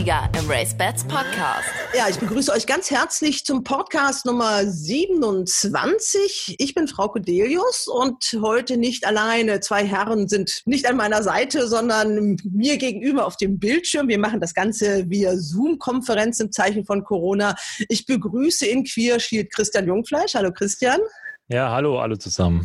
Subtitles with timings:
[0.00, 1.68] Sieger im Race Bats Podcast.
[1.94, 6.56] Ja, ich begrüße euch ganz herzlich zum Podcast Nummer 27.
[6.56, 9.60] Ich bin Frau Codelius und heute nicht alleine.
[9.60, 14.08] Zwei Herren sind nicht an meiner Seite, sondern mir gegenüber auf dem Bildschirm.
[14.08, 17.54] Wir machen das Ganze via Zoom-Konferenz im Zeichen von Corona.
[17.90, 20.32] Ich begrüße in Queer Shield Christian Jungfleisch.
[20.32, 21.00] Hallo Christian.
[21.52, 22.64] Ja, hallo alle zusammen.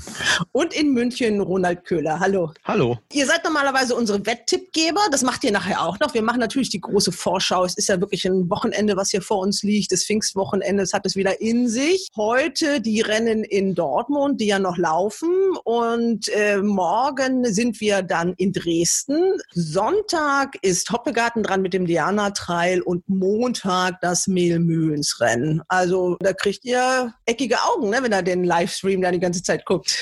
[0.51, 2.19] Und in München Ronald Köhler.
[2.19, 2.51] Hallo.
[2.65, 2.99] Hallo.
[3.11, 5.01] Ihr seid normalerweise unsere Wetttippgeber.
[5.09, 6.13] Das macht ihr nachher auch noch.
[6.13, 7.65] Wir machen natürlich die große Vorschau.
[7.65, 9.91] Es ist ja wirklich ein Wochenende, was hier vor uns liegt.
[9.91, 10.83] Das Pfingstwochenende.
[10.83, 12.09] Es hat es wieder in sich.
[12.15, 15.31] Heute die Rennen in Dortmund, die ja noch laufen.
[15.63, 19.33] Und äh, morgen sind wir dann in Dresden.
[19.51, 25.63] Sonntag ist Hoppegarten dran mit dem Diana Trail und Montag das Mehlmühlensrennen.
[25.69, 29.43] Also da kriegt ihr eckige Augen, ne, wenn ihr den live Livestream da die ganze
[29.43, 29.97] Zeit guckt.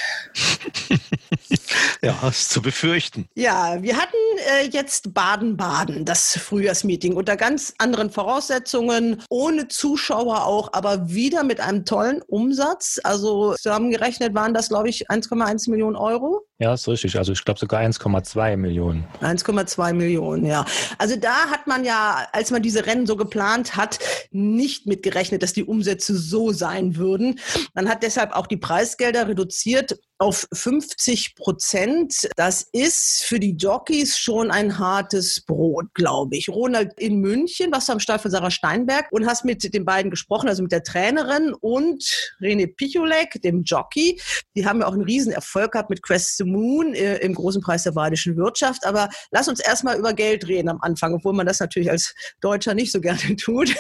[2.02, 3.28] ja, ist zu befürchten.
[3.36, 4.16] Ja, wir hatten
[4.60, 11.60] äh, jetzt Baden-Baden, das Frühjahrsmeeting, unter ganz anderen Voraussetzungen, ohne Zuschauer auch, aber wieder mit
[11.60, 13.00] einem tollen Umsatz.
[13.04, 16.48] Also zusammengerechnet waren das, glaube ich, 1,1 Millionen Euro.
[16.60, 17.18] Ja, ist richtig.
[17.18, 19.06] Also ich glaube sogar 1,2 Millionen.
[19.22, 20.66] 1,2 Millionen, ja.
[20.98, 24.00] Also da hat man ja, als man diese Rennen so geplant hat,
[24.32, 27.40] nicht mitgerechnet, dass die Umsätze so sein würden.
[27.74, 32.30] Man hat deshalb auch die Preisgelder reduziert auf 50 Prozent.
[32.38, 36.48] Das ist für die Jockeys schon ein hartes Brot, glaube ich.
[36.48, 40.48] Ronald in München, was am Start von Sarah Steinberg und hast mit den beiden gesprochen,
[40.48, 42.06] also mit der Trainerin und
[42.40, 44.18] René Picholek, dem Jockey.
[44.56, 47.62] Die haben ja auch einen riesen Erfolg gehabt mit Quest the Moon äh, im großen
[47.62, 48.86] Preis der badischen Wirtschaft.
[48.86, 52.74] Aber lass uns erstmal über Geld reden am Anfang, obwohl man das natürlich als Deutscher
[52.74, 53.76] nicht so gerne tut.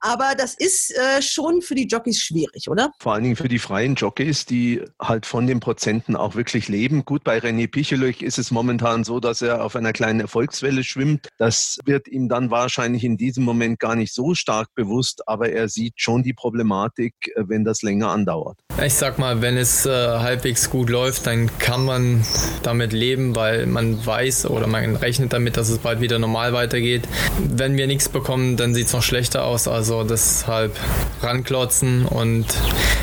[0.00, 2.92] Aber das ist äh, schon für die Jockeys schwierig, oder?
[3.00, 7.04] Vor allen Dingen für die freien Jockeys, die halt von den Prozenten auch wirklich leben.
[7.04, 11.28] Gut, bei René Pichelöch ist es momentan so, dass er auf einer kleinen Erfolgswelle schwimmt.
[11.38, 15.68] Das wird ihm dann wahrscheinlich in diesem Moment gar nicht so stark bewusst, aber er
[15.68, 18.58] sieht schon die Problematik, äh, wenn das länger andauert.
[18.84, 22.24] Ich sag mal, wenn es äh, halbwegs gut läuft, dann kann man
[22.64, 27.06] damit leben, weil man weiß oder man rechnet damit, dass es bald wieder normal weitergeht.
[27.38, 29.68] Wenn wir nichts bekommen, dann sieht es noch schlechter aus.
[29.68, 30.76] Also deshalb
[31.22, 32.46] ranklotzen und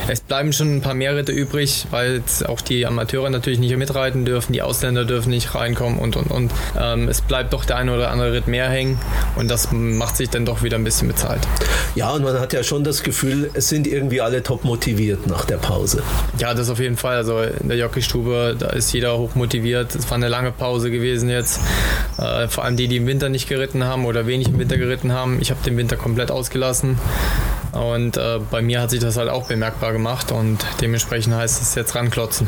[0.09, 3.75] es bleiben schon ein paar mehr Ritte übrig, weil jetzt auch die Amateure natürlich nicht
[3.77, 6.51] mitreiten dürfen, die Ausländer dürfen nicht reinkommen und und und.
[6.79, 8.99] Ähm, es bleibt doch der eine oder andere Ritt mehr hängen
[9.35, 11.41] und das macht sich dann doch wieder ein bisschen bezahlt.
[11.95, 15.45] Ja, und man hat ja schon das Gefühl, es sind irgendwie alle top motiviert nach
[15.45, 16.03] der Pause.
[16.39, 17.17] Ja, das auf jeden Fall.
[17.17, 19.95] Also in der Jockeystube, da ist jeder hoch motiviert.
[19.95, 21.59] Es war eine lange Pause gewesen jetzt.
[22.17, 25.11] Äh, vor allem die, die im Winter nicht geritten haben oder wenig im Winter geritten
[25.11, 25.39] haben.
[25.41, 26.99] Ich habe den Winter komplett ausgelassen.
[27.73, 31.75] Und äh, bei mir hat sich das halt auch bemerkbar gemacht und dementsprechend heißt es
[31.75, 32.47] jetzt ranklotzen.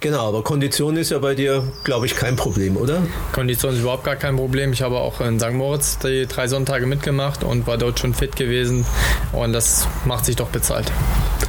[0.00, 3.02] Genau, aber Kondition ist ja bei dir, glaube ich, kein Problem, oder?
[3.32, 4.72] Kondition ist überhaupt gar kein Problem.
[4.72, 5.52] Ich habe auch in St.
[5.52, 8.84] Moritz die drei Sonntage mitgemacht und war dort schon fit gewesen
[9.32, 10.92] und das macht sich doch bezahlt.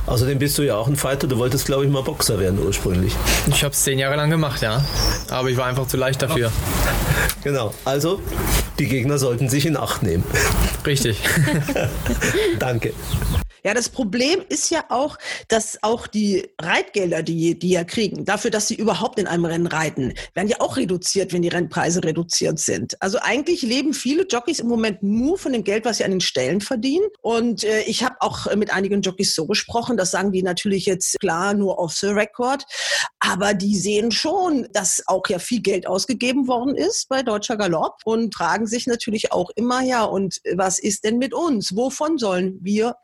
[0.06, 1.28] Außerdem bist du ja auch ein Fighter.
[1.28, 3.14] Du wolltest, glaube ich, mal Boxer werden ursprünglich.
[3.48, 4.84] Ich habe es zehn Jahre lang gemacht, ja.
[5.30, 6.52] Aber ich war einfach zu leicht dafür.
[7.44, 7.74] Genau.
[7.86, 8.20] Also,
[8.78, 10.24] die Gegner sollten sich in Acht nehmen.
[10.86, 11.22] Richtig.
[12.60, 12.77] Danke.
[12.78, 12.94] Danke.
[13.68, 15.18] Ja, das Problem ist ja auch,
[15.50, 19.68] dass auch die Reitgelder, die die ja kriegen, dafür, dass sie überhaupt in einem Rennen
[19.68, 22.96] reiten, werden ja auch reduziert, wenn die Rennpreise reduziert sind.
[23.02, 26.22] Also eigentlich leben viele Jockeys im Moment nur von dem Geld, was sie an den
[26.22, 27.08] Stellen verdienen.
[27.20, 31.20] Und äh, ich habe auch mit einigen Jockeys so gesprochen, das sagen die natürlich jetzt
[31.20, 32.64] klar nur off the record,
[33.20, 37.98] aber die sehen schon, dass auch ja viel Geld ausgegeben worden ist bei Deutscher Galopp
[38.06, 41.76] und fragen sich natürlich auch immer, ja, und was ist denn mit uns?
[41.76, 42.96] Wovon sollen wir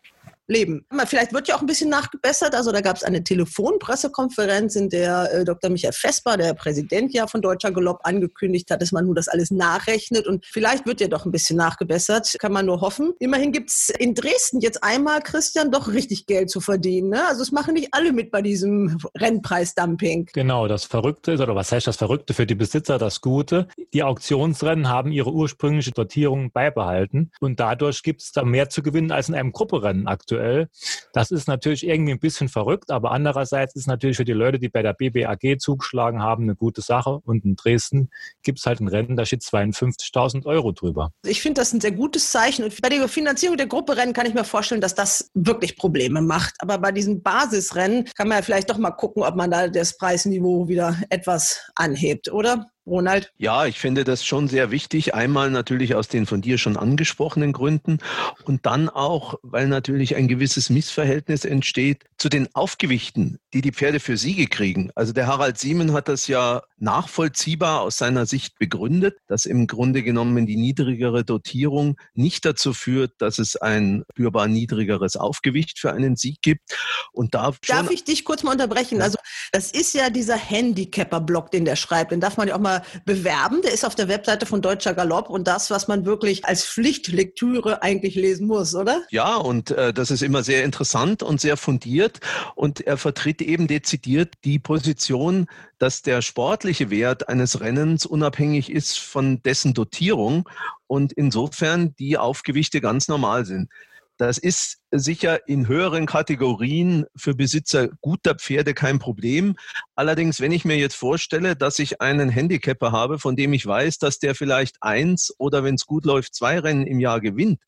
[0.47, 0.85] leben.
[1.05, 2.55] Vielleicht wird ja auch ein bisschen nachgebessert.
[2.55, 5.69] Also da gab es eine Telefonpressekonferenz, in der äh, Dr.
[5.69, 9.51] Michael Vesper, der Präsident ja von Deutscher Galopp, angekündigt hat, dass man nur das alles
[9.51, 10.27] nachrechnet.
[10.27, 12.35] Und vielleicht wird ja doch ein bisschen nachgebessert.
[12.39, 13.13] Kann man nur hoffen.
[13.19, 17.09] Immerhin gibt es in Dresden jetzt einmal, Christian, doch richtig Geld zu verdienen.
[17.09, 17.25] Ne?
[17.27, 20.29] Also es machen nicht alle mit bei diesem Rennpreisdumping.
[20.33, 23.67] Genau, das Verrückte ist, oder was heißt das Verrückte für die Besitzer, das Gute.
[23.93, 27.31] Die Auktionsrennen haben ihre ursprüngliche Dotierung beibehalten.
[27.39, 30.67] Und dadurch gibt es da mehr zu gewinnen als in einem Grupperennen aktuell aktuell.
[31.13, 34.69] Das ist natürlich irgendwie ein bisschen verrückt, aber andererseits ist natürlich für die Leute, die
[34.69, 37.19] bei der BBAG zugeschlagen haben, eine gute Sache.
[37.23, 38.09] Und in Dresden
[38.43, 41.11] gibt es halt ein Rennen, da steht 52.000 Euro drüber.
[41.25, 42.63] Ich finde das ein sehr gutes Zeichen.
[42.63, 46.55] Und bei der Finanzierung der Grupperennen kann ich mir vorstellen, dass das wirklich Probleme macht.
[46.59, 49.97] Aber bei diesen Basisrennen kann man ja vielleicht doch mal gucken, ob man da das
[49.97, 52.72] Preisniveau wieder etwas anhebt, oder?
[52.85, 53.31] Ronald?
[53.37, 55.13] Ja, ich finde das schon sehr wichtig.
[55.13, 57.99] Einmal natürlich aus den von dir schon angesprochenen Gründen
[58.43, 63.99] und dann auch, weil natürlich ein gewisses Missverhältnis entsteht zu den Aufgewichten die die Pferde
[63.99, 64.89] für Siege kriegen.
[64.95, 70.01] Also der Harald Siemen hat das ja nachvollziehbar aus seiner Sicht begründet, dass im Grunde
[70.01, 76.15] genommen die niedrigere Dotierung nicht dazu führt, dass es ein spürbar niedrigeres Aufgewicht für einen
[76.15, 76.75] Sieg gibt.
[77.11, 79.01] Und da Darf ich dich kurz mal unterbrechen?
[79.01, 79.17] Also
[79.51, 82.11] das ist ja dieser Handicapper-Blog, den der schreibt.
[82.11, 82.72] Den darf man ja auch mal
[83.05, 83.61] bewerben.
[83.61, 87.81] Der ist auf der Webseite von Deutscher Galopp und das, was man wirklich als Pflichtlektüre
[87.83, 89.01] eigentlich lesen muss, oder?
[89.09, 92.19] Ja, und äh, das ist immer sehr interessant und sehr fundiert.
[92.55, 95.47] Und er vertritt eben dezidiert die Position,
[95.79, 100.47] dass der sportliche Wert eines Rennens unabhängig ist von dessen Dotierung
[100.87, 103.69] und insofern die Aufgewichte ganz normal sind.
[104.17, 109.55] Das ist sicher in höheren Kategorien für Besitzer guter Pferde kein Problem.
[109.95, 113.97] Allerdings, wenn ich mir jetzt vorstelle, dass ich einen Handicapper habe, von dem ich weiß,
[113.97, 117.59] dass der vielleicht eins oder wenn es gut läuft, zwei Rennen im Jahr gewinnt,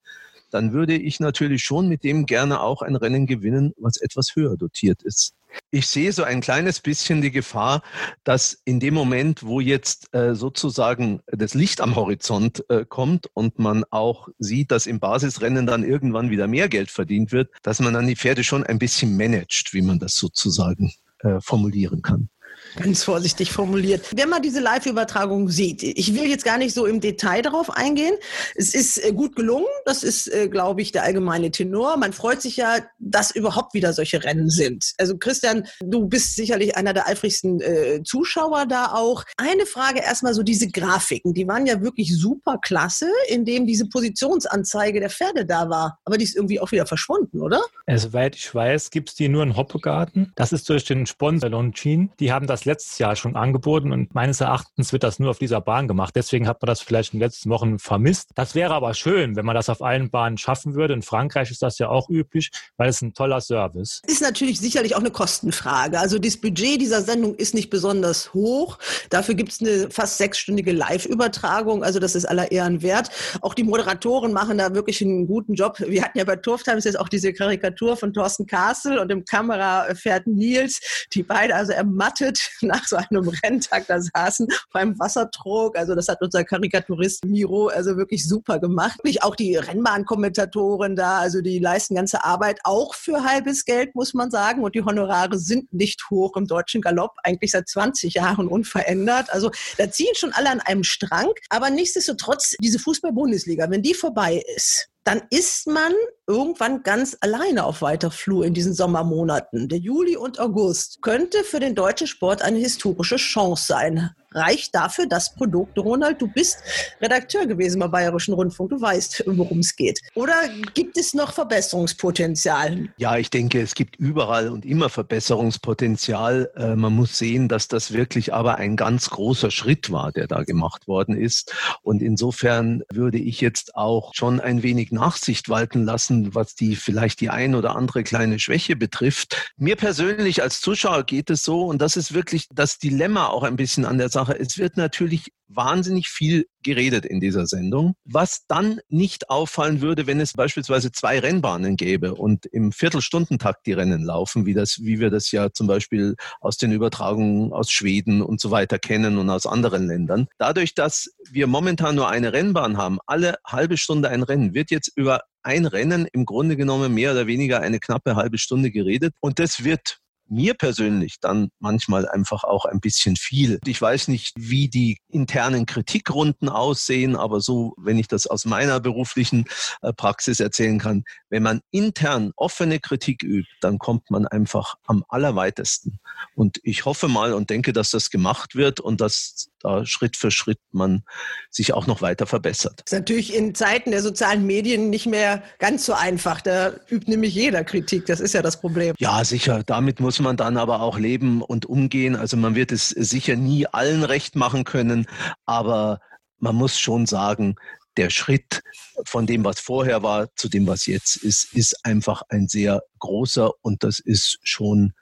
[0.52, 4.56] dann würde ich natürlich schon mit dem gerne auch ein Rennen gewinnen, was etwas höher
[4.56, 5.34] dotiert ist.
[5.72, 7.82] Ich sehe so ein kleines bisschen die Gefahr,
[8.24, 13.60] dass in dem Moment, wo jetzt äh, sozusagen das Licht am Horizont äh, kommt und
[13.60, 17.94] man auch sieht, dass im Basisrennen dann irgendwann wieder mehr Geld verdient wird, dass man
[17.94, 22.30] dann die Pferde schon ein bisschen managt, wie man das sozusagen äh, formulieren kann.
[22.78, 24.06] Ganz vorsichtig formuliert.
[24.16, 28.16] Wenn man diese Live-Übertragung sieht, ich will jetzt gar nicht so im Detail darauf eingehen.
[28.56, 29.66] Es ist äh, gut gelungen.
[29.86, 31.98] Das ist, äh, glaube ich, der allgemeine Tenor.
[31.98, 34.94] Man freut sich ja, dass überhaupt wieder solche Rennen sind.
[34.98, 39.24] Also Christian, du bist sicherlich einer der eifrigsten äh, Zuschauer da auch.
[39.38, 41.34] Eine Frage erstmal so diese Grafiken.
[41.34, 46.00] Die waren ja wirklich super klasse, indem diese Positionsanzeige der Pferde da war.
[46.04, 47.62] Aber die ist irgendwie auch wieder verschwunden, oder?
[47.96, 50.34] Soweit ich weiß, gibt es die nur in Hoppegarten.
[50.36, 52.10] Das ist durch den Sponsor Longines.
[52.20, 55.62] Die haben das letztes Jahr schon angeboten und meines Erachtens wird das nur auf dieser
[55.62, 56.16] Bahn gemacht.
[56.16, 58.30] Deswegen hat man das vielleicht in den letzten Wochen vermisst.
[58.36, 60.94] Das wäre aber schön, wenn man das auf allen Bahnen schaffen würde.
[60.94, 64.02] In Frankreich ist das ja auch üblich, weil es ein toller Service.
[64.08, 66.00] Ist natürlich sicherlich auch eine Kostenfrage.
[66.00, 68.78] Also das Budget dieser Sendung ist nicht besonders hoch.
[69.10, 71.84] Dafür gibt es eine fast sechsstündige Live-Übertragung.
[71.84, 73.10] Also das ist aller Ehren wert.
[73.42, 75.80] Auch die Moderatoren machen da wirklich einen guten Job.
[75.80, 79.26] Wir hatten ja bei Turf Times jetzt auch diese Karikatur von Thorsten Kassel und dem
[79.26, 85.78] Kamerafährt Nils, die beide also ermattet nach so einem Renntag da saßen beim Wassertrog.
[85.78, 89.00] Also das hat unser Karikaturist Miro also wirklich super gemacht.
[89.22, 94.32] Auch die Rennbahnkommentatoren da, also die leisten ganze Arbeit auch für halbes Geld, muss man
[94.32, 94.64] sagen.
[94.64, 99.32] Und die Honorare sind nicht hoch im deutschen Galopp, eigentlich seit 20 Jahren unverändert.
[99.32, 101.32] Also da ziehen schon alle an einem Strang.
[101.50, 105.94] Aber nichtsdestotrotz, diese Fußball-Bundesliga, wenn die vorbei ist, dann ist man
[106.28, 109.70] irgendwann ganz alleine auf weiter Flur in diesen Sommermonaten.
[109.70, 115.08] Der Juli und August könnte für den deutschen Sport eine historische Chance sein reicht dafür
[115.08, 115.78] das Produkt.
[115.78, 116.60] Ronald, du bist
[117.02, 120.00] Redakteur gewesen beim Bayerischen Rundfunk, du weißt, worum es geht.
[120.14, 120.36] Oder
[120.74, 122.90] gibt es noch Verbesserungspotenzial?
[122.98, 126.52] Ja, ich denke, es gibt überall und immer Verbesserungspotenzial.
[126.56, 130.44] Äh, man muss sehen, dass das wirklich aber ein ganz großer Schritt war, der da
[130.44, 131.54] gemacht worden ist.
[131.82, 137.22] Und insofern würde ich jetzt auch schon ein wenig Nachsicht walten lassen, was die vielleicht
[137.22, 139.54] die ein oder andere kleine Schwäche betrifft.
[139.58, 143.56] Mir persönlich als Zuschauer geht es so, und das ist wirklich das Dilemma auch ein
[143.56, 144.40] bisschen an der Sache Sache.
[144.40, 150.20] Es wird natürlich wahnsinnig viel geredet in dieser Sendung, was dann nicht auffallen würde, wenn
[150.20, 155.12] es beispielsweise zwei Rennbahnen gäbe und im Viertelstundentakt die Rennen laufen, wie das, wie wir
[155.12, 159.46] das ja zum Beispiel aus den Übertragungen aus Schweden und so weiter kennen und aus
[159.46, 160.28] anderen Ländern.
[160.40, 164.92] Dadurch, dass wir momentan nur eine Rennbahn haben, alle halbe Stunde ein Rennen, wird jetzt
[164.96, 169.38] über ein Rennen im Grunde genommen mehr oder weniger eine knappe halbe Stunde geredet und
[169.38, 173.60] das wird mir persönlich dann manchmal einfach auch ein bisschen viel.
[173.66, 178.80] Ich weiß nicht, wie die internen Kritikrunden aussehen, aber so, wenn ich das aus meiner
[178.80, 179.46] beruflichen
[179.82, 185.04] äh, Praxis erzählen kann, wenn man intern offene Kritik übt, dann kommt man einfach am
[185.10, 186.00] allerweitesten.
[186.36, 190.32] Und ich hoffe mal und denke, dass das gemacht wird und dass da Schritt für
[190.32, 191.04] Schritt man
[191.50, 192.82] sich auch noch weiter verbessert.
[192.86, 196.42] Das ist natürlich in Zeiten der sozialen Medien nicht mehr ganz so einfach.
[196.42, 198.06] Da übt nämlich jeder Kritik.
[198.06, 198.96] Das ist ja das Problem.
[199.00, 199.64] Ja, sicher.
[199.66, 202.16] Damit muss man dann aber auch leben und umgehen.
[202.16, 205.08] Also man wird es sicher nie allen recht machen können,
[205.46, 206.00] aber
[206.40, 207.56] man muss schon sagen,
[207.98, 208.62] der Schritt
[209.06, 213.52] von dem, was vorher war, zu dem, was jetzt ist, ist einfach ein sehr großer
[213.62, 214.94] und das ist schon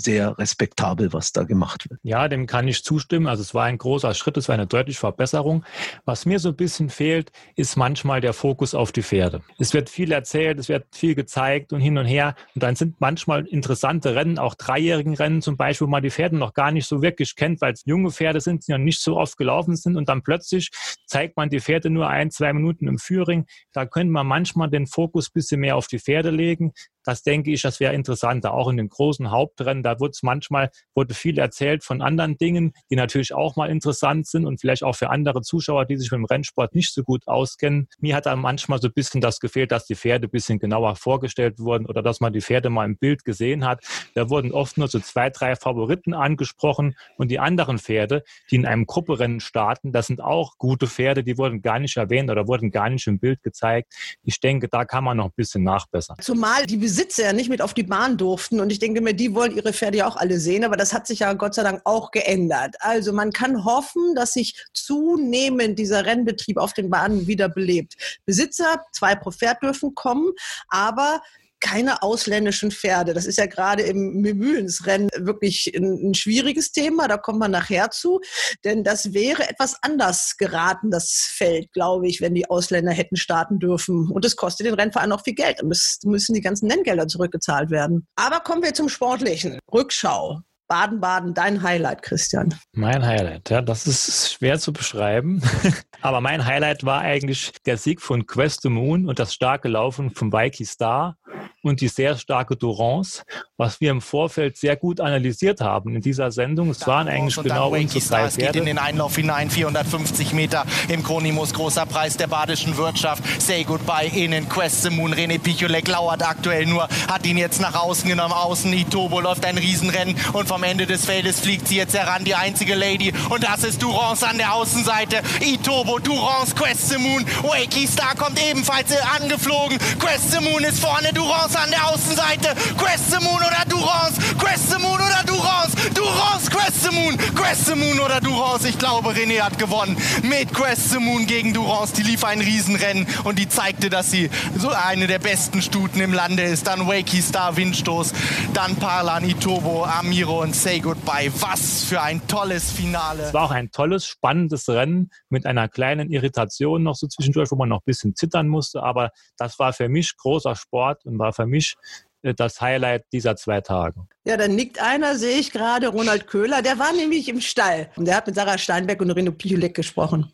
[0.00, 2.00] sehr respektabel, was da gemacht wird.
[2.02, 3.26] Ja, dem kann ich zustimmen.
[3.26, 5.64] Also es war ein großer Schritt, es war eine deutliche Verbesserung.
[6.04, 9.42] Was mir so ein bisschen fehlt, ist manchmal der Fokus auf die Pferde.
[9.58, 12.34] Es wird viel erzählt, es wird viel gezeigt und hin und her.
[12.54, 16.36] Und dann sind manchmal interessante Rennen, auch dreijährigen Rennen zum Beispiel, wo man die Pferde
[16.36, 19.16] noch gar nicht so wirklich kennt, weil es junge Pferde sind, die noch nicht so
[19.16, 19.96] oft gelaufen sind.
[19.96, 20.70] Und dann plötzlich
[21.06, 23.46] zeigt man die Pferde nur ein, zwei Minuten im Führing.
[23.72, 26.72] Da könnte man manchmal den Fokus ein bisschen mehr auf die Pferde legen.
[27.04, 28.54] Das denke ich, das wäre interessanter.
[28.54, 32.72] Auch in den großen Hauptrennen, da wurde es manchmal, wurde viel erzählt von anderen Dingen,
[32.90, 36.18] die natürlich auch mal interessant sind und vielleicht auch für andere Zuschauer, die sich mit
[36.18, 37.88] dem Rennsport nicht so gut auskennen.
[37.98, 40.96] Mir hat da manchmal so ein bisschen das gefehlt, dass die Pferde ein bisschen genauer
[40.96, 43.84] vorgestellt wurden oder dass man die Pferde mal im Bild gesehen hat.
[44.14, 48.66] Da wurden oft nur so zwei, drei Favoriten angesprochen und die anderen Pferde, die in
[48.66, 52.70] einem Grupperennen starten, das sind auch gute Pferde, die wurden gar nicht erwähnt oder wurden
[52.70, 53.92] gar nicht im Bild gezeigt.
[54.22, 56.16] Ich denke, da kann man noch ein bisschen nachbessern.
[56.20, 59.32] Zumal die Besitzer ja nicht mit auf die Bahn durften und ich denke mir, die
[59.32, 61.82] wollen ihre Pferde ja auch alle sehen, aber das hat sich ja Gott sei Dank
[61.84, 62.74] auch geändert.
[62.80, 67.94] Also man kann hoffen, dass sich zunehmend dieser Rennbetrieb auf den Bahnen wieder belebt.
[68.26, 70.32] Besitzer, zwei pro Pferd dürfen kommen,
[70.66, 71.22] aber
[71.60, 73.14] keine ausländischen Pferde.
[73.14, 77.08] Das ist ja gerade im Mühlensrennen wirklich ein, ein, schwieriges Thema.
[77.08, 78.20] Da kommt man nachher zu.
[78.64, 83.58] Denn das wäre etwas anders geraten, das Feld, glaube ich, wenn die Ausländer hätten starten
[83.58, 84.10] dürfen.
[84.10, 85.60] Und es kostet den Rennverein auch viel Geld.
[85.60, 88.06] Da müssen die ganzen Nenngelder zurückgezahlt werden.
[88.16, 89.58] Aber kommen wir zum Sportlichen.
[89.72, 90.40] Rückschau.
[90.70, 92.54] Baden-Baden, dein Highlight, Christian?
[92.72, 95.42] Mein Highlight, ja, das ist schwer zu beschreiben.
[96.00, 100.10] Aber mein Highlight war eigentlich der Sieg von Quest the Moon und das starke Laufen
[100.10, 101.18] von Vicky Star
[101.62, 103.22] und die sehr starke Durance,
[103.56, 106.70] was wir im Vorfeld sehr gut analysiert haben in dieser Sendung.
[106.70, 111.02] Es waren eigentlich genau unsere drei Es geht in den Einlauf hinein, 450 Meter im
[111.02, 113.22] Kronimus, großer Preis der badischen Wirtschaft.
[113.40, 115.12] Say Goodbye in Quest the Moon.
[115.12, 118.32] René Picholek lauert aktuell nur, hat ihn jetzt nach außen genommen.
[118.32, 122.34] Außen Itobo läuft ein Riesenrennen und vom Ende des Feldes fliegt sie jetzt heran, die
[122.34, 123.12] einzige Lady.
[123.28, 125.22] Und das ist Durance an der Außenseite.
[125.40, 127.24] Itobo, Durance, Quest the Moon.
[127.42, 128.90] Wakey Star kommt ebenfalls
[129.20, 129.78] angeflogen.
[129.98, 132.54] Quest the Moon ist vorne, Durance an der Außenseite.
[132.76, 134.20] Quest the Moon oder Durance.
[134.38, 135.76] Quest the Moon oder Durance.
[135.94, 137.16] Durance, Quest the Moon.
[137.34, 138.68] Quest the Moon oder Durance.
[138.68, 139.96] Ich glaube, René hat gewonnen.
[140.22, 141.94] Mit Quest the Moon gegen Durance.
[141.94, 146.12] Die lief ein Riesenrennen und die zeigte, dass sie so eine der besten Stuten im
[146.12, 146.66] Lande ist.
[146.66, 148.12] Dann Wakey Star, Windstoß.
[148.54, 151.32] Dann Parlan, Itobo, Amiro und Say Goodbye.
[151.40, 153.24] Was für ein tolles Finale.
[153.24, 157.56] Es war auch ein tolles, spannendes Rennen mit einer kleinen Irritation noch so zwischendurch, wo
[157.56, 158.82] man noch ein bisschen zittern musste.
[158.82, 161.74] Aber das war für mich großer Sport und war für mich
[162.22, 164.06] äh, das Highlight dieser zwei Tage.
[164.24, 166.62] Ja, dann nickt einer, sehe ich gerade, Ronald Köhler.
[166.62, 170.32] Der war nämlich im Stall und der hat mit Sarah Steinberg und Reno Pichulek gesprochen.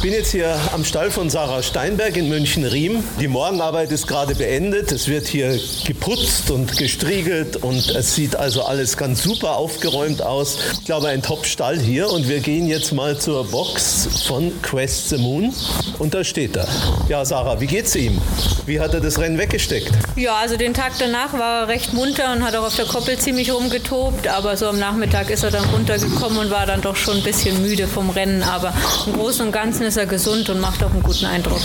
[0.00, 3.04] Ich bin jetzt hier am Stall von Sarah Steinberg in München-Riem.
[3.20, 4.90] Die Morgenarbeit ist gerade beendet.
[4.92, 10.56] Es wird hier geputzt und gestriegelt und es sieht also alles ganz super aufgeräumt aus.
[10.72, 15.18] Ich glaube, ein Top-Stall hier und wir gehen jetzt mal zur Box von Quest the
[15.18, 15.52] Moon
[15.98, 16.66] und da steht er.
[17.10, 18.18] Ja, Sarah, wie geht's ihm?
[18.64, 19.92] Wie hat er das Rennen weggesteckt?
[20.16, 23.18] Ja, also den Tag danach war er recht munter und hat auch auf der Koppel
[23.18, 27.18] ziemlich rumgetobt, aber so am Nachmittag ist er dann runtergekommen und war dann doch schon
[27.18, 28.42] ein bisschen müde vom Rennen.
[28.42, 28.72] Aber
[29.06, 31.60] im Großen und Ganzen ist er gesund und macht auch einen guten Eindruck.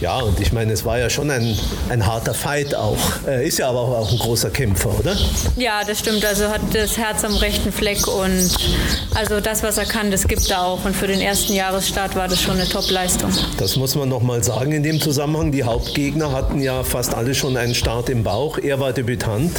[0.00, 1.58] Ja, und ich meine, es war ja schon ein,
[1.90, 2.96] ein harter Fight auch.
[3.26, 5.14] Er ist ja aber auch ein großer Kämpfer, oder?
[5.56, 6.24] Ja, das stimmt.
[6.24, 8.50] Also hat das Herz am rechten Fleck und
[9.14, 10.86] also das, was er kann, das gibt er auch.
[10.86, 13.30] Und für den ersten Jahresstart war das schon eine Top-Leistung.
[13.58, 15.52] Das muss man noch mal sagen in dem Zusammenhang.
[15.52, 18.56] Die Hauptgegner hatten ja fast alle schon einen Start im Bauch.
[18.56, 19.52] Er war Debütant.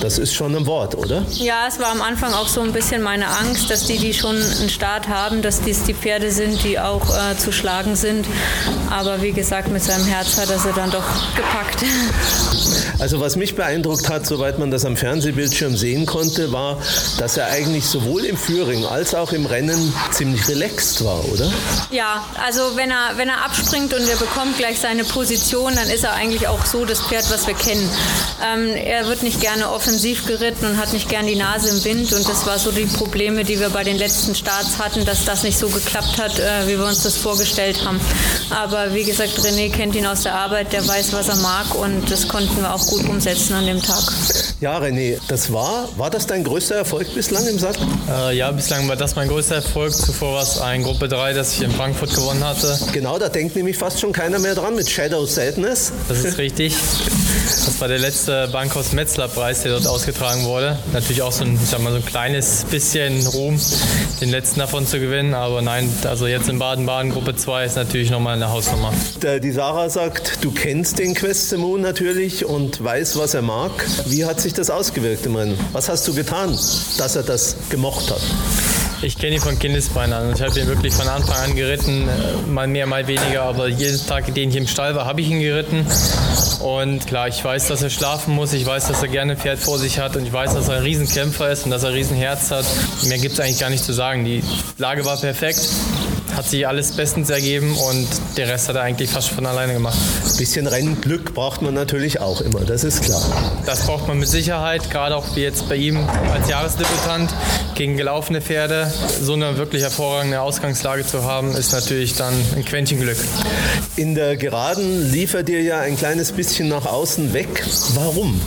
[0.00, 1.24] Das ist schon ein Wort, oder?
[1.32, 4.36] Ja, es war am Anfang auch so ein bisschen meine Angst, dass die, die schon
[4.36, 8.26] einen Start haben, dass dies die Pferde sind, die auch äh, zu schlagen sind.
[8.90, 11.84] Aber wie gesagt, mit seinem Herz hat er sie dann doch gepackt.
[13.00, 16.80] Also was mich beeindruckt hat, soweit man das am Fernsehbildschirm sehen konnte, war,
[17.18, 21.50] dass er eigentlich sowohl im Führing als auch im Rennen ziemlich relaxed war, oder?
[21.90, 26.04] Ja, also wenn er, wenn er abspringt und er bekommt gleich seine Position, dann ist
[26.04, 27.90] er eigentlich auch so das Pferd, was wir kennen.
[28.42, 32.12] Ähm, er wird nicht gerne offensiv geritten und hat nicht gern die Nase im Wind
[32.12, 35.42] und das war so die Probleme, die wir bei den letzten Starts hatten, dass das
[35.42, 38.00] nicht so geklappt hat, äh, wie wir uns das vorgestellt haben.
[38.50, 42.10] Aber wie gesagt, René kennt ihn aus der Arbeit, der weiß, was er mag und
[42.10, 44.02] das konnten wir auch gut umsetzen an dem Tag.
[44.60, 47.86] Ja, René, das war, war das dein größter Erfolg bislang im Sattel?
[48.10, 49.92] Äh, ja, bislang war das mein größter Erfolg.
[49.92, 52.78] Zuvor war es ein Gruppe 3, das ich in Frankfurt gewonnen hatte.
[52.92, 55.92] Genau, da denkt nämlich fast schon keiner mehr dran mit Shadow Sadness.
[56.08, 56.74] Das ist richtig.
[57.66, 60.78] Das war der letzte Bankhaus Metzler Preis, der dort ausgetragen wurde.
[60.92, 63.58] Natürlich auch so ein, ich sag mal, so ein kleines bisschen Ruhm,
[64.20, 65.32] den letzten davon zu gewinnen.
[65.32, 68.92] Aber nein, also jetzt in Baden-Baden Gruppe 2 ist natürlich nochmal eine Hausnummer.
[69.42, 73.70] Die Sarah sagt, du kennst den Quest Moon natürlich und weißt, was er mag.
[74.04, 75.58] Wie hat sich das ausgewirkt im Rennen?
[75.72, 76.58] Was hast du getan,
[76.98, 78.20] dass er das gemocht hat?
[79.04, 80.32] Ich kenne ihn von Kindesbeinen an.
[80.34, 82.08] Ich habe ihn wirklich von Anfang an geritten,
[82.48, 83.42] mal mehr, mal weniger.
[83.42, 85.86] Aber jeden Tag, den ich im Stall war, habe ich ihn geritten.
[86.64, 88.54] Und klar, ich weiß, dass er schlafen muss.
[88.54, 90.16] Ich weiß, dass er gerne ein Pferd vor sich hat.
[90.16, 92.64] Und ich weiß, dass er ein Riesenkämpfer ist und dass er ein Riesenherz hat.
[93.02, 94.24] Mehr gibt es eigentlich gar nicht zu sagen.
[94.24, 94.42] Die
[94.78, 95.60] Lage war perfekt
[96.36, 99.96] hat sich alles bestens ergeben und der Rest hat er eigentlich fast von alleine gemacht.
[100.24, 103.22] Ein bisschen Rennglück braucht man natürlich auch immer, das ist klar.
[103.66, 105.98] Das braucht man mit Sicherheit, gerade auch wie jetzt bei ihm
[106.32, 107.32] als Jahresdebutant
[107.74, 108.92] gegen gelaufene Pferde.
[109.20, 113.18] So eine wirklich hervorragende Ausgangslage zu haben, ist natürlich dann ein Quäntchen Glück.
[113.96, 117.64] In der Geraden liefert ihr ja ein kleines bisschen nach außen weg.
[117.94, 118.40] Warum?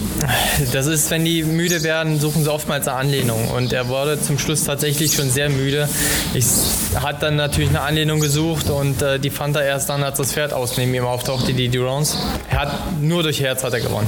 [0.73, 3.49] Das ist, wenn die müde werden, suchen sie oftmals eine Anlehnung.
[3.49, 5.87] Und er wurde zum Schluss tatsächlich schon sehr müde.
[6.33, 6.45] Ich
[6.95, 10.33] hat dann natürlich eine Anlehnung gesucht und äh, die fand er erst dann, als das
[10.33, 12.17] Pferd aus neben ihm auftauchte, die Durance.
[12.49, 14.07] Er hat nur durch Herz hat er gewonnen.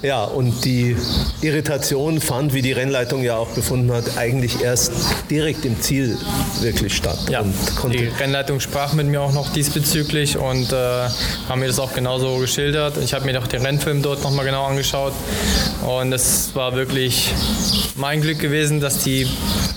[0.00, 0.96] Ja, und die
[1.42, 4.92] Irritation fand, wie die Rennleitung ja auch befunden hat, eigentlich erst
[5.30, 6.16] direkt im Ziel
[6.60, 7.18] wirklich statt.
[7.28, 7.44] Ja,
[7.90, 10.76] die Rennleitung sprach mit mir auch noch diesbezüglich und äh,
[11.48, 12.96] haben mir das auch genauso geschildert.
[12.98, 15.12] Ich habe mir doch den Rennfilm dort nochmal genau angeschaut
[15.86, 17.32] und es war wirklich
[17.96, 19.26] mein Glück gewesen, dass die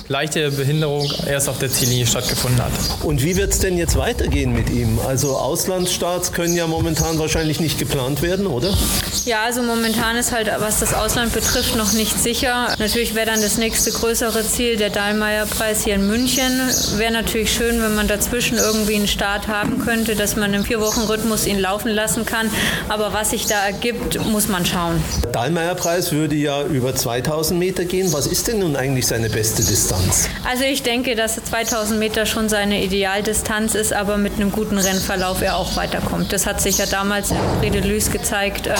[0.07, 2.71] leichte Behinderung erst auf der Ziellinie stattgefunden hat.
[3.03, 4.99] Und wie wird es denn jetzt weitergehen mit ihm?
[5.05, 8.73] Also Auslandsstarts können ja momentan wahrscheinlich nicht geplant werden, oder?
[9.25, 12.75] Ja, also momentan ist halt, was das Ausland betrifft, noch nicht sicher.
[12.79, 16.51] Natürlich wäre dann das nächste größere Ziel der Dahlmeier-Preis hier in München.
[16.95, 21.45] Wäre natürlich schön, wenn man dazwischen irgendwie einen Start haben könnte, dass man im Vier-Wochen-Rhythmus
[21.45, 22.49] ihn laufen lassen kann.
[22.89, 25.03] Aber was sich da ergibt, muss man schauen.
[25.23, 28.13] Der Dahlmeier-Preis würde ja über 2000 Meter gehen.
[28.13, 30.29] Was ist denn nun eigentlich seine beste Distanz?
[30.47, 35.41] Also ich denke, dass 2000 Meter schon seine Idealdistanz ist, aber mit einem guten Rennverlauf
[35.41, 36.33] er auch weiterkommt.
[36.33, 38.73] Das hat sich ja damals in Prix Lys gezeigt, äh,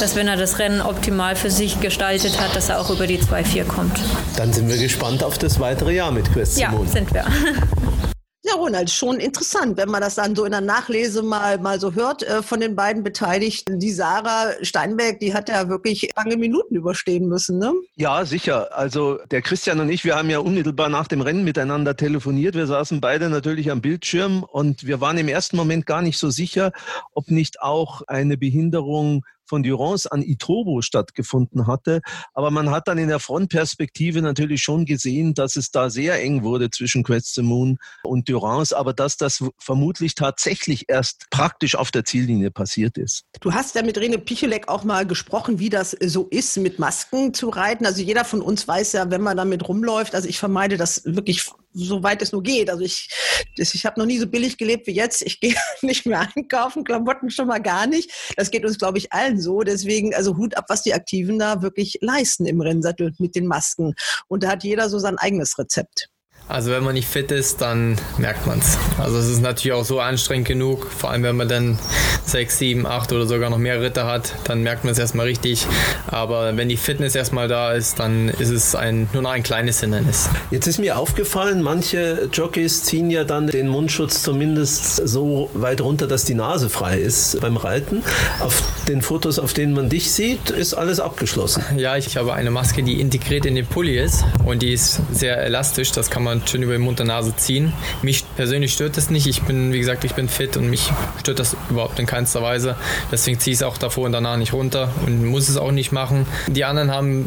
[0.00, 3.18] dass wenn er das Rennen optimal für sich gestaltet hat, dass er auch über die
[3.18, 3.98] 2-4 kommt.
[4.36, 6.88] Dann sind wir gespannt auf das weitere Jahr mit Quest Ja, Simon.
[6.88, 7.24] sind wir.
[8.52, 11.94] Ja, Ronald, schon interessant, wenn man das dann so in der Nachlese mal, mal so
[11.94, 13.78] hört äh, von den beiden Beteiligten.
[13.78, 17.72] Die Sarah Steinberg, die hat ja wirklich lange Minuten überstehen müssen, ne?
[17.94, 18.76] Ja, sicher.
[18.76, 22.54] Also der Christian und ich, wir haben ja unmittelbar nach dem Rennen miteinander telefoniert.
[22.54, 26.28] Wir saßen beide natürlich am Bildschirm und wir waren im ersten Moment gar nicht so
[26.28, 26.72] sicher,
[27.14, 32.00] ob nicht auch eine Behinderung von Durance an Itobo stattgefunden hatte.
[32.32, 36.42] Aber man hat dann in der Frontperspektive natürlich schon gesehen, dass es da sehr eng
[36.42, 41.90] wurde zwischen Quest the Moon und Durance, aber dass das vermutlich tatsächlich erst praktisch auf
[41.90, 43.24] der Ziellinie passiert ist.
[43.42, 47.34] Du hast ja mit Rene Picholek auch mal gesprochen, wie das so ist, mit Masken
[47.34, 47.84] zu reiten.
[47.84, 51.42] Also jeder von uns weiß ja, wenn man damit rumläuft, also ich vermeide das wirklich
[51.72, 52.70] so weit es nur geht.
[52.70, 53.08] Also ich,
[53.56, 55.22] ich habe noch nie so billig gelebt wie jetzt.
[55.22, 58.10] Ich gehe nicht mehr einkaufen, Klamotten schon mal gar nicht.
[58.36, 59.62] Das geht uns, glaube ich, allen so.
[59.62, 63.94] Deswegen, also Hut ab, was die Aktiven da wirklich leisten im Rennsattel mit den Masken.
[64.28, 66.08] Und da hat jeder so sein eigenes Rezept.
[66.52, 68.76] Also wenn man nicht fit ist, dann merkt man es.
[68.98, 71.78] Also es ist natürlich auch so anstrengend genug, vor allem wenn man dann
[72.26, 75.66] sechs, sieben, acht oder sogar noch mehr Ritter hat, dann merkt man es erstmal richtig.
[76.08, 79.80] Aber wenn die Fitness erstmal da ist, dann ist es ein, nur noch ein kleines
[79.80, 80.28] Hindernis.
[80.50, 86.06] Jetzt ist mir aufgefallen, manche Jockeys ziehen ja dann den Mundschutz zumindest so weit runter,
[86.06, 88.02] dass die Nase frei ist beim Reiten.
[88.40, 91.64] Auf den Fotos, auf denen man dich sieht, ist alles abgeschlossen.
[91.78, 95.38] Ja, ich habe eine Maske, die integriert in den Pulli ist und die ist sehr
[95.38, 95.92] elastisch.
[95.92, 97.72] Das kann man schön über den Mund und Nase ziehen.
[98.02, 99.26] Mich persönlich stört das nicht.
[99.26, 102.76] Ich bin, wie gesagt, ich bin fit und mich stört das überhaupt in keinster Weise.
[103.10, 105.92] Deswegen ziehe ich es auch davor und danach nicht runter und muss es auch nicht
[105.92, 106.26] machen.
[106.46, 107.26] Die anderen haben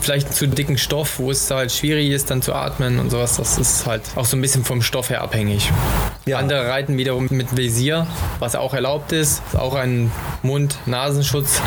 [0.00, 3.36] vielleicht zu dicken Stoff, wo es halt schwierig ist, dann zu atmen und sowas.
[3.36, 5.70] Das ist halt auch so ein bisschen vom Stoff her abhängig.
[6.26, 6.38] Ja.
[6.38, 8.06] Andere reiten wiederum mit Visier,
[8.38, 9.42] was auch erlaubt ist.
[9.52, 11.60] Ist auch ein Mund-Nasenschutz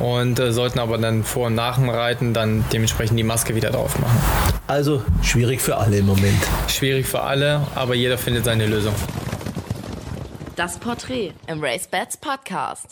[0.00, 3.70] und äh, sollten aber dann vor und nach dem Reiten dann dementsprechend die Maske wieder
[3.70, 4.18] drauf machen.
[4.66, 6.42] Also schwierig für alle im Moment.
[6.68, 8.94] Schwierig für alle, aber jeder findet seine Lösung.
[10.56, 12.86] Das Porträt im Race Bats Podcast.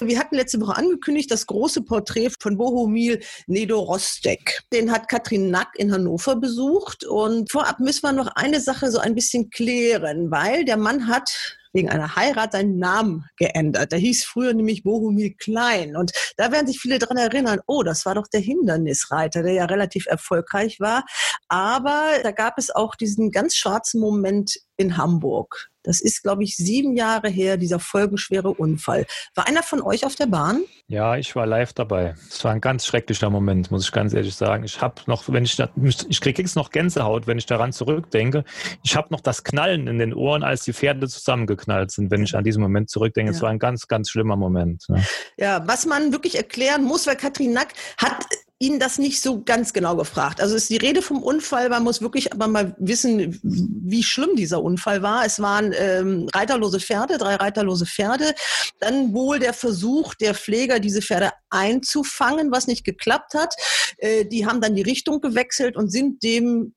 [0.00, 4.62] Wir hatten letzte Woche angekündigt, das große Porträt von Bohumil Nedo Rostek.
[4.70, 7.04] Den hat Katrin Nack in Hannover besucht.
[7.04, 11.56] Und vorab müssen wir noch eine Sache so ein bisschen klären, weil der Mann hat
[11.76, 13.92] wegen einer Heirat seinen Namen geändert.
[13.92, 15.96] Der hieß früher nämlich Bohumil Klein.
[15.96, 19.64] Und da werden sich viele dran erinnern, oh, das war doch der Hindernisreiter, der ja
[19.66, 21.04] relativ erfolgreich war.
[21.48, 25.70] Aber da gab es auch diesen ganz schwarzen Moment in Hamburg.
[25.82, 29.06] Das ist, glaube ich, sieben Jahre her, dieser folgenschwere Unfall.
[29.34, 30.64] War einer von euch auf der Bahn?
[30.88, 32.14] Ja, ich war live dabei.
[32.30, 34.62] Es war ein ganz schrecklicher Moment, muss ich ganz ehrlich sagen.
[34.62, 38.44] Ich habe noch, wenn ich, da, ich kriege jetzt noch Gänsehaut, wenn ich daran zurückdenke.
[38.84, 42.36] Ich habe noch das Knallen in den Ohren, als die Pferde zusammengeknallt sind, wenn ich
[42.36, 43.32] an diesen Moment zurückdenke.
[43.32, 43.42] Es Ja.
[43.44, 44.84] war ein ganz, ganz schlimmer Moment.
[44.88, 45.04] Ne?
[45.38, 48.24] Ja, was man wirklich erklären muss, weil Katrin Nack hat
[48.58, 50.40] ihn das nicht so ganz genau gefragt.
[50.40, 54.34] Also es ist die Rede vom Unfall, man muss wirklich aber mal wissen, wie schlimm
[54.34, 55.26] dieser Unfall war.
[55.26, 58.34] Es waren ähm, reiterlose Pferde, drei reiterlose Pferde.
[58.80, 63.54] Dann wohl der Versuch der Pfleger, diese Pferde einzufangen, was nicht geklappt hat.
[63.98, 66.74] Äh, die haben dann die Richtung gewechselt und sind dem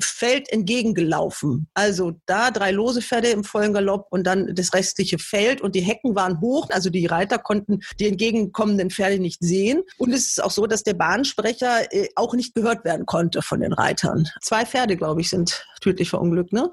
[0.00, 1.68] Feld entgegengelaufen.
[1.74, 5.80] Also da drei lose Pferde im vollen Galopp und dann das restliche Feld und die
[5.80, 9.82] Hecken waren hoch, also die Reiter konnten die entgegenkommenden Pferde nicht sehen.
[9.98, 13.60] Und es ist auch so, dass der Bahnsprecher äh, auch nicht gehört werden konnte von
[13.60, 14.28] den Reitern.
[14.40, 16.70] Zwei Pferde, glaube ich, sind tödlich verunglückt, ne?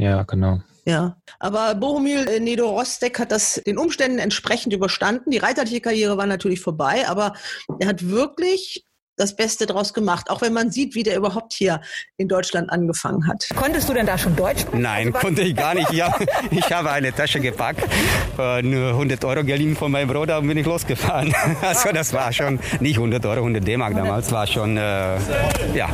[0.00, 0.60] Ja, genau.
[0.86, 5.30] Ja, aber Bohumil äh, Nedo Rostek hat das den Umständen entsprechend überstanden.
[5.30, 7.34] Die reiterliche Karriere war natürlich vorbei, aber
[7.78, 8.86] er hat wirklich
[9.20, 11.80] das Beste draus gemacht, auch wenn man sieht, wie der überhaupt hier
[12.16, 13.46] in Deutschland angefangen hat.
[13.54, 14.82] Konntest du denn da schon Deutsch sprechen?
[14.82, 15.92] Nein, also, konnte ich gar nicht.
[15.92, 16.14] Ja,
[16.50, 17.82] ich habe eine Tasche gepackt,
[18.38, 21.34] äh, nur 100 Euro geliehen von meinem Bruder und bin ich losgefahren.
[21.60, 25.16] Also das war schon nicht 100 Euro, 100 D-Mark damals, war schon äh,
[25.74, 25.88] ja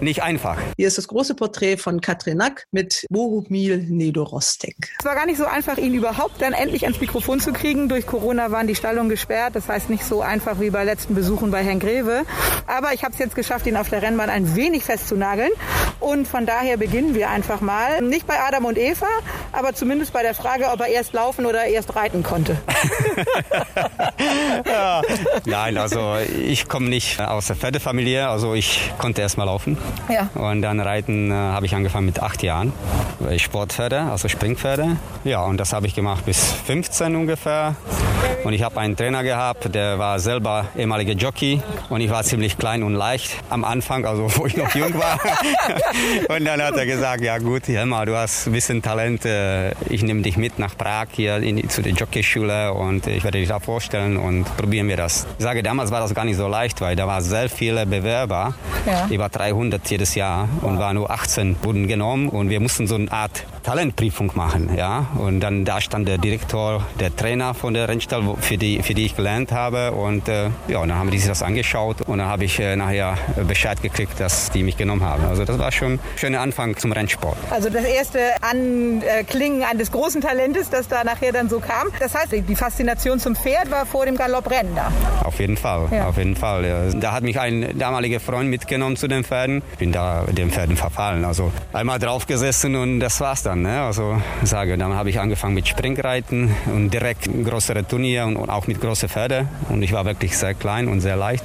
[0.00, 0.58] nicht einfach.
[0.76, 4.92] Hier ist das große Porträt von Katrin Nack mit Bohumil Nedorostek.
[4.98, 7.88] Es war gar nicht so einfach, ihn überhaupt dann endlich ans Mikrofon zu kriegen.
[7.88, 9.56] Durch Corona waren die Stallungen gesperrt.
[9.56, 12.24] Das heißt nicht so einfach wie bei letzten Besuchen bei Herrn Greve.
[12.66, 15.50] Aber ich habe es jetzt geschafft, ihn auf der Rennbahn ein wenig festzunageln.
[16.00, 18.02] Und von daher beginnen wir einfach mal.
[18.02, 19.06] Nicht bei Adam und Eva,
[19.52, 22.56] aber zumindest bei der Frage, ob er erst laufen oder erst reiten konnte.
[24.66, 25.02] ja.
[25.44, 28.28] Nein, also ich komme nicht aus der Pferdefamilie.
[28.28, 29.78] Also ich konnte erst mal laufen.
[30.08, 30.28] Ja.
[30.34, 32.72] Und dann Reiten äh, habe ich angefangen mit acht Jahren.
[33.38, 34.96] Sportpferde, also Springpferde.
[35.24, 37.76] Ja, und das habe ich gemacht bis 15 ungefähr.
[38.44, 41.62] Und ich habe einen Trainer gehabt, der war selber ehemaliger Jockey.
[41.88, 45.18] Und ich war ziemlich klein und leicht am Anfang, also wo ich noch jung war.
[46.28, 49.24] und dann hat er gesagt, ja gut, Helma, du hast ein bisschen Talent.
[49.24, 53.38] Äh, ich nehme dich mit nach Prag hier in, zu der Jockeyschule und ich werde
[53.38, 55.26] dich da vorstellen und probieren wir das.
[55.38, 58.54] Ich sage, damals war das gar nicht so leicht, weil da waren sehr viele Bewerber.
[58.86, 59.08] Ja.
[59.10, 63.10] Über 300 jedes Jahr und war nur 18 wurden genommen und wir mussten so eine
[63.10, 65.06] Art Talentprüfung machen, ja.
[65.16, 69.06] Und dann da stand der Direktor, der Trainer von der Rennstall, für die, für die
[69.06, 72.28] ich gelernt habe und äh, ja, und dann haben die sich das angeschaut und dann
[72.28, 73.16] habe ich äh, nachher
[73.48, 75.24] Bescheid gekriegt, dass die mich genommen haben.
[75.24, 77.38] Also das war schon ein schöner Anfang zum Rennsport.
[77.50, 81.88] Also das erste Anklingen eines großen Talentes, das da nachher dann so kam.
[81.98, 84.92] Das heißt, die Faszination zum Pferd war vor dem Galopprennen da.
[85.24, 86.06] Auf jeden Fall, ja.
[86.06, 86.66] auf jeden Fall.
[86.66, 86.90] Ja.
[87.00, 89.62] Da hat mich ein damaliger Freund mitgenommen zu den Pferden.
[89.72, 91.24] Ich bin da den Pferden verfallen.
[91.24, 93.53] Also einmal draufgesessen und das war's dann.
[93.62, 93.82] Ne?
[93.82, 98.80] Also sage, dann habe ich angefangen mit Springreiten und direkt größere Turnier und auch mit
[98.80, 99.48] großen Pferden.
[99.68, 101.44] Und ich war wirklich sehr klein und sehr leicht.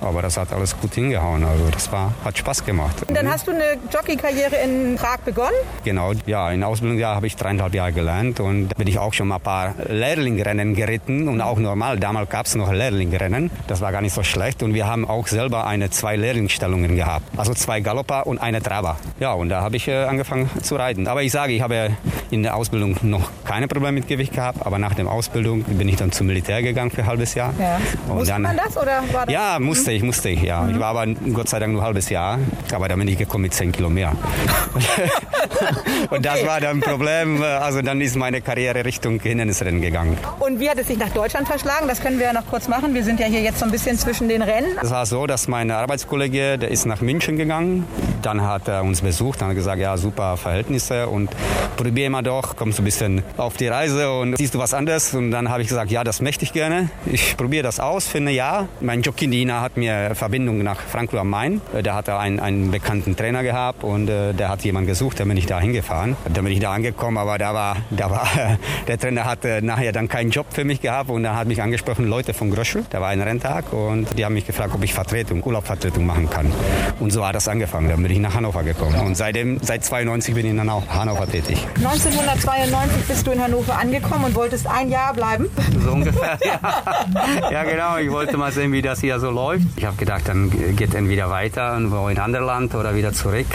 [0.00, 1.44] Aber das hat alles gut hingehauen.
[1.44, 2.96] Also das war, hat Spaß gemacht.
[3.06, 5.56] Und dann hast du eine Jockeykarriere in Prag begonnen?
[5.84, 6.50] Genau, ja.
[6.50, 9.42] In Ausbildungsjahr habe ich dreieinhalb Jahre gelernt und da bin ich auch schon mal ein
[9.42, 11.98] paar Lehrlingrennen geritten und auch normal.
[11.98, 13.50] Damals gab es noch Lehrlingrennen.
[13.66, 17.26] Das war gar nicht so schlecht und wir haben auch selber eine zwei Lehrlingsstellungen gehabt.
[17.36, 18.96] Also zwei Galopper und eine Traber.
[19.18, 21.06] Ja, und da habe ich äh, angefangen zu reiten.
[21.06, 21.90] Aber ich sage, ich habe
[22.30, 25.96] in der Ausbildung noch keine Probleme mit Gewicht gehabt, aber nach der Ausbildung bin ich
[25.96, 27.52] dann zum Militär gegangen für ein halbes Jahr.
[27.58, 27.80] Ja.
[28.08, 29.32] Und musste dann, man das oder war das?
[29.32, 30.62] Ja, musste ich, musste ich, ja.
[30.62, 30.70] Mhm.
[30.70, 32.38] Ich war aber Gott sei Dank nur ein halbes Jahr,
[32.72, 34.12] aber dann bin ich gekommen mit 10 Kilo mehr.
[36.10, 36.20] und okay.
[36.22, 40.16] das war dann ein Problem, also dann ist meine Karriere Richtung Hindernisrennen gegangen.
[40.38, 41.88] Und wie hat es sich nach Deutschland verschlagen?
[41.88, 42.94] Das können wir ja noch kurz machen.
[42.94, 44.78] Wir sind ja hier jetzt so ein bisschen zwischen den Rennen.
[44.82, 47.84] Es war so, dass mein Arbeitskollege, der ist nach München gegangen,
[48.22, 51.30] dann hat er uns besucht, dann hat gesagt, ja, super Verhältnisse und
[51.76, 55.14] probier mal doch, kommst du ein bisschen auf die Reise und siehst du was anderes.
[55.14, 56.90] Und dann habe ich gesagt, ja, das möchte ich gerne.
[57.06, 58.68] Ich probiere das aus ein Jahr.
[58.80, 61.60] Mein Jockey-Diener hat mir Verbindung nach Frankfurt am Main.
[61.72, 65.36] Der hatte einen, einen bekannten Trainer gehabt und äh, der hat jemanden gesucht, da bin
[65.36, 66.16] ich da hingefahren.
[66.32, 68.28] Da bin ich da angekommen, aber da war, da war
[68.86, 71.62] der Trainer hat äh, nachher dann keinen Job für mich gehabt und dann hat mich
[71.62, 72.84] angesprochen Leute von Gröschel.
[72.90, 76.52] Da war ein Renntag und die haben mich gefragt, ob ich Vertretung, Urlaubvertretung machen kann.
[76.98, 77.88] Und so hat das angefangen.
[77.88, 81.26] Dann bin ich nach Hannover gekommen und seitdem, seit 92 bin ich dann auch Hannover
[81.30, 81.66] tätig.
[81.76, 85.48] 1992 bist du in Hannover angekommen und wolltest ein Jahr bleiben?
[85.82, 87.50] So ungefähr, ja.
[87.50, 89.64] ja genau, ich wollte mal sehen, wie das hier so läuft.
[89.76, 93.46] Ich habe gedacht, dann geht entweder weiter in ein anderes Land oder wieder zurück.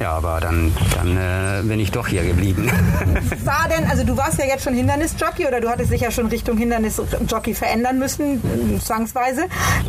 [0.00, 2.70] Ja, aber dann, dann äh, bin ich doch hier geblieben.
[3.44, 6.26] War denn, also du warst ja jetzt schon Hindernisjockey oder du hattest dich ja schon
[6.28, 9.42] Richtung Hindernisjockey verändern müssen, zwangsweise.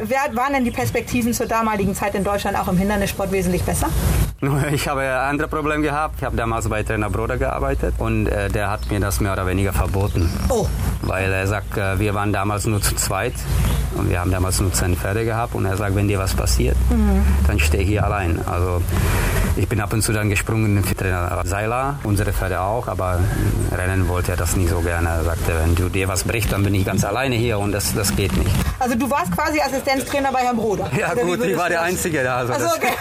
[0.03, 3.87] Wer waren denn die Perspektiven zur damaligen Zeit in Deutschland auch im Hindernissport wesentlich besser?
[4.73, 6.15] Ich habe ein anderes Problem gehabt.
[6.17, 9.45] Ich habe damals bei Trainer Broder gearbeitet und äh, der hat mir das mehr oder
[9.47, 10.29] weniger verboten.
[10.49, 10.67] Oh.
[11.01, 13.33] Weil er sagt, äh, wir waren damals nur zu zweit
[13.95, 16.77] und wir haben damals nur zehn Pferde gehabt und er sagt, wenn dir was passiert,
[16.89, 17.23] mhm.
[17.47, 18.39] dann steh hier allein.
[18.45, 18.81] Also
[19.57, 23.19] ich bin ab und zu dann gesprungen für Trainer Seiler, unsere Pferde auch, aber
[23.71, 25.09] Rennen wollte er das nicht so gerne.
[25.09, 27.93] Er sagte, wenn du dir was bricht, dann bin ich ganz alleine hier und das,
[27.93, 28.51] das geht nicht.
[28.79, 30.89] Also du warst quasi Assistenztrainer bei Herrn Broder?
[30.97, 32.37] Ja gut, ich war der Einzige da.
[32.37, 32.93] Also, also okay.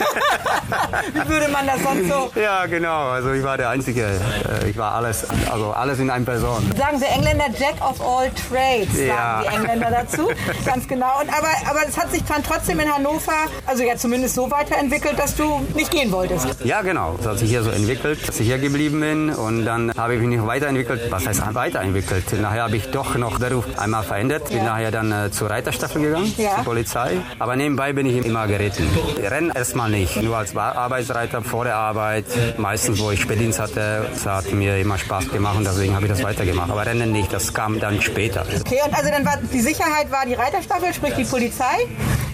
[1.13, 2.31] wie würde man das sonst so?
[2.41, 3.90] Ja genau, also ich war der Einzige.
[3.99, 6.71] Äh, ich war alles, also alles in einer Person.
[6.77, 9.43] Sagen Sie Engländer Jack of all trades, sagen ja.
[9.43, 10.31] die Engländer dazu.
[10.65, 11.21] Ganz genau.
[11.21, 13.33] Und aber, aber es hat sich dann trotzdem in Hannover,
[13.67, 16.65] also ja zumindest so weiterentwickelt, dass du nicht gehen wolltest.
[16.65, 17.15] Ja, genau.
[17.19, 20.21] Das hat sich hier so entwickelt, dass ich hier geblieben bin und dann habe ich
[20.21, 21.11] mich noch weiterentwickelt.
[21.11, 22.41] Was heißt weiterentwickelt?
[22.41, 24.49] Nachher habe ich doch noch Beruf einmal verändert.
[24.51, 26.57] Bin nachher dann äh, zur Reiterstaffel gegangen, ja.
[26.57, 27.19] zur Polizei.
[27.39, 28.89] Aber nebenbei bin ich immer geritten.
[29.19, 32.27] Rennen erstmal nicht, nur als Arbeitsreiter vor der Arbeit.
[32.59, 36.13] Meistens, wo ich Spätdienst hatte, das hat mir immer Spaß gemacht und deswegen habe ich
[36.13, 36.71] das weitergemacht.
[36.71, 38.45] Aber Rennen nicht, das kam dann später.
[38.61, 41.65] Okay, und also dann war die Sicherheit war die Reiterstaffel, sprich die Polizei.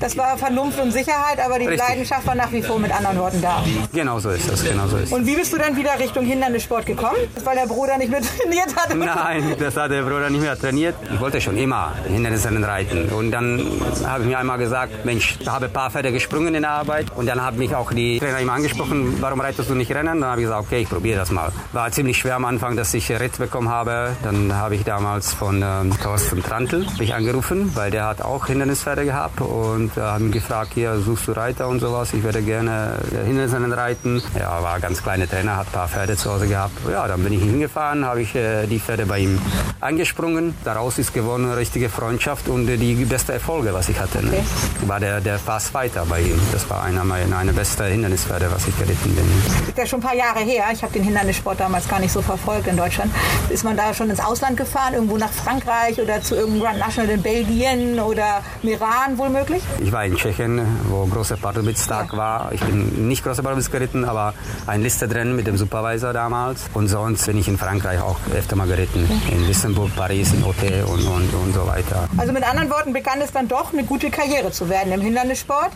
[0.01, 1.89] Das war Vernunft und Sicherheit, aber die Richtig.
[1.89, 3.63] Leidenschaft war nach wie vor mit anderen Worten da.
[3.95, 5.13] Genau so ist das, genau so ist.
[5.13, 7.17] Und wie bist du dann wieder Richtung Hindernissport gekommen?
[7.45, 8.95] Weil der Bruder nicht mehr trainiert hat?
[8.95, 10.97] Nein, das hat der Bruder nicht mehr trainiert.
[11.13, 13.09] Ich wollte schon immer Hindernisrennen reiten.
[13.09, 13.65] Und dann
[14.05, 17.07] habe ich mir einmal gesagt, Mensch, ich habe ein paar Pferde gesprungen in der Arbeit.
[17.15, 20.21] Und dann haben mich auch die Trainer immer angesprochen, warum reitest du nicht Rennen?
[20.21, 21.36] Dann habe ich gesagt, okay, ich probiere das mal.
[21.73, 24.17] War ziemlich schwer am Anfang, dass ich Ritt bekommen habe.
[24.23, 29.05] Dann habe ich damals von ähm, Thorsten Trantl mich angerufen, weil der hat auch Hindernispferde
[29.05, 32.13] gehabt und äh, haben gefragt, hier suchst du Reiter und sowas.
[32.13, 34.23] Ich werde gerne Hindernisrennen reiten.
[34.39, 36.73] Ja, war ein ganz kleiner Trainer, hat ein paar Pferde zu Hause gehabt.
[36.91, 39.39] Ja, dann bin ich hingefahren, habe ich äh, die Pferde bei ihm
[39.81, 40.55] angesprungen.
[40.65, 44.25] Daraus ist gewonnen eine richtige Freundschaft und äh, die beste Erfolge, was ich hatte.
[44.25, 44.33] Ne?
[44.33, 44.43] Okay.
[44.87, 46.41] War der, der Passfighter bei ihm.
[46.53, 49.25] Das war einer meiner besten Hindernispferde, was ich geritten bin.
[49.61, 50.65] Das ist ja schon ein paar Jahre her.
[50.73, 53.13] Ich habe den Hindernissport damals gar nicht so verfolgt in Deutschland.
[53.51, 57.11] Ist man da schon ins Ausland gefahren, irgendwo nach Frankreich oder zu irgendeinem Grand National
[57.11, 59.61] in Belgien oder Meran wohl möglich?
[59.81, 62.19] Ich war in Tschechien, wo großer Pardubic-Tag ja.
[62.19, 62.53] war.
[62.53, 64.35] Ich bin nicht großer Pardubic geritten, aber
[64.69, 66.67] ein Liste drin mit dem Supervisor damals.
[66.75, 69.05] Und sonst bin ich in Frankreich auch öfter mal geritten.
[69.05, 69.35] Okay.
[69.35, 72.09] In Luxemburg, Paris, in Hotel und, und, und so weiter.
[72.19, 75.73] Also mit anderen Worten begann es dann doch eine gute Karriere zu werden im Hindernissport.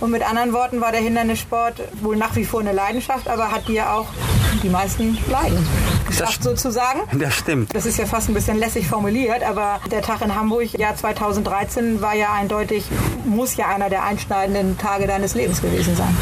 [0.00, 3.68] Und mit anderen Worten war der Hindernissport wohl nach wie vor eine Leidenschaft, aber hat
[3.68, 4.06] dir auch
[4.62, 5.66] die meisten Leiden
[6.06, 7.00] geschafft sozusagen.
[7.18, 7.74] Das stimmt.
[7.74, 12.00] Das ist ja fast ein bisschen lässig formuliert, aber der Tag in Hamburg, Jahr 2013,
[12.00, 12.84] war ja eindeutig,
[13.24, 16.16] muss ja einer der einschneidenden Tage deines Lebens gewesen sein.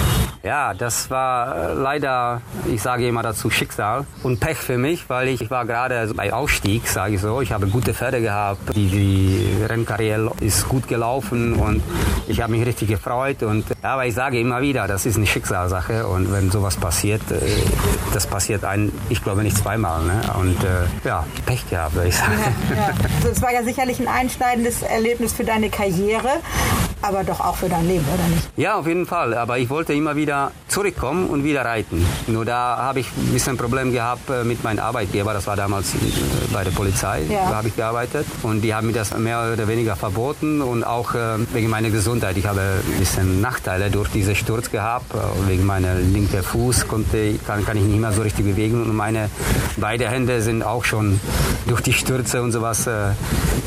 [0.48, 2.40] Ja, das war äh, leider,
[2.72, 6.32] ich sage immer dazu Schicksal und Pech für mich, weil ich, ich war gerade bei
[6.32, 7.42] Aufstieg, sage ich so.
[7.42, 11.82] Ich habe gute Pferde gehabt, die, die Rennkarriere ist gut gelaufen und
[12.28, 13.42] ich habe mich richtig gefreut.
[13.42, 17.42] Und, aber ich sage immer wieder, das ist eine Schicksalsache und wenn sowas passiert, äh,
[18.14, 20.02] das passiert ein, ich glaube nicht zweimal.
[20.02, 20.18] Ne?
[20.40, 22.32] Und äh, ja, Pech gehabt, würde ich sagen.
[22.70, 22.94] Ja, ja.
[23.16, 26.40] Also es war ja sicherlich ein einschneidendes Erlebnis für deine Karriere,
[27.02, 28.48] aber doch auch für dein Leben, oder nicht?
[28.56, 29.34] Ja, auf jeden Fall.
[29.34, 32.04] Aber ich wollte immer wieder zurückkommen und wieder reiten.
[32.26, 35.32] Nur da habe ich ein bisschen ein Problem gehabt äh, mit meinem Arbeitgeber.
[35.32, 35.98] Das war damals äh,
[36.52, 37.50] bei der Polizei, ja.
[37.50, 38.26] da habe ich gearbeitet.
[38.42, 42.36] Und die haben mir das mehr oder weniger verboten und auch äh, wegen meiner Gesundheit.
[42.36, 45.06] Ich habe ein bisschen Nachteile durch diesen Sturz gehabt.
[45.46, 49.30] Wegen meiner linken Fuß konnte, kann, kann ich nicht mehr so richtig bewegen und meine
[49.76, 51.20] beide Hände sind auch schon
[51.66, 52.88] durch die Stürze und sowas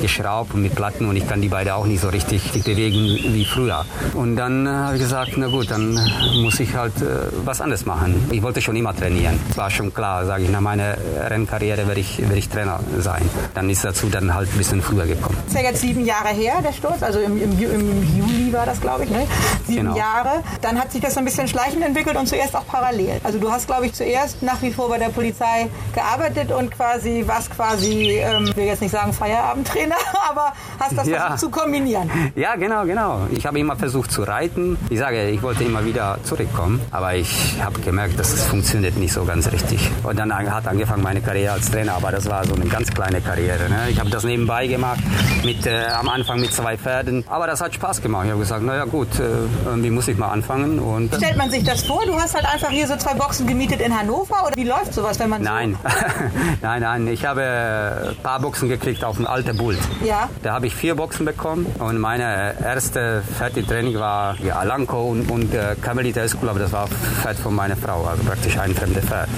[0.01, 3.45] geschraubt und mit Platten und ich kann die beide auch nicht so richtig bewegen wie
[3.45, 3.85] früher.
[4.13, 5.99] Und dann äh, habe ich gesagt, na gut, dann
[6.41, 7.05] muss ich halt äh,
[7.45, 8.27] was anderes machen.
[8.31, 9.39] Ich wollte schon immer trainieren.
[9.55, 10.95] War schon klar, sage ich, nach meiner
[11.29, 13.21] Rennkarriere werde ich, werde ich Trainer sein.
[13.53, 15.37] Dann ist dazu dann halt ein bisschen früher gekommen.
[15.45, 17.03] Das ist ja jetzt sieben Jahre her, der Sturz.
[17.03, 19.25] Also im, im, im Juli war das, glaube ich, ne?
[19.65, 19.97] Sieben genau.
[19.97, 20.43] Jahre.
[20.61, 23.19] Dann hat sich das so ein bisschen schleichend entwickelt und zuerst auch parallel.
[23.23, 27.23] Also du hast, glaube ich, zuerst nach wie vor bei der Polizei gearbeitet und quasi,
[27.25, 29.95] warst quasi, ähm, ich will jetzt nicht sagen Feierabendtrainer,
[30.29, 31.19] aber hast das ja.
[31.19, 32.09] versucht zu kombinieren.
[32.35, 33.10] Ja, genau, genau.
[33.31, 34.77] Ich habe immer versucht zu reiten.
[34.89, 39.13] Ich sage, ich wollte immer wieder zurückkommen, aber ich habe gemerkt, dass es funktioniert nicht
[39.13, 39.89] so ganz richtig.
[40.03, 43.21] Und dann hat angefangen meine Karriere als Trainer, aber das war so eine ganz kleine
[43.21, 43.69] Karriere.
[43.69, 43.89] Ne?
[43.89, 44.99] Ich habe das nebenbei gemacht,
[45.43, 48.25] mit, äh, am Anfang mit zwei Pferden, aber das hat Spaß gemacht.
[48.25, 49.23] Ich habe gesagt, naja gut, äh,
[49.65, 50.79] irgendwie muss ich mal anfangen.
[50.79, 52.05] Und wie stellt man sich das vor?
[52.05, 55.19] Du hast halt einfach hier so zwei Boxen gemietet in Hannover oder wie läuft sowas,
[55.19, 55.75] wenn man Nein,
[56.61, 57.07] nein, nein.
[57.07, 59.77] Ich habe ein paar Boxen gekriegt auf ein alter Bull.
[60.03, 60.29] Ja.
[60.43, 63.00] Da habe ich vier Boxen bekommen und meine erste
[63.37, 68.05] Fertigtraining war ja, Alanco und, und äh, Camelita aber das war Pferd von meiner Frau,
[68.05, 69.29] also praktisch ein fremdes Pferd.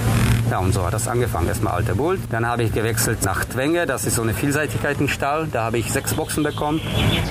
[0.50, 1.48] Ja, und so hat das angefangen.
[1.48, 2.18] Erstmal alter Bull.
[2.30, 5.48] Dann habe ich gewechselt nach Twenge, das ist so eine Vielseitigkeit im Stall.
[5.50, 6.80] Da habe ich sechs Boxen bekommen.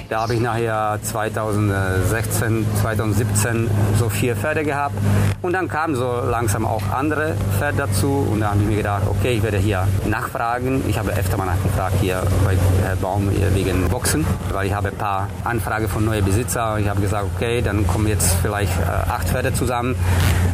[0.10, 4.96] Da habe ich nachher 2016, 2017 so vier Pferde gehabt.
[5.42, 8.28] Und dann kamen so langsam auch andere Pferde dazu.
[8.32, 10.84] Und da habe ich mir gedacht, okay, ich werde hier nachfragen.
[10.88, 14.96] Ich habe öfter mal nachgefragt hier bei Herr Baum wegen Boxen, weil ich habe ein
[14.96, 16.82] paar Anfragen von neuen Besitzern.
[16.82, 19.96] Ich habe gesagt, okay, dann kommen jetzt vielleicht äh, acht Pferde zusammen.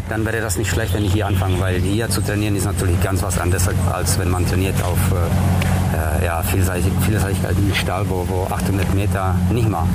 [0.09, 3.01] Dann wäre das nicht schlecht, wenn ich hier anfange, weil hier zu trainieren ist natürlich
[3.01, 8.25] ganz was anderes, als wenn man trainiert auf äh, ja, Vielseitig, Vielseitigkeit im Stall, wo,
[8.27, 9.87] wo 800 Meter nicht mal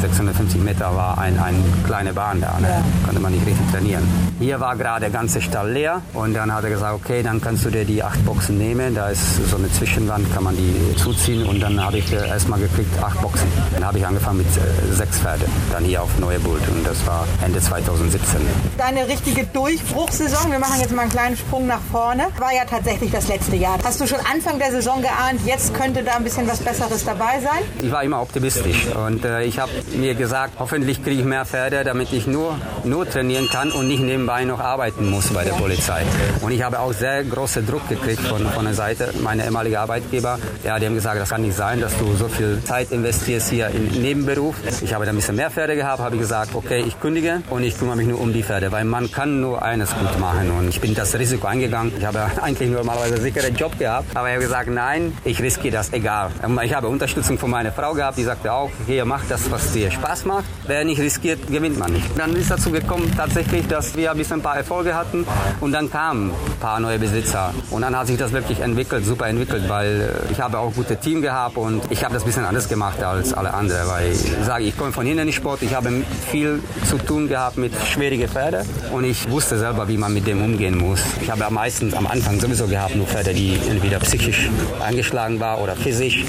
[0.00, 2.68] 650 Meter war ein, ein kleine Bahn da, ne?
[2.68, 2.82] ja.
[3.04, 4.02] konnte man nicht richtig trainieren.
[4.38, 7.64] Hier war gerade der ganze Stall leer und dann hat er gesagt, okay, dann kannst
[7.66, 11.44] du dir die acht Boxen nehmen, da ist so eine Zwischenwand, kann man die zuziehen
[11.44, 13.46] und dann habe ich äh, erstmal gekriegt acht Boxen.
[13.74, 17.06] Dann habe ich angefangen mit äh, sechs Pferde, dann hier auf Neue Bult und das
[17.06, 18.40] war Ende 2017.
[18.78, 23.10] Deine richtige Durchbruchssaison, wir machen jetzt mal einen kleinen Sprung nach vorne, war ja tatsächlich
[23.10, 23.78] das letzte Jahr.
[23.84, 27.40] Hast du schon Anfang der Saison geahnt, jetzt könnte da ein bisschen was Besseres dabei
[27.40, 27.62] sein?
[27.82, 31.84] Ich war immer optimistisch und äh, ich habe mir gesagt, hoffentlich kriege ich mehr Pferde,
[31.84, 36.02] damit ich nur, nur trainieren kann und nicht nebenbei noch arbeiten muss bei der Polizei.
[36.40, 40.38] Und ich habe auch sehr großen Druck gekriegt von, von der Seite meiner ehemaligen Arbeitgeber.
[40.64, 43.68] Ja, die haben gesagt, das kann nicht sein, dass du so viel Zeit investierst hier
[43.68, 44.56] in Nebenberuf.
[44.82, 47.78] Ich habe da ein bisschen mehr Pferde gehabt, habe gesagt, okay, ich kündige und ich
[47.78, 50.80] kümmere mich nur um die Pferde, weil man kann nur eines gut machen und ich
[50.80, 51.92] bin das Risiko eingegangen.
[51.98, 55.72] Ich habe eigentlich normalerweise einen sicheren Job gehabt, aber ich habe gesagt, nein, ich riskiere
[55.72, 56.30] das, egal.
[56.62, 59.79] Ich habe Unterstützung von meiner Frau gehabt, die sagte auch, hier, mach das, was dir
[59.88, 60.44] Spaß macht.
[60.66, 62.06] Wer nicht riskiert, gewinnt man nicht.
[62.18, 65.24] Dann ist dazu gekommen tatsächlich, dass wir ein bisschen ein paar Erfolge hatten
[65.60, 69.28] und dann kamen ein paar neue Besitzer und dann hat sich das wirklich entwickelt, super
[69.28, 72.26] entwickelt, weil äh, ich habe auch ein gutes Team gehabt und ich habe das ein
[72.26, 75.32] bisschen anders gemacht als alle anderen, weil ich sage, ich komme von hinten in den
[75.32, 75.90] Sport, ich habe
[76.30, 80.42] viel zu tun gehabt mit schwierigen Pferden und ich wusste selber, wie man mit dem
[80.42, 81.00] umgehen muss.
[81.20, 84.48] Ich habe meistens am Anfang sowieso gehabt nur Pferde, die entweder psychisch
[84.80, 86.24] angeschlagen waren oder physisch,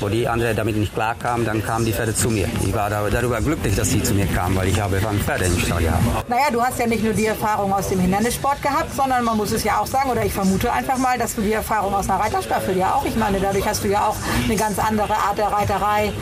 [0.00, 2.48] wo die anderen damit nicht klar kamen, dann kamen die Pferde zu mir.
[2.64, 5.58] Ich war darüber glücklich, dass sie zu mir kamen, weil ich habe ein Pferde im
[5.58, 6.28] Stall gehabt.
[6.28, 9.52] Naja, du hast ja nicht nur die Erfahrung aus dem Hindernissport gehabt, sondern man muss
[9.52, 12.20] es ja auch sagen, oder ich vermute einfach mal, dass du die Erfahrung aus einer
[12.20, 15.48] Reiterstaffel ja auch, ich meine, dadurch hast du ja auch eine ganz andere Art der
[15.48, 16.12] Reiterei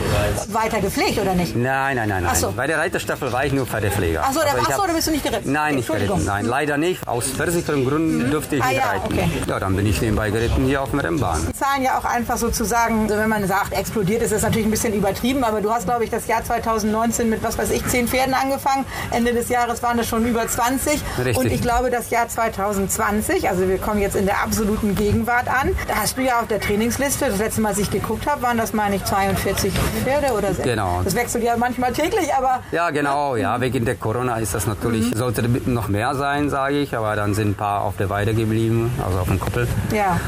[0.48, 1.56] weiter gepflegt, oder nicht?
[1.56, 2.36] Nein, nein, nein, nein.
[2.36, 2.52] So.
[2.52, 4.24] Bei der Reiterstaffel war ich nur Pferdepfleger.
[4.24, 5.52] Achso, ach so, da bist du nicht geritten?
[5.52, 7.06] Nein, nicht geritten, nein, leider nicht.
[7.06, 8.30] Aus versicherten Gründen mhm.
[8.30, 9.12] durfte ich ah, nicht ja, reiten.
[9.12, 9.30] Okay.
[9.46, 11.46] Ja, dann bin ich nebenbei geritten hier auf dem Rennbahn.
[11.48, 14.70] Die Zahlen ja auch einfach sozusagen, also wenn man sagt, explodiert ist das natürlich ein
[14.70, 18.08] bisschen übertrieben, aber du hast, glaube ich, das Jahr 2019 mit, was weiß ich, zehn
[18.08, 18.84] Pferden angefangen.
[19.10, 21.02] Ende des Jahres waren es schon über 20.
[21.18, 21.36] Richtig.
[21.36, 25.74] Und ich glaube, das Jahr 2020, also wir kommen jetzt in der absoluten Gegenwart an,
[25.88, 28.58] da hast du ja auf der Trainingsliste, das letzte Mal, als ich geguckt habe, waren
[28.58, 29.72] das, meine ich, 42
[30.04, 30.62] Pferde oder so.
[30.62, 31.00] Genau.
[31.04, 32.62] Das wechselt ja manchmal täglich, aber...
[32.72, 35.16] Ja, genau, ja, wegen der Corona ist das natürlich, mhm.
[35.16, 38.92] sollte noch mehr sein, sage ich, aber dann sind ein paar auf der Weide geblieben,
[39.04, 39.66] also auf dem Koppel.
[39.92, 40.20] Ja.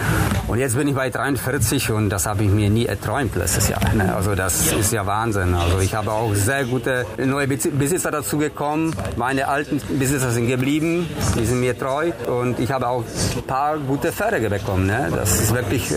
[0.48, 3.80] Und jetzt bin ich bei 43 und das habe ich mir nie erträumt letztes Jahr.
[3.94, 4.14] Ne?
[4.14, 5.54] Also das ist ja Wahnsinn.
[5.54, 8.94] Also ich habe auch sehr gute neue Besitzer dazu gekommen.
[9.16, 13.05] Meine alten Besitzer sind geblieben, die sind mir treu und ich habe auch
[13.37, 14.87] ein paar gute Pferde bekommen.
[14.87, 15.12] Ne?
[15.14, 15.96] Das ist wirklich, äh,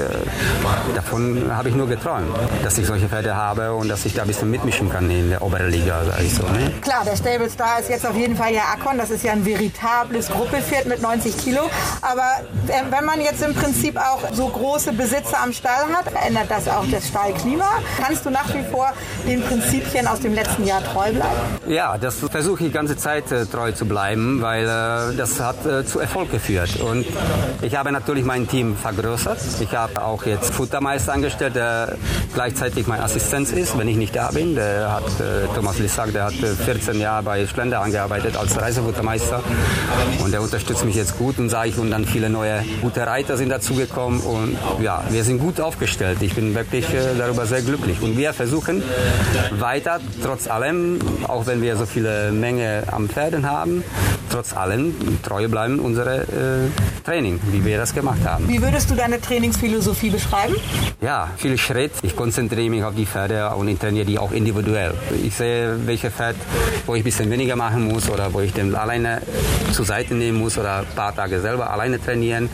[0.96, 2.28] davon habe ich nur geträumt,
[2.64, 5.42] dass ich solche Pferde habe und dass ich da ein bisschen mitmischen kann in der
[5.42, 6.02] oberen Liga.
[6.30, 6.72] So, ne?
[6.82, 8.98] Klar, der Stable Star ist jetzt auf jeden Fall ja Akon.
[8.98, 11.62] Das ist ja ein veritables Gruppepferd mit 90 Kilo.
[12.02, 16.50] Aber äh, wenn man jetzt im Prinzip auch so große Besitzer am Stall hat, ändert
[16.50, 17.70] das auch das Stallklima.
[18.02, 18.92] Kannst du nach wie vor
[19.28, 21.36] den Prinzipien aus dem letzten Jahr treu bleiben?
[21.68, 25.66] Ja, das versuche ich die ganze Zeit äh, treu zu bleiben, weil äh, das hat
[25.66, 26.80] äh, zu Erfolg geführt.
[26.80, 27.06] Und
[27.62, 29.40] ich habe natürlich mein Team vergrößert.
[29.60, 31.98] Ich habe auch jetzt Futtermeister angestellt, der
[32.34, 34.56] gleichzeitig mein Assistenz ist, wenn ich nicht da bin.
[34.56, 39.44] Der hat, äh, Thomas Lissack, der hat 14 äh, Jahre bei Schlender angearbeitet als Reisefuttermeister
[40.24, 43.38] und der unterstützt mich jetzt gut und sage ich und dann viele neue gute Reiter
[43.38, 46.22] sind dazugekommen und ja, wir sind gut aufgestellt.
[46.22, 48.84] Ich bin wirklich äh, darüber sehr glücklich und wir versuchen
[49.52, 49.89] weiter,
[50.24, 53.84] trotz allem, auch wenn wir so viele Menge am Pferden haben,
[54.30, 58.48] trotz allem treu bleiben unsere äh, Training, wie wir das gemacht haben.
[58.48, 60.56] Wie würdest du deine Trainingsphilosophie beschreiben?
[61.02, 61.92] Ja, viel Schritt.
[62.04, 64.94] Ich konzentriere mich auf die Pferde und ich trainiere die auch individuell.
[65.24, 66.36] Ich sehe, welche Pferd,
[66.86, 69.22] wo ich ein bisschen weniger machen muss oder wo ich den alleine
[69.72, 72.50] zur Seite nehmen muss oder ein paar Tage selber alleine trainieren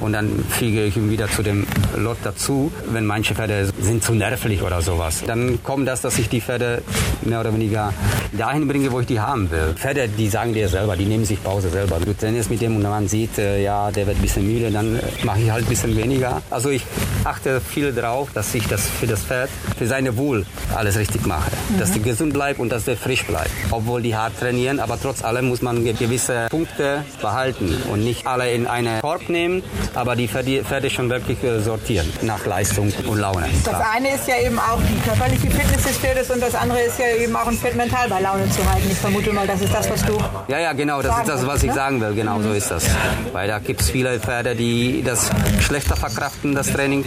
[0.00, 4.14] und dann füge ich ihn wieder zu dem Lot dazu, wenn manche Pferde sind zu
[4.14, 5.22] nervlich oder sowas.
[5.26, 6.77] Dann kommt das, dass ich die Pferde
[7.22, 7.92] mehr oder weniger
[8.32, 9.74] dahin bringe, wo ich die haben will.
[9.74, 11.98] Pferde, die sagen dir selber, die nehmen sich Pause selber.
[12.04, 14.96] Du trainierst mit dem und man sieht, äh, ja, der wird ein bisschen müde, dann
[14.96, 16.42] äh, mache ich halt ein bisschen weniger.
[16.50, 16.84] Also ich
[17.28, 21.50] achte viel darauf, dass ich das für das Pferd, für seine Wohl alles richtig mache.
[21.68, 21.78] Mhm.
[21.78, 23.50] Dass die gesund bleibt und dass der frisch bleibt.
[23.70, 28.50] Obwohl die hart trainieren, aber trotz allem muss man gewisse Punkte behalten und nicht alle
[28.52, 29.62] in einen Korb nehmen,
[29.94, 33.46] aber die Pferde schon wirklich äh, sortieren nach Leistung und Laune.
[33.64, 36.98] Das eine ist ja eben auch die körperliche Fitness des Pferdes und das andere ist
[36.98, 38.88] ja eben auch ein Pferd mental bei Laune zu halten.
[38.90, 40.18] Ich vermute mal, das ist das, was du.
[40.48, 41.74] Ja, ja, genau, das ist das, was ich ne?
[41.74, 42.14] sagen will.
[42.14, 42.84] Genau, so ist das.
[43.32, 45.30] Weil da gibt es viele Pferde, die das
[45.60, 47.04] schlechter verkraften, das Training.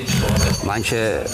[0.66, 1.26] Manche,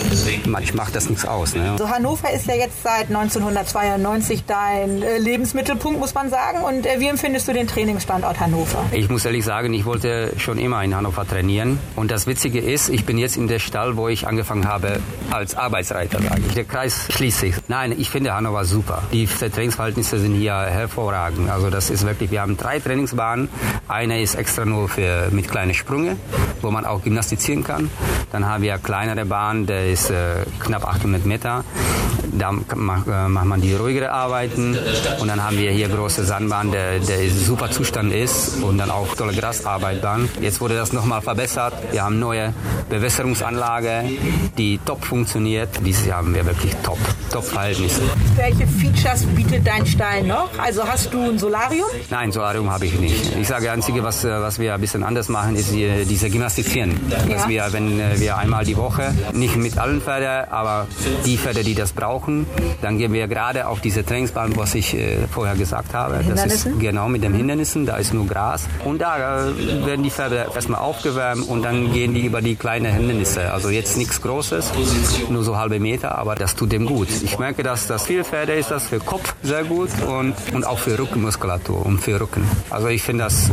[0.48, 1.54] manch macht das nichts aus.
[1.54, 1.76] Ne?
[1.78, 6.64] So Hannover ist ja jetzt seit 1992 dein äh, Lebensmittelpunkt, muss man sagen.
[6.64, 8.86] Und äh, wie empfindest du den Trainingsstandort Hannover?
[8.92, 11.80] Ich muss ehrlich sagen, ich wollte schon immer in Hannover trainieren.
[11.96, 15.00] Und das Witzige ist, ich bin jetzt in der Stall, wo ich angefangen habe
[15.30, 16.54] als Arbeitsreiter, sage ich.
[16.54, 17.56] Der Kreis schließt sich.
[17.68, 19.04] Nein, ich finde Hannover super.
[19.12, 21.50] Die Trainingsverhältnisse sind hier hervorragend.
[21.50, 23.50] Also das ist wirklich, wir haben drei Trainingsbahnen.
[23.88, 26.18] Eine ist extra nur für, mit kleinen Sprünge,
[26.62, 27.90] wo man auch gymnastizieren kann.
[28.32, 31.64] Dann haben wir eine kleinere Bahn, der ist äh, knapp 800 Meter.
[32.32, 34.78] Da macht, äh, macht man die ruhigere Arbeiten.
[35.20, 39.16] Und dann haben wir hier große Sandbahn, der, der super Zustand ist und dann auch
[39.16, 40.30] tolle Grasarbeitbahn.
[40.42, 41.74] Jetzt wurde das nochmal verbessert.
[41.92, 42.54] Wir haben neue
[42.90, 44.04] Bewässerungsanlage,
[44.58, 45.70] die top funktioniert.
[45.86, 47.00] Dieses Jahr haben wir wirklich top,
[47.32, 48.02] top Verhältnisse.
[48.36, 50.50] Welche Features bietet dein Stall noch?
[50.58, 51.88] Also hast du ein Solarium?
[52.10, 53.36] Nein, Solarium habe ich nicht.
[53.36, 57.00] Ich sage, das Einzige, was, was wir ein bisschen anders machen, ist die, diese Gymnastizieren.
[57.10, 57.18] Ja.
[57.36, 60.88] Dass wir, wenn wir einmal die Woche, nicht mit allen Pferden, aber
[61.26, 62.48] die Pferde, die das brauchen,
[62.82, 66.24] dann gehen wir gerade auf diese Trainingsbahn, was ich äh, vorher gesagt habe.
[66.28, 68.66] Das ist genau mit den Hindernissen, da ist nur Gras.
[68.86, 72.94] Und da äh, werden die Pferde erstmal aufgewärmt und dann gehen die über die kleinen
[72.94, 73.52] Hindernisse.
[73.52, 74.72] Also jetzt nichts Großes,
[75.30, 77.10] nur so halbe Meter, aber das tut dem gut.
[77.24, 80.80] Ich merke, dass das für Pferde ist das für Kopf sehr gut und, und auch
[80.80, 82.50] für Rückenmuskulatur und für Rücken.
[82.70, 83.52] Also ich finde das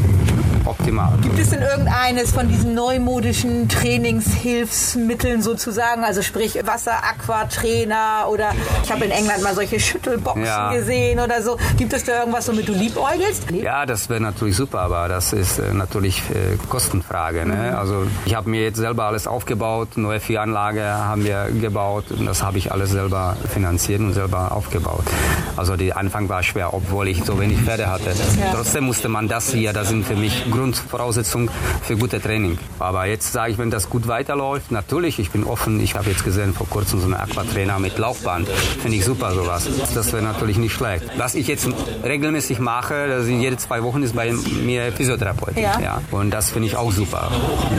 [0.66, 1.12] optimal.
[1.22, 8.50] Gibt es denn irgendeines von diesen neumodischen Trainingshilfsmitteln sozusagen, also sprich Wasser, Aquatrainer oder
[8.82, 10.72] ich habe in England mal solche Schüttelboxen ja.
[10.72, 11.58] gesehen oder so.
[11.76, 13.50] Gibt es da irgendwas, womit du liebäugelst?
[13.50, 17.46] Ja, das wäre natürlich super, aber das ist äh, natürlich äh, Kostenfrage.
[17.46, 17.70] Ne?
[17.70, 17.76] Mhm.
[17.76, 22.42] Also ich habe mir jetzt selber alles aufgebaut, neue Viehanlage haben wir gebaut und das
[22.42, 25.04] habe ich alles selber finanziert und selber aufgebaut.
[25.56, 28.10] Also der Anfang war schwer, obwohl ich so wenig Pferde hatte.
[28.40, 28.52] Ja.
[28.52, 31.50] Trotzdem musste man das hier, das sind für mich Grundvoraussetzung
[31.82, 32.58] für gute Training.
[32.78, 35.80] Aber jetzt sage ich, wenn das gut weiterläuft, natürlich, ich bin offen.
[35.80, 38.48] Ich habe jetzt gesehen vor kurzem so eine Aquatrainer mit Laufband.
[38.48, 39.68] Finde ich super sowas.
[39.94, 41.04] Das wäre natürlich nicht schlecht.
[41.16, 41.68] Was ich jetzt
[42.04, 45.56] regelmäßig mache, das sind jede zwei Wochen ist bei mir Physiotherapeut.
[45.56, 45.80] Ja.
[45.80, 46.02] ja.
[46.10, 47.30] Und das finde ich auch super.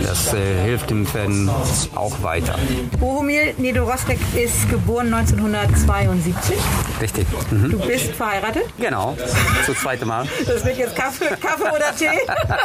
[0.03, 1.49] Das äh, hilft dem Fan
[1.95, 2.55] auch weiter.
[2.99, 6.55] Bohumil Nedorostek ist geboren 1972.
[7.01, 7.27] Richtig.
[7.51, 7.71] Mhm.
[7.71, 8.63] Du bist verheiratet?
[8.79, 9.17] Genau.
[9.65, 10.27] Zum zweiten Mal.
[10.45, 12.07] Das wird jetzt Kaffee, Kaffee oder Tee?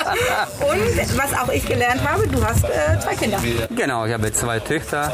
[0.61, 3.39] Und was auch ich gelernt habe, du hast äh, zwei Kinder.
[3.75, 5.13] Genau, ich habe zwei Töchter.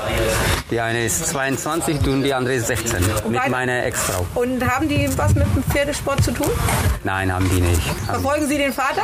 [0.70, 3.04] Die eine ist 22 und die andere ist 16.
[3.24, 4.26] Und mit meiner Ex-Frau.
[4.34, 6.50] Und haben die was mit dem Pferdesport zu tun?
[7.04, 7.82] Nein, haben die nicht.
[8.06, 9.02] Verfolgen Sie den Vater?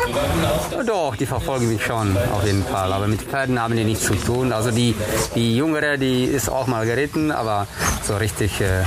[0.87, 2.93] Doch, die verfolgen mich schon, auf jeden Fall.
[2.93, 4.53] Aber mit Pferden haben die nichts zu tun.
[4.53, 4.95] Also die,
[5.35, 7.67] die Jüngere, die ist auch mal geritten, aber
[8.03, 8.83] so richtig äh,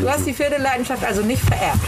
[0.00, 1.80] Du hast die Pferdeleidenschaft also nicht vererbt?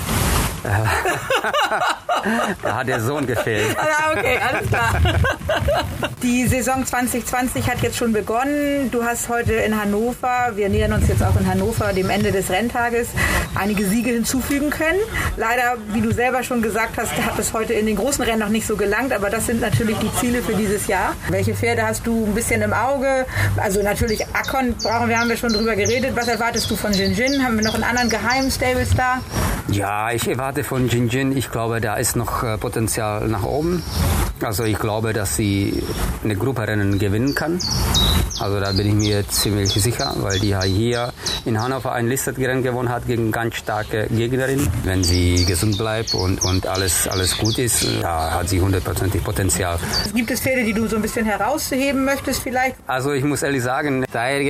[2.62, 3.76] da hat der Sohn gefehlt.
[3.78, 4.94] Ah, okay, alles klar.
[6.22, 8.90] Die Saison 2020 hat jetzt schon begonnen.
[8.90, 12.48] Du hast heute in Hannover, wir nähern uns jetzt auch in Hannover dem Ende des
[12.48, 13.08] Renntages,
[13.54, 15.00] einige Siege hinzufügen können.
[15.36, 18.48] Leider, wie du selber schon gesagt hast, hat es heute in den großen Rennen noch
[18.48, 21.14] nicht so gelangt, aber das sind natürlich die Ziele für dieses Jahr.
[21.28, 23.26] Welche Pferde hast du ein bisschen im Auge?
[23.58, 26.12] Also natürlich Akon brauchen wir, haben wir schon drüber geredet.
[26.14, 27.44] Was erwartest du von Jinjin?
[27.44, 29.20] Haben wir noch einen anderen geheimen Stablestar?
[29.68, 33.82] Ja, ich erwarte von Jinjin, ich glaube, da ist noch äh, Potenzial nach oben.
[34.40, 35.82] Also ich glaube, dass sie
[36.22, 37.58] eine Gruppe Rennen gewinnen kann.
[38.40, 41.12] Also da bin ich mir ziemlich sicher, weil die hier
[41.44, 44.68] in Hannover ein Listed-Rennen gewonnen hat gegen ganz starke Gegnerin.
[44.82, 49.78] Wenn sie gesund bleibt und, und alles, alles gut ist, da hat sie hundertprozentig Potenzial.
[50.14, 52.76] Gibt es Pferde, die du so ein bisschen herausheben möchtest vielleicht?
[52.86, 54.42] Also ich muss ehrlich sagen, der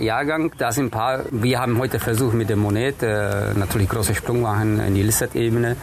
[0.00, 4.14] Jahrgang, da sind ein paar, wir haben heute versucht mit dem Monet äh, natürlich große
[4.14, 5.02] Sprung machen in die
[5.46, 5.76] Listed-Ebene,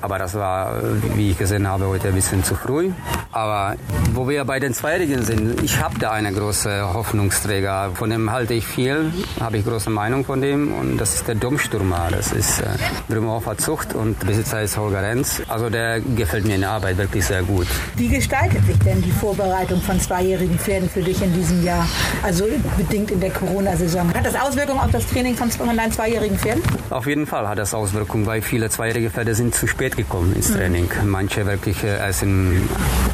[0.00, 0.74] aber das war,
[1.14, 2.90] wie ich gesehen habe, heute ein bisschen zu früh.
[3.32, 3.76] Aber
[4.14, 7.90] wo wir bei den Zweijährigen sind, ich habe da eine große Hoffnungsträger.
[7.94, 11.34] Von dem halte ich viel, habe ich große Meinung von dem und das ist der
[11.34, 12.08] Domstürmer.
[12.10, 12.64] Das ist äh,
[13.08, 15.42] Brümhofer Zucht und Besitzer ist Holger Renz.
[15.48, 17.66] Also der gefällt mir in der Arbeit wirklich sehr gut.
[17.96, 21.86] Wie gestaltet sich denn die Vorbereitung von zweijährigen Pferden für dich in diesem Jahr?
[22.22, 22.44] Also
[22.76, 24.12] bedingt in der Corona-Saison.
[24.14, 26.62] Hat das Auswirkungen auf das Training von, von deinen zweijährigen Pferden?
[26.90, 30.50] Auf jeden Fall hat das Auswirkungen, weil viele zweijährige Pferde sind zu spät gekommen ins
[30.50, 30.54] mhm.
[30.54, 30.90] Training.
[31.04, 32.68] Manche wirklich äh, erst im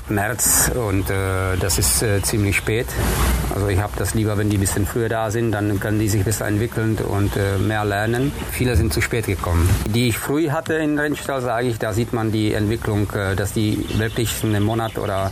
[0.09, 2.87] März und äh, das ist äh, ziemlich spät.
[3.55, 6.09] Also ich habe das lieber, wenn die ein bisschen früher da sind, dann können die
[6.09, 8.33] sich besser entwickeln und äh, mehr lernen.
[8.51, 9.69] Viele sind zu spät gekommen.
[9.87, 13.53] Die ich früh hatte in Rennstall, sage ich, da sieht man die Entwicklung, äh, dass
[13.53, 15.31] die wirklich einen Monat oder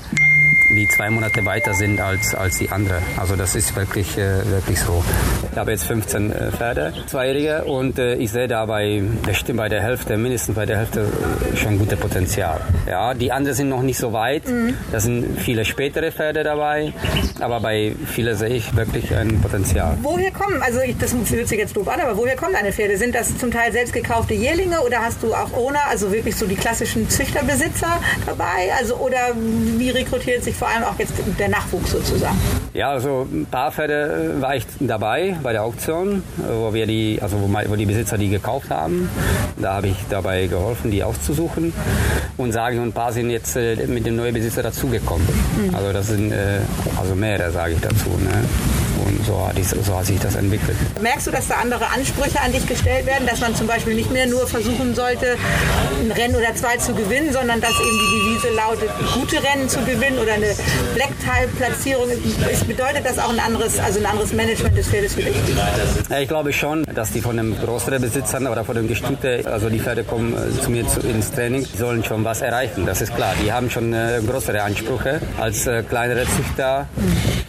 [0.74, 3.02] die zwei Monate weiter sind als, als die andere.
[3.16, 5.04] Also das ist wirklich, äh, wirklich so.
[5.52, 9.82] Ich habe jetzt 15 äh, Pferde, Zweijährige, und äh, ich sehe dabei bestimmt bei der
[9.82, 12.60] Hälfte, mindestens bei der Hälfte äh, schon gute Potenzial.
[12.88, 14.48] Ja, die anderen sind noch nicht so weit.
[14.48, 14.74] Mhm.
[14.90, 16.92] Da sind viele spätere Pferde dabei,
[17.40, 19.98] aber bei vielen sehe ich wirklich ein Potenzial.
[20.02, 22.96] Woher kommen, also ich, das hört sich jetzt doof an, aber woher kommen deine Pferde?
[22.96, 26.46] Sind das zum Teil selbst gekaufte Jährlinge oder hast du auch ohne, also wirklich so
[26.46, 28.72] die klassischen Züchterbesitzer dabei?
[28.78, 29.34] Also oder
[29.76, 32.38] wie rekrutiert sich vor allem auch jetzt der Nachwuchs sozusagen?
[32.72, 37.36] Ja, also ein paar Pferde war ich dabei bei der Auktion, wo wir die, also
[37.40, 39.10] wo, wo die Besitzer die gekauft haben.
[39.56, 41.72] Da habe ich dabei geholfen, die auszusuchen
[42.36, 45.26] und sage ein paar sind jetzt äh, mit dem neuen Besitzer dazugekommen.
[45.56, 45.74] Mhm.
[45.74, 46.60] Also das sind äh,
[46.96, 48.10] also mehrere, sage ich dazu.
[48.10, 48.44] Ne?
[49.04, 50.76] Und so hat, ich, so hat sich das entwickelt.
[51.00, 54.10] Merkst du, dass da andere Ansprüche an dich gestellt werden, dass man zum Beispiel nicht
[54.10, 55.36] mehr nur versuchen sollte,
[56.00, 59.78] ein Rennen oder zwei zu gewinnen, sondern dass eben die Devise lautet, gute Rennen zu
[59.80, 60.54] gewinnen oder eine
[60.94, 62.08] Black-Type-Platzierung?
[62.66, 65.34] Bedeutet das auch ein anderes, also ein anderes Management des Pferdes für dich?
[66.08, 69.68] Ja, ich glaube schon, dass die von den größeren Besitzern oder von den Gestüte, also
[69.68, 72.86] die Pferde kommen äh, zu mir ins Training, die sollen schon was erreichen.
[72.86, 73.34] Das ist klar.
[73.44, 76.86] Die haben schon äh, größere Ansprüche als äh, kleinere Züchter.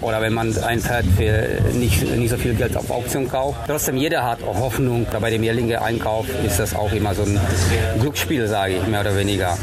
[0.04, 3.60] Oder wenn man ein Pferd für nicht, nicht so viel Geld auf Auktion kauft.
[3.68, 5.06] Trotzdem, jeder hat Hoffnung.
[5.20, 7.40] Bei dem Jährlinge-Einkauf ist das auch immer so ein
[8.00, 9.58] Glücksspiel, sage ich, mehr oder weniger.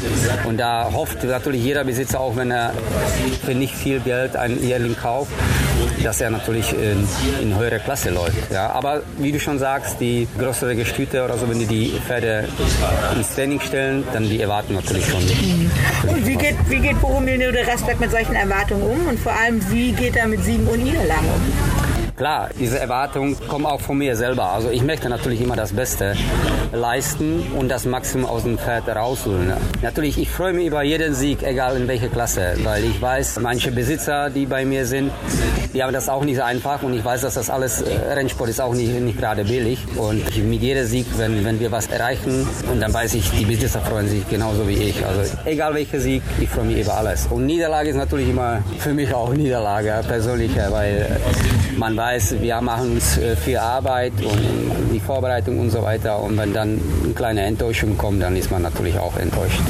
[0.45, 2.73] Und da hofft natürlich jeder Besitzer auch, wenn er
[3.45, 5.31] für nicht viel Geld einen Jährling kauft,
[6.03, 7.07] dass er natürlich in,
[7.41, 8.51] in höhere Klasse läuft.
[8.51, 12.47] Ja, aber wie du schon sagst, die größere Gestüte oder so, wenn die die Pferde
[13.15, 15.21] ins Training stellen, dann die erwarten natürlich schon.
[16.07, 19.61] Und wie geht, wie geht Boromir de Restberg mit solchen Erwartungen um und vor allem,
[19.71, 21.80] wie geht er mit Siegen und Niederlagen um?
[22.21, 24.51] Klar, diese Erwartungen kommen auch von mir selber.
[24.51, 26.13] Also ich möchte natürlich immer das Beste
[26.71, 29.51] leisten und das Maximum aus dem Pferd rausholen.
[29.81, 33.71] Natürlich, ich freue mich über jeden Sieg, egal in welcher Klasse, weil ich weiß, manche
[33.71, 35.11] Besitzer, die bei mir sind,
[35.73, 38.51] die haben das auch nicht so einfach und ich weiß, dass das alles, äh, Rennsport
[38.51, 42.47] ist auch nicht, nicht gerade billig und mit jedem Sieg, wenn, wenn wir was erreichen
[42.71, 45.03] und dann weiß ich, die Besitzer freuen sich genauso wie ich.
[45.03, 47.25] Also egal welcher Sieg, ich freue mich über alles.
[47.31, 51.19] Und Niederlage ist natürlich immer für mich auch Niederlage, persönlicher, weil
[51.77, 56.19] man weiß, wir machen uns äh, viel Arbeit und die Vorbereitung und so weiter.
[56.19, 59.61] Und wenn dann eine kleine Enttäuschung kommt, dann ist man natürlich auch enttäuscht.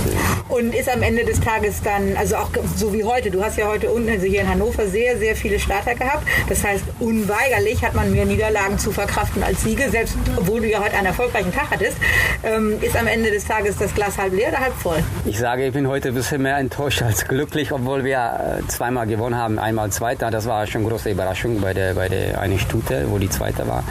[0.49, 3.67] Und ist am Ende des Tages dann, also auch so wie heute, du hast ja
[3.67, 6.27] heute unten, also hier in Hannover, sehr, sehr viele Starter gehabt.
[6.49, 10.79] Das heißt, unweigerlich hat man mehr Niederlagen zu verkraften als Siege, selbst obwohl du ja
[10.83, 11.97] heute einen erfolgreichen Tag hattest.
[12.43, 15.03] Ähm, ist am Ende des Tages das Glas halb leer oder halb voll?
[15.25, 19.05] Ich sage, ich bin heute ein bisschen mehr enttäuscht als glücklich, obwohl wir äh, zweimal
[19.05, 20.31] gewonnen haben, einmal Zweiter.
[20.31, 23.67] Das war schon eine große Überraschung bei der, bei der eine Stute, wo die zweite
[23.67, 23.83] war.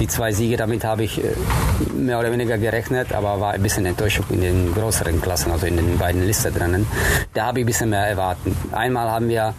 [0.00, 1.34] Die zwei Siege, damit habe ich äh,
[1.94, 5.76] mehr oder weniger gerechnet, aber war ein bisschen enttäuscht in den größeren Klassen, also in
[5.76, 6.86] den beiden Listen drinnen.
[7.32, 8.54] Da habe ich ein bisschen mehr erwartet.
[8.72, 9.54] Einmal haben wir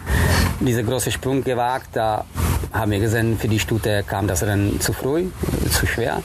[0.60, 2.24] diesen großen Sprung gewagt, da
[2.72, 5.26] haben wir gesehen, für die Stute kam das Rennen zu früh,
[5.70, 6.22] zu schwer.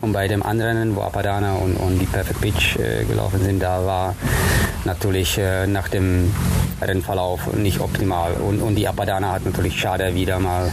[0.00, 3.84] Und bei dem anderen, wo Apadana und, und die Perfect Pitch äh, gelaufen sind, da
[3.84, 4.14] war
[4.84, 6.32] natürlich äh, nach dem
[6.80, 8.32] Rennverlauf nicht optimal.
[8.34, 10.70] Und, und die Apadana hat natürlich schade wieder mal äh,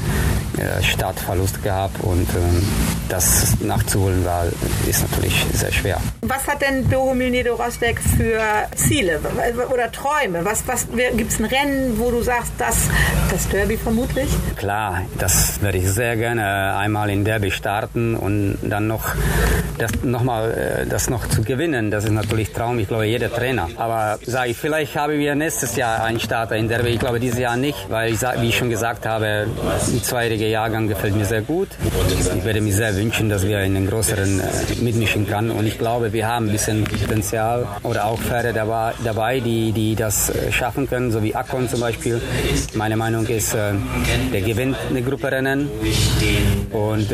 [0.81, 2.67] Startverlust gehabt und ähm,
[3.09, 4.45] das nachzuholen war,
[4.87, 5.97] ist natürlich sehr schwer.
[6.21, 8.41] Was hat denn Bohumil Nido Rosberg für
[8.75, 9.19] Ziele
[9.71, 10.43] oder Träume?
[10.43, 12.89] Was, was gibt es ein Rennen, wo du sagst, das,
[13.35, 14.29] das Derby vermutlich?
[14.55, 19.13] Klar, das werde ich sehr gerne einmal in Derby starten und dann noch
[19.77, 21.91] das nochmal äh, das noch zu gewinnen.
[21.91, 23.67] Das ist natürlich Traum, ich glaube, jeder Trainer.
[23.75, 26.89] Aber sage ich, vielleicht haben wir nächstes Jahr einen Starter in Derby.
[26.89, 29.47] Ich glaube, dieses Jahr nicht, weil ich, wie ich schon gesagt habe,
[29.91, 31.67] die zweijährige Jahrgang gefällt mir sehr gut.
[32.35, 34.43] Ich werde mir sehr wünschen, dass wir in den größeren äh,
[34.81, 35.51] mitmischen kann.
[35.51, 40.29] Und ich glaube, wir haben ein bisschen Potenzial oder auch Pferde dabei, die, die das
[40.29, 42.21] äh, schaffen können, so wie Akon zum Beispiel.
[42.75, 43.73] Meine Meinung ist, äh,
[44.33, 45.69] der gewinnt eine Gruppe Rennen.
[46.71, 47.09] Und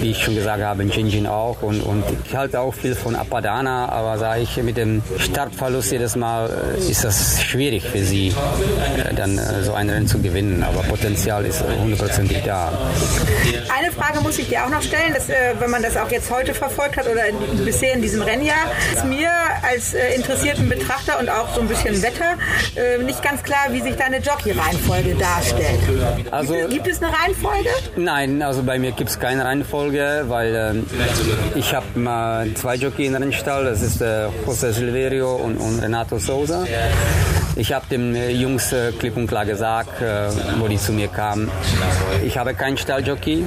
[0.00, 1.62] wie ich schon gesagt habe, Jinjin auch.
[1.62, 6.16] Und, und ich halte auch viel von Apadana, aber sage ich, mit dem Startverlust jedes
[6.16, 6.50] Mal
[6.88, 8.34] ist das schwierig für sie,
[9.16, 10.62] dann so ein Rennen zu gewinnen.
[10.62, 12.72] Aber Potenzial ist hundertprozentig da.
[13.76, 16.30] Eine Frage muss ich dir auch noch stellen, dass, äh, wenn man das auch jetzt
[16.30, 19.30] heute verfolgt hat oder in, bisher in diesem Rennjahr, ist mir
[19.62, 22.36] als äh, interessierten Betrachter und auch so ein bisschen Wetter
[22.76, 25.53] äh, nicht ganz klar, wie sich deine Jockey-Reihenfolge darstellt.
[26.30, 27.68] Also, gibt, es eine Reihenfolge?
[27.96, 30.86] Nein, also bei mir gibt es keine Reihenfolge, weil ähm,
[31.54, 35.80] ich habe mal zwei Jockey in den Rennstall, das ist äh, José Silverio und, und
[35.80, 36.64] Renato Souza.
[37.56, 40.28] Ich habe den äh, Jungs äh, klipp und klar gesagt, äh,
[40.58, 41.48] wo die zu mir kamen,
[42.24, 43.44] ich habe keinen Stalljockey.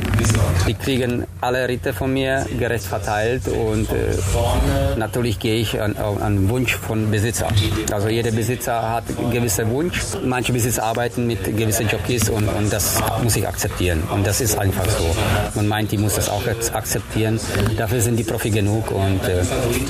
[0.66, 6.50] Die kriegen alle Ritter von mir gerecht verteilt und äh, natürlich gehe ich an, an
[6.50, 7.50] Wunsch von Besitzer.
[7.92, 10.02] Also jeder Besitzer hat einen gewissen Wunsch.
[10.24, 14.04] Manche Besitzer arbeiten mit gewissen Jockeys und, und das muss ich akzeptieren.
[14.14, 15.16] Und das ist einfach so.
[15.56, 16.44] Man meint, die muss das auch
[16.74, 17.40] akzeptieren.
[17.78, 19.44] Dafür sind die Profi genug und äh,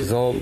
[0.04, 0.36] so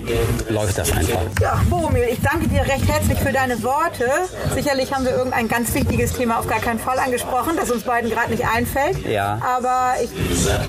[0.48, 1.20] läuft das einfach.
[1.40, 4.08] Ja, Boromir, ich danke dir recht herzlich für deine Worte.
[4.54, 8.08] Sicherlich haben wir irgendein ganz wichtiges Thema auf gar keinen Fall angesprochen, das uns beiden
[8.10, 9.04] gerade nicht einfällt.
[9.06, 9.40] Ja.
[9.44, 10.10] Aber ich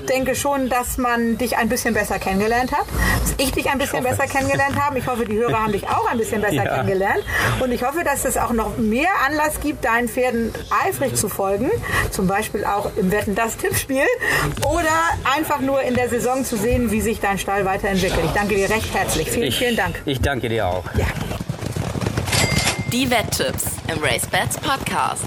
[0.06, 2.86] denke schon, dass man dich ein bisschen besser kennengelernt hat.
[3.22, 4.98] Dass ich dich ein bisschen besser kennengelernt habe.
[4.98, 6.74] Ich hoffe, die Hörer haben dich auch ein bisschen besser ja.
[6.74, 7.22] kennengelernt.
[7.60, 10.52] Und ich hoffe, dass es auch noch mehr Anlass gibt, deinen Pferden
[10.84, 11.70] eifrig zu folgen.
[12.10, 14.06] Zum Beispiel auch im Wetten das Tippspiel.
[14.66, 14.88] Oder
[15.36, 18.24] einfach nur in der Saison zu sehen, wie sich dein Stall weiterentwickelt.
[18.24, 19.30] Ich danke dir recht herzlich.
[19.30, 20.02] Vielen, ich, vielen Dank.
[20.04, 20.84] Ich danke dir auch.
[20.96, 21.06] Ja.
[22.92, 25.26] Die Wetttipps im Race Bats Podcast.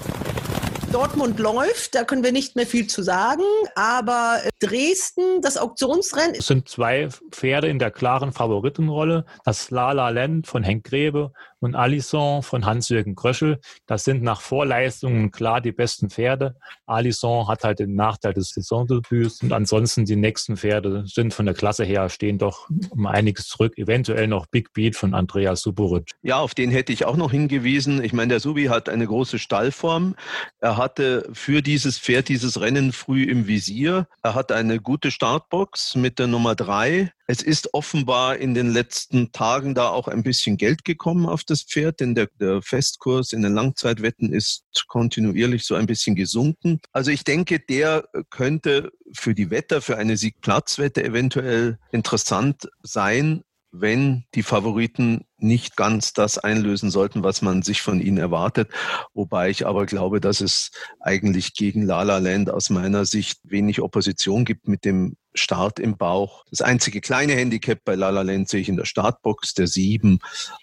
[0.92, 3.44] Dortmund läuft, da können wir nicht mehr viel zu sagen,
[3.76, 6.36] aber Dresden, das Auktionsrennen.
[6.38, 9.26] Es sind zwei Pferde in der klaren Favoritenrolle.
[9.44, 11.32] Das La La Land von Henk Grebe
[11.62, 13.60] und Alisson von Hans-Jürgen Kröschel.
[13.86, 16.56] Das sind nach Vorleistungen klar die besten Pferde.
[16.86, 21.56] Alisson hat halt den Nachteil des Saisondebüts und ansonsten die nächsten Pferde sind von der
[21.56, 23.78] Klasse her, stehen doch um einiges zurück.
[23.78, 26.12] Eventuell noch Big Beat von Andreas Suburic.
[26.22, 28.04] Ja, auf den hätte ich auch noch hingewiesen.
[28.04, 30.16] Ich meine, der Subi hat eine große Stallform.
[30.60, 34.08] Er hatte für dieses Pferd dieses Rennen früh im Visier.
[34.24, 37.12] Er hat eine gute Startbox mit der Nummer drei.
[37.28, 41.64] Es ist offenbar in den letzten Tagen da auch ein bisschen Geld gekommen auf das
[41.64, 46.82] Pferd, denn der, der, Festkurs in den Langzeitwetten ist kontinuierlich so ein bisschen gesunken.
[46.92, 54.26] Also ich denke, der könnte für die Wetter, für eine Siegplatzwette eventuell interessant sein, wenn
[54.36, 58.70] die Favoriten nicht ganz das einlösen sollten, was man sich von ihnen erwartet.
[59.14, 64.46] Wobei ich aber glaube, dass es eigentlich gegen Lala Land aus meiner Sicht wenig Opposition
[64.46, 66.44] gibt mit dem Start im Bauch.
[66.50, 70.20] Das einzige kleine Handicap bei Lala Land sehe ich in der Startbox, der sieben.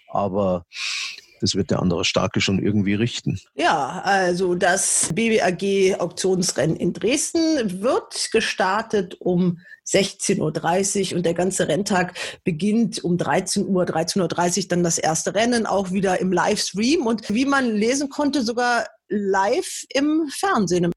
[0.07, 0.65] Aber
[1.41, 3.39] das wird der andere Starke schon irgendwie richten.
[3.55, 11.67] Ja, also das BBAG Auktionsrennen in Dresden wird gestartet um 16.30 Uhr und der ganze
[11.67, 12.13] Renntag
[12.43, 17.29] beginnt um 13 Uhr, 13.30 Uhr dann das erste Rennen, auch wieder im Livestream und
[17.29, 20.91] wie man lesen konnte, sogar live im Fernsehen.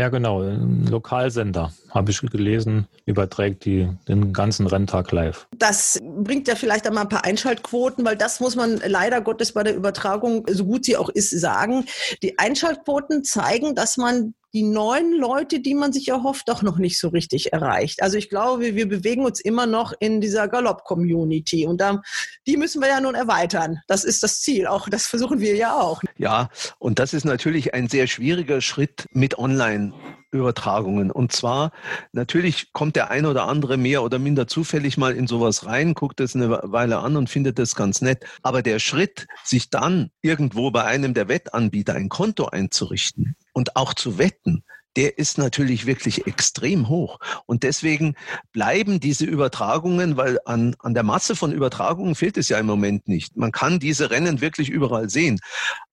[0.00, 0.40] Ja, genau.
[0.40, 5.46] Lokalsender, habe ich gelesen, überträgt die, den ganzen Renntag live.
[5.58, 9.62] Das bringt ja vielleicht einmal ein paar Einschaltquoten, weil das muss man leider Gottes bei
[9.62, 11.84] der Übertragung, so gut sie auch ist, sagen.
[12.22, 16.98] Die Einschaltquoten zeigen, dass man die neuen Leute, die man sich erhofft, doch noch nicht
[16.98, 18.02] so richtig erreicht.
[18.02, 22.02] Also ich glaube, wir bewegen uns immer noch in dieser Galopp-Community und da,
[22.46, 23.80] die müssen wir ja nun erweitern.
[23.86, 24.66] Das ist das Ziel.
[24.66, 26.02] Auch das versuchen wir ja auch.
[26.18, 26.48] Ja,
[26.78, 29.92] und das ist natürlich ein sehr schwieriger Schritt mit Online.
[30.32, 31.10] Übertragungen.
[31.10, 31.72] Und zwar,
[32.12, 36.20] natürlich kommt der ein oder andere mehr oder minder zufällig mal in sowas rein, guckt
[36.20, 38.24] es eine Weile an und findet es ganz nett.
[38.42, 43.94] Aber der Schritt, sich dann irgendwo bei einem der Wettanbieter ein Konto einzurichten, und auch
[43.94, 44.64] zu wetten,
[44.96, 47.18] der ist natürlich wirklich extrem hoch.
[47.46, 48.16] Und deswegen
[48.52, 53.06] bleiben diese Übertragungen, weil an, an der Masse von Übertragungen fehlt es ja im Moment
[53.08, 53.36] nicht.
[53.36, 55.40] Man kann diese Rennen wirklich überall sehen.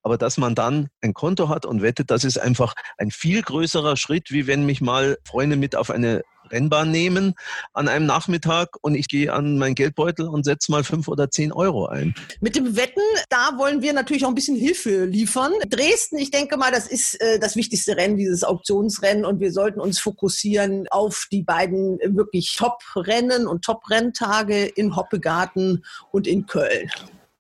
[0.02, 3.98] Aber dass man dann ein Konto hat und wettet, das ist einfach ein viel größerer
[3.98, 7.34] Schritt, wie wenn mich mal Freunde mit auf eine Rennbahn nehmen
[7.74, 11.52] an einem Nachmittag und ich gehe an meinen Geldbeutel und setze mal fünf oder zehn
[11.52, 12.16] Euro ein.
[12.42, 15.52] Mit dem Wetten, da wollen wir natürlich auch ein bisschen Hilfe liefern.
[15.70, 19.80] Dresden, ich denke mal, das ist äh, das wichtigste Rennen, dieses Auktionsrennen und wir sollten
[19.80, 26.92] uns fokussieren auf die beiden wirklich Top-Rennen und Top-Renntage in Hoppegarten und in Köln.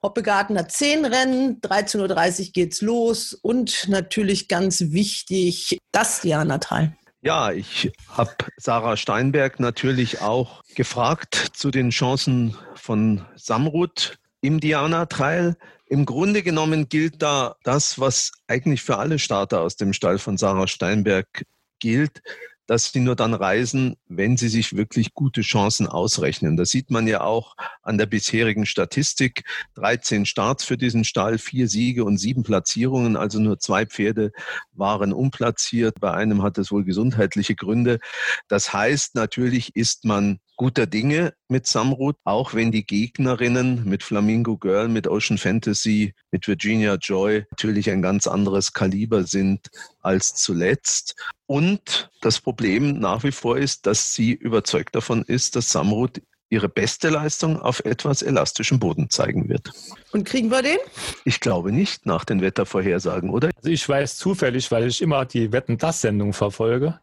[0.03, 6.95] Hoppegarten hat zehn Rennen, 13.30 Uhr geht's los und natürlich ganz wichtig das Diana-Teil.
[7.21, 15.57] Ja, ich habe Sarah Steinberg natürlich auch gefragt zu den Chancen von Samrut im Diana-Trail.
[15.87, 20.37] Im Grunde genommen gilt da das, was eigentlich für alle Starter aus dem Stall von
[20.37, 21.45] Sarah Steinberg
[21.79, 22.21] gilt
[22.67, 26.57] dass sie nur dann reisen, wenn sie sich wirklich gute Chancen ausrechnen.
[26.57, 29.43] Das sieht man ja auch an der bisherigen Statistik.
[29.75, 34.31] 13 Starts für diesen Stall, vier Siege und sieben Platzierungen, also nur zwei Pferde
[34.73, 35.99] waren unplatziert.
[35.99, 37.99] Bei einem hat es wohl gesundheitliche Gründe.
[38.47, 44.57] Das heißt, natürlich ist man guter Dinge mit Samrut, auch wenn die Gegnerinnen mit Flamingo
[44.57, 49.69] Girl, mit Ocean Fantasy, mit Virginia Joy natürlich ein ganz anderes Kaliber sind
[50.01, 51.15] als zuletzt.
[51.47, 56.69] Und das Problem nach wie vor ist, dass sie überzeugt davon ist, dass Samrut ihre
[56.69, 59.71] beste Leistung auf etwas elastischem Boden zeigen wird.
[60.11, 60.77] Und kriegen wir den?
[61.25, 63.49] Ich glaube nicht nach den Wettervorhersagen, oder?
[63.57, 66.99] Also ich weiß zufällig, weil ich immer die Wetten-Das-Sendung verfolge.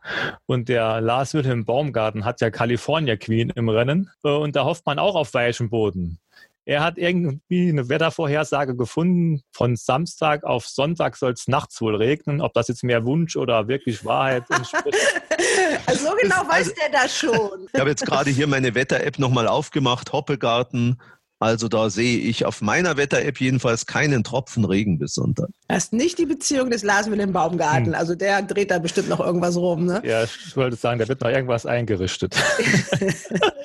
[0.47, 4.11] Und der Lars Wilhelm Baumgarten hat ja California Queen im Rennen.
[4.23, 6.19] Und da hofft man auch auf weichem Boden.
[6.67, 9.43] Er hat irgendwie eine Wettervorhersage gefunden.
[9.53, 12.41] Von Samstag auf Sonntag soll es nachts wohl regnen.
[12.41, 14.97] Ob das jetzt mehr Wunsch oder wirklich Wahrheit entspricht.
[15.87, 17.69] also so genau weiß also, der das schon.
[17.73, 20.13] Ich habe jetzt gerade hier meine Wetter-App nochmal aufgemacht.
[20.15, 20.99] Hoppegarten
[21.39, 25.51] Also da sehe ich auf meiner Wetter-App jedenfalls keinen Tropfen Regen bis Sonntag.
[25.69, 27.89] Das ist nicht die Beziehung des Lars mit dem Baumgarten.
[27.89, 27.95] Hm.
[27.95, 30.01] Also der dreht da bestimmt noch irgendwas rum, ne?
[30.03, 32.35] Ja, ich wollte sagen, da wird noch irgendwas eingerichtet.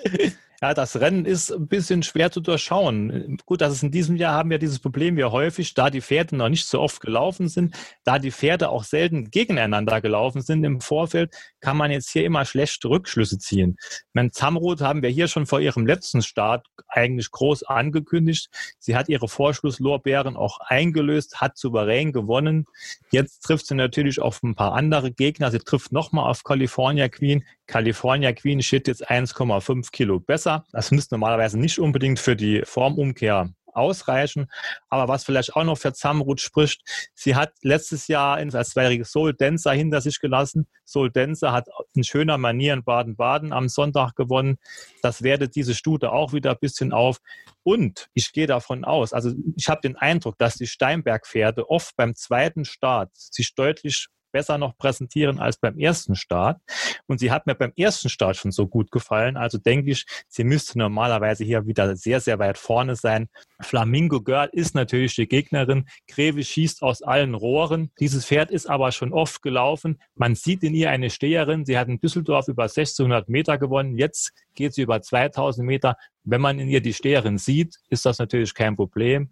[0.61, 3.37] Ja, das Rennen ist ein bisschen schwer zu durchschauen.
[3.45, 6.35] Gut, dass es in diesem Jahr haben wir dieses Problem ja häufig, da die Pferde
[6.35, 10.81] noch nicht so oft gelaufen sind, da die Pferde auch selten gegeneinander gelaufen sind im
[10.81, 13.77] Vorfeld, kann man jetzt hier immer schlechte Rückschlüsse ziehen.
[14.11, 18.49] Mein Zamrot haben wir hier schon vor ihrem letzten Start eigentlich groß angekündigt.
[18.79, 22.65] Sie hat ihre Vorschlusslorbeeren auch eingelöst, hat souverän gewonnen.
[23.11, 25.51] Jetzt trifft sie natürlich auf ein paar andere Gegner.
[25.51, 27.45] Sie trifft nochmal auf California Queen.
[27.65, 30.48] California Queen steht jetzt 1,5 Kilo besser.
[30.71, 34.47] Das müsste normalerweise nicht unbedingt für die Formumkehr ausreichen.
[34.89, 36.81] Aber was vielleicht auch noch für Zamrut spricht,
[37.13, 40.67] sie hat letztes Jahr als zweijähriges Soul Dancer hinter sich gelassen.
[40.85, 44.57] Soul Dancer hat in schöner Manier in Baden-Baden am Sonntag gewonnen.
[45.01, 47.19] Das wertet diese Stute auch wieder ein bisschen auf.
[47.63, 52.15] Und ich gehe davon aus, also ich habe den Eindruck, dass die Steinberg-Pferde oft beim
[52.15, 56.59] zweiten Start sich deutlich besser noch präsentieren als beim ersten Start.
[57.07, 59.37] Und sie hat mir beim ersten Start schon so gut gefallen.
[59.37, 63.29] Also denke ich, sie müsste normalerweise hier wieder sehr, sehr weit vorne sein.
[63.61, 65.87] Flamingo Girl ist natürlich die Gegnerin.
[66.07, 67.91] Greve schießt aus allen Rohren.
[67.99, 69.99] Dieses Pferd ist aber schon oft gelaufen.
[70.15, 71.65] Man sieht in ihr eine Steherin.
[71.65, 73.97] Sie hat in Düsseldorf über 1600 Meter gewonnen.
[73.97, 75.95] Jetzt geht sie über 2000 Meter.
[76.23, 79.29] Wenn man in ihr die Steherin sieht, ist das natürlich kein Problem.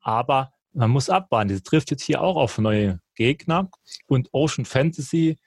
[0.00, 1.50] Aber man muss abwarten.
[1.50, 3.70] Sie trifft jetzt hier auch auf neue Gegner.
[4.06, 5.38] Und Ocean Fantasy,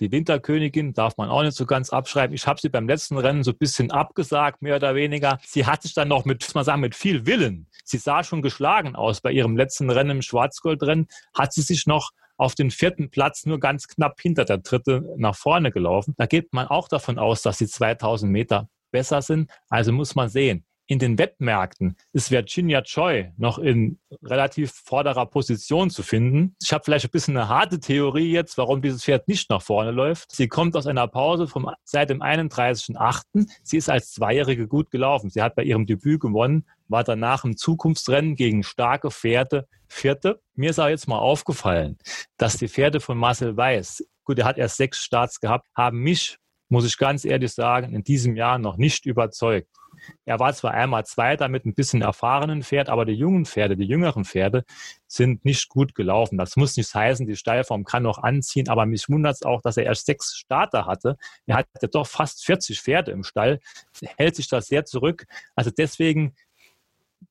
[0.00, 2.34] die Winterkönigin, darf man auch nicht so ganz abschreiben.
[2.34, 5.38] Ich habe sie beim letzten Rennen so ein bisschen abgesagt, mehr oder weniger.
[5.44, 7.66] Sie hat sich dann noch mit, man sagen, mit viel Willen.
[7.84, 11.08] Sie sah schon geschlagen aus bei ihrem letzten Rennen im Schwarzgoldrennen.
[11.34, 15.34] Hat sie sich noch auf den vierten Platz nur ganz knapp hinter der dritte nach
[15.34, 16.14] vorne gelaufen.
[16.16, 19.50] Da geht man auch davon aus, dass sie 2000 Meter besser sind.
[19.68, 25.90] Also muss man sehen in den Wettmärkten ist Virginia Choi noch in relativ vorderer Position
[25.90, 26.56] zu finden.
[26.62, 29.90] Ich habe vielleicht ein bisschen eine harte Theorie jetzt, warum dieses Pferd nicht nach vorne
[29.90, 30.32] läuft.
[30.32, 33.46] Sie kommt aus einer Pause vom, seit dem 31.8.
[33.62, 35.28] Sie ist als Zweijährige gut gelaufen.
[35.28, 40.40] Sie hat bei ihrem Debüt gewonnen, war danach im Zukunftsrennen gegen starke Pferde Vierte.
[40.54, 41.98] Mir ist auch jetzt mal aufgefallen,
[42.38, 46.38] dass die Pferde von Marcel Weiß, gut, er hat erst sechs Starts gehabt, haben mich,
[46.68, 49.68] muss ich ganz ehrlich sagen, in diesem Jahr noch nicht überzeugt.
[50.24, 53.86] Er war zwar einmal Zweiter mit ein bisschen erfahrenen Pferd, aber die jungen Pferde, die
[53.86, 54.64] jüngeren Pferde
[55.06, 56.38] sind nicht gut gelaufen.
[56.38, 59.76] Das muss nicht heißen, die Steilform kann noch anziehen, aber mich wundert es auch, dass
[59.76, 61.16] er erst sechs Starter hatte.
[61.46, 63.60] Er hat ja doch fast 40 Pferde im Stall,
[64.16, 65.26] hält sich das sehr zurück.
[65.54, 66.34] Also deswegen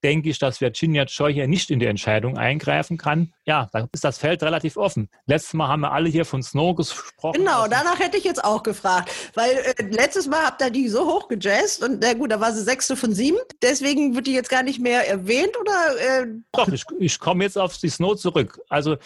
[0.03, 3.33] denke ich, dass Virginia Joy hier nicht in die Entscheidung eingreifen kann.
[3.45, 5.09] Ja, dann ist das Feld relativ offen.
[5.25, 7.39] Letztes Mal haben wir alle hier von Snow gesprochen.
[7.39, 9.09] Genau, danach hätte ich jetzt auch gefragt.
[9.33, 12.53] Weil äh, letztes Mal habt ihr die so hoch gejazzt und na gut, da war
[12.53, 13.37] sie sechste von sieben.
[13.61, 16.21] Deswegen wird die jetzt gar nicht mehr erwähnt oder?
[16.21, 16.27] Äh?
[16.51, 18.59] Doch, ich, ich komme jetzt auf die Snow zurück.
[18.69, 18.97] Also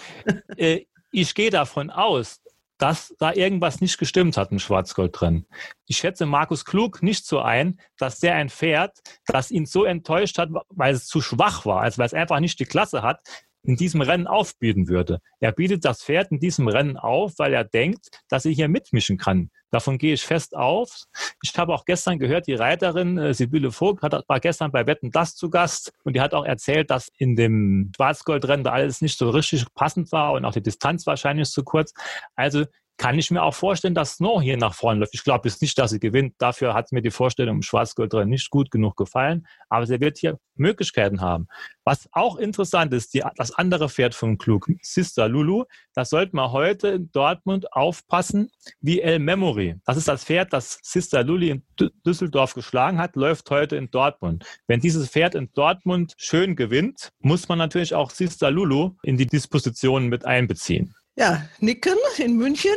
[0.58, 2.41] äh, ich gehe davon aus,
[2.82, 5.46] dass da irgendwas nicht gestimmt hat im Schwarzgold drin.
[5.86, 10.40] Ich schätze Markus Klug nicht so ein, dass der ein Pferd, das ihn so enttäuscht
[10.40, 13.22] hat, weil es zu schwach war, also weil es einfach nicht die Klasse hat,
[13.64, 15.20] in diesem Rennen aufbieten würde.
[15.40, 19.18] Er bietet das Pferd in diesem Rennen auf, weil er denkt, dass er hier mitmischen
[19.18, 19.52] kann.
[19.72, 21.06] Davon gehe ich fest auf.
[21.42, 25.12] Ich habe auch gestern gehört, die Reiterin äh, Sibylle Vogt hat, war gestern bei Wetten
[25.12, 29.18] das zu Gast und die hat auch erzählt, dass in dem Schwarzgoldrennen da alles nicht
[29.18, 31.94] so richtig passend war und auch die Distanz wahrscheinlich zu kurz.
[32.36, 32.66] Also
[33.02, 35.16] kann ich mir auch vorstellen, dass Snow hier nach vorne läuft.
[35.16, 36.36] Ich glaube jetzt nicht, dass sie gewinnt.
[36.38, 39.48] Dafür hat mir die Vorstellung im Schwarzgold nicht gut genug gefallen.
[39.70, 41.48] Aber sie wird hier Möglichkeiten haben.
[41.84, 45.64] Was auch interessant ist, die, das andere Pferd von Klug, Sister Lulu,
[45.96, 49.78] das sollte man heute in Dortmund aufpassen, wie El Memory.
[49.84, 51.64] Das ist das Pferd, das Sister Lulu in
[52.06, 54.46] Düsseldorf geschlagen hat, läuft heute in Dortmund.
[54.68, 59.26] Wenn dieses Pferd in Dortmund schön gewinnt, muss man natürlich auch Sister Lulu in die
[59.26, 60.94] Dispositionen mit einbeziehen.
[61.18, 62.76] Ja, Nicken in München.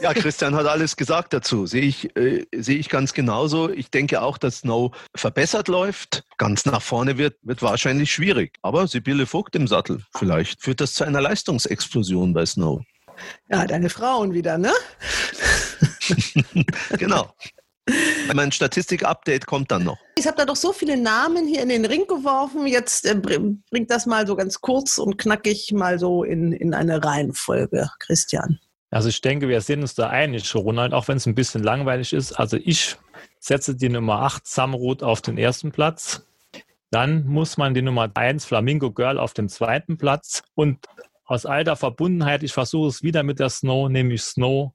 [0.00, 1.66] Ja, Christian hat alles gesagt dazu.
[1.66, 3.68] Sehe ich, äh, sehe ich ganz genauso.
[3.68, 6.24] Ich denke auch, dass Snow verbessert läuft.
[6.38, 8.56] Ganz nach vorne wird, wird wahrscheinlich schwierig.
[8.62, 12.80] Aber Sibylle Vogt im Sattel vielleicht führt das zu einer Leistungsexplosion bei Snow.
[13.50, 14.72] Ja, deine Frauen wieder, ne?
[16.98, 17.34] genau.
[18.34, 19.98] Mein Statistik-Update kommt dann noch.
[20.16, 22.66] Ich habe da doch so viele Namen hier in den Ring geworfen.
[22.66, 27.04] Jetzt äh, bringt das mal so ganz kurz und knackig mal so in, in eine
[27.04, 28.58] Reihenfolge, Christian.
[28.90, 32.12] Also ich denke, wir sind uns da einig, Ronald, auch wenn es ein bisschen langweilig
[32.12, 32.32] ist.
[32.32, 32.96] Also ich
[33.40, 36.24] setze die Nummer 8 Samrut auf den ersten Platz.
[36.90, 40.44] Dann muss man die Nummer 1 Flamingo Girl auf den zweiten Platz.
[40.54, 40.86] Und
[41.26, 44.72] aus alter Verbundenheit, ich versuche es wieder mit der Snow, nämlich Snow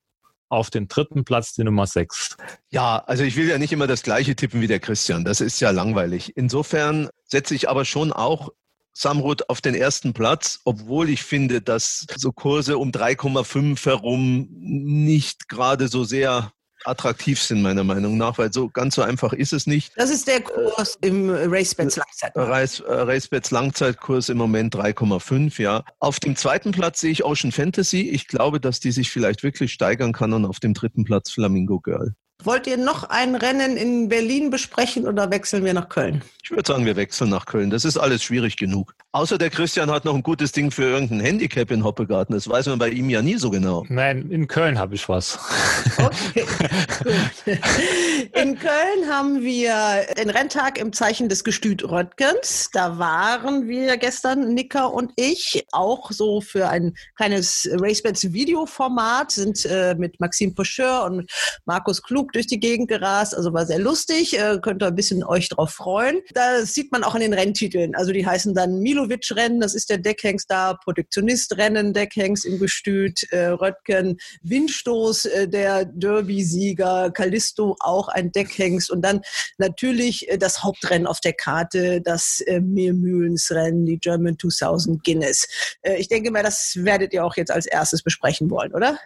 [0.50, 2.38] auf den dritten Platz die Nummer 6.
[2.70, 5.24] Ja, also ich will ja nicht immer das gleiche tippen wie der Christian.
[5.24, 6.36] Das ist ja langweilig.
[6.36, 8.50] Insofern setze ich aber schon auch
[8.93, 15.47] Samrud auf den ersten Platz, obwohl ich finde, dass so Kurse um 3,5 herum nicht
[15.47, 16.52] gerade so sehr
[16.86, 19.94] attraktiv sind, meiner Meinung nach, weil so ganz so einfach ist es nicht.
[19.96, 22.50] Das ist der Kurs im RaceBets Langzeitkurs.
[22.50, 25.84] Race, äh, RaceBets Langzeitkurs im Moment 3,5, ja.
[26.00, 28.02] Auf dem zweiten Platz sehe ich Ocean Fantasy.
[28.02, 31.80] Ich glaube, dass die sich vielleicht wirklich steigern kann und auf dem dritten Platz Flamingo
[31.80, 32.16] Girl.
[32.42, 36.24] Wollt ihr noch ein Rennen in Berlin besprechen oder wechseln wir nach Köln?
[36.42, 37.70] Ich würde sagen, wir wechseln nach Köln.
[37.70, 38.96] Das ist alles schwierig genug.
[39.12, 42.34] Außer der Christian hat noch ein gutes Ding für irgendein Handicap in Hoppegarten.
[42.34, 43.86] Das weiß man bei ihm ja nie so genau.
[43.90, 45.38] Nein, in Köln habe ich was.
[45.98, 46.46] Okay,
[47.04, 47.60] gut.
[48.34, 52.70] In Köln haben wir den Renntag im Zeichen des Gestüt Röttgens.
[52.72, 59.66] Da waren wir gestern, Nicker und ich, auch so für ein kleines RaceBets Videoformat, sind
[59.66, 61.30] äh, mit Maxim Pocheur und
[61.66, 65.24] Markus Klug durch die Gegend gerast, also war sehr lustig, äh, könnt ihr ein bisschen
[65.24, 66.22] euch drauf freuen.
[66.34, 69.98] Da sieht man auch in den Renntiteln, also die heißen dann Milovic-Rennen, das ist der
[69.98, 78.32] Deckhengst da, Protektionist-Rennen, Deckhengst im Gestüt, äh, Röttgen, Windstoß, äh, der Derby-Sieger, Callisto auch ein
[78.32, 79.22] Deckhengst und dann
[79.58, 85.48] natürlich äh, das Hauptrennen auf der Karte, das äh, Mehlmühlensrennen, die German 2000 Guinness.
[85.82, 88.98] Äh, ich denke mal, das werdet ihr auch jetzt als erstes besprechen wollen, oder?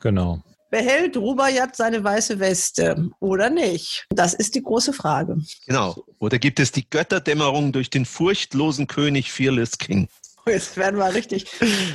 [0.00, 0.42] Genau.
[0.70, 4.06] Behält Rubaiyat seine weiße Weste oder nicht?
[4.10, 5.38] Das ist die große Frage.
[5.66, 6.04] Genau.
[6.20, 10.08] Oder gibt es die Götterdämmerung durch den furchtlosen König Fearless King?
[10.46, 11.46] Oh, jetzt werden wir richtig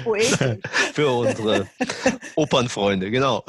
[0.04, 0.60] poetisch.
[0.94, 1.68] Für unsere
[2.36, 3.44] Opernfreunde, genau.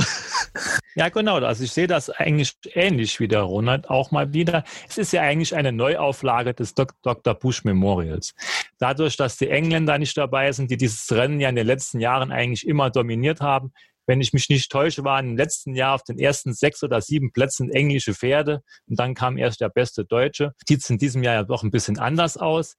[0.95, 1.37] Ja, genau.
[1.37, 4.65] Also ich sehe das eigentlich ähnlich wie der Ronald auch mal wieder.
[4.89, 7.35] Es ist ja eigentlich eine Neuauflage des Dr.
[7.35, 8.33] Bush Memorials.
[8.79, 12.31] Dadurch, dass die Engländer nicht dabei sind, die dieses Rennen ja in den letzten Jahren
[12.31, 13.73] eigentlich immer dominiert haben,
[14.07, 17.33] wenn ich mich nicht täusche, waren im letzten Jahr auf den ersten sechs oder sieben
[17.33, 20.53] Plätzen englische Pferde und dann kam erst der beste Deutsche.
[20.67, 22.77] Sieht es in diesem Jahr ja doch ein bisschen anders aus.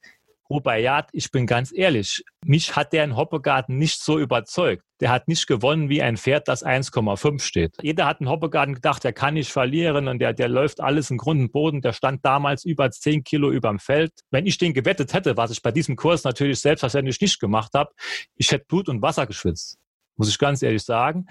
[0.50, 4.84] Rubaiyat, ich bin ganz ehrlich, mich hat der in Hoppegarten nicht so überzeugt.
[5.02, 7.76] Der hat nicht gewonnen wie ein Pferd, das 1,5 steht.
[7.82, 11.18] Jeder hat in Hoppegarten gedacht, der kann nicht verlieren und der, der läuft alles im
[11.18, 11.82] Grund und Boden.
[11.82, 14.12] Der stand damals über 10 Kilo überm Feld.
[14.32, 17.92] Wenn ich den gewettet hätte, was ich bei diesem Kurs natürlich selbstverständlich nicht gemacht habe,
[18.36, 19.78] ich hätte Blut und Wasser geschwitzt
[20.18, 21.28] muss ich ganz ehrlich sagen.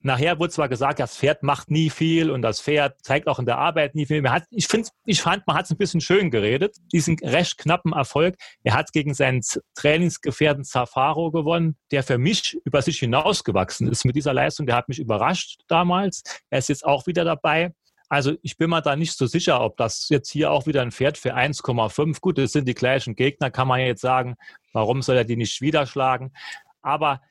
[0.00, 3.46] Nachher wurde zwar gesagt, das Pferd macht nie viel und das Pferd zeigt auch in
[3.46, 4.28] der Arbeit nie viel.
[4.28, 7.92] Hat, ich, find, ich fand, man hat es ein bisschen schön geredet, diesen recht knappen
[7.92, 8.36] Erfolg.
[8.62, 9.42] Er hat gegen seinen
[9.74, 14.66] Trainingsgefährten Zafaro gewonnen, der für mich über sich hinausgewachsen ist mit dieser Leistung.
[14.66, 16.22] Der hat mich überrascht damals.
[16.50, 17.72] Er ist jetzt auch wieder dabei.
[18.08, 20.92] Also ich bin mir da nicht so sicher, ob das jetzt hier auch wieder ein
[20.92, 22.20] Pferd für 1,5.
[22.20, 24.36] Gut, das sind die gleichen Gegner, kann man jetzt sagen.
[24.74, 26.34] Warum soll er die nicht wieder schlagen?
[26.82, 27.22] Aber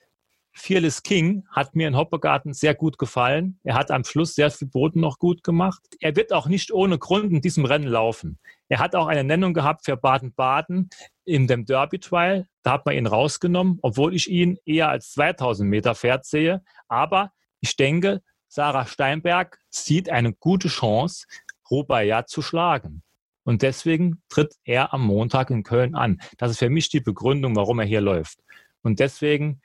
[0.54, 3.60] Fearless King hat mir in Hoppegarten sehr gut gefallen.
[3.64, 5.82] Er hat am Schluss sehr viel Boden noch gut gemacht.
[5.99, 8.38] Er wird auch nicht ohne Grund in diesem Rennen laufen.
[8.68, 10.89] Er hat auch eine Nennung gehabt für Baden-Baden
[11.26, 12.47] in dem Derby Trial.
[12.64, 16.62] Da hat man ihn rausgenommen, obwohl ich ihn eher als 2000 Meter Pferd sehe.
[16.88, 17.32] Aber
[17.62, 21.26] ich denke, Sarah Steinberg sieht eine gute Chance,
[21.70, 23.04] Rubaiyat zu schlagen.
[23.43, 26.22] Und deswegen tritt er am Montag in Köln an.
[26.38, 28.39] Das ist für mich die Begründung, warum er hier läuft.
[28.84, 29.62] Und deswegen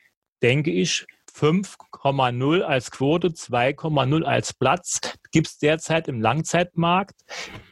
[0.46, 1.04] denke ich,
[1.36, 5.00] 5,0 als Quote, 2,0 als Platz
[5.32, 7.16] gibt es derzeit im Langzeitmarkt.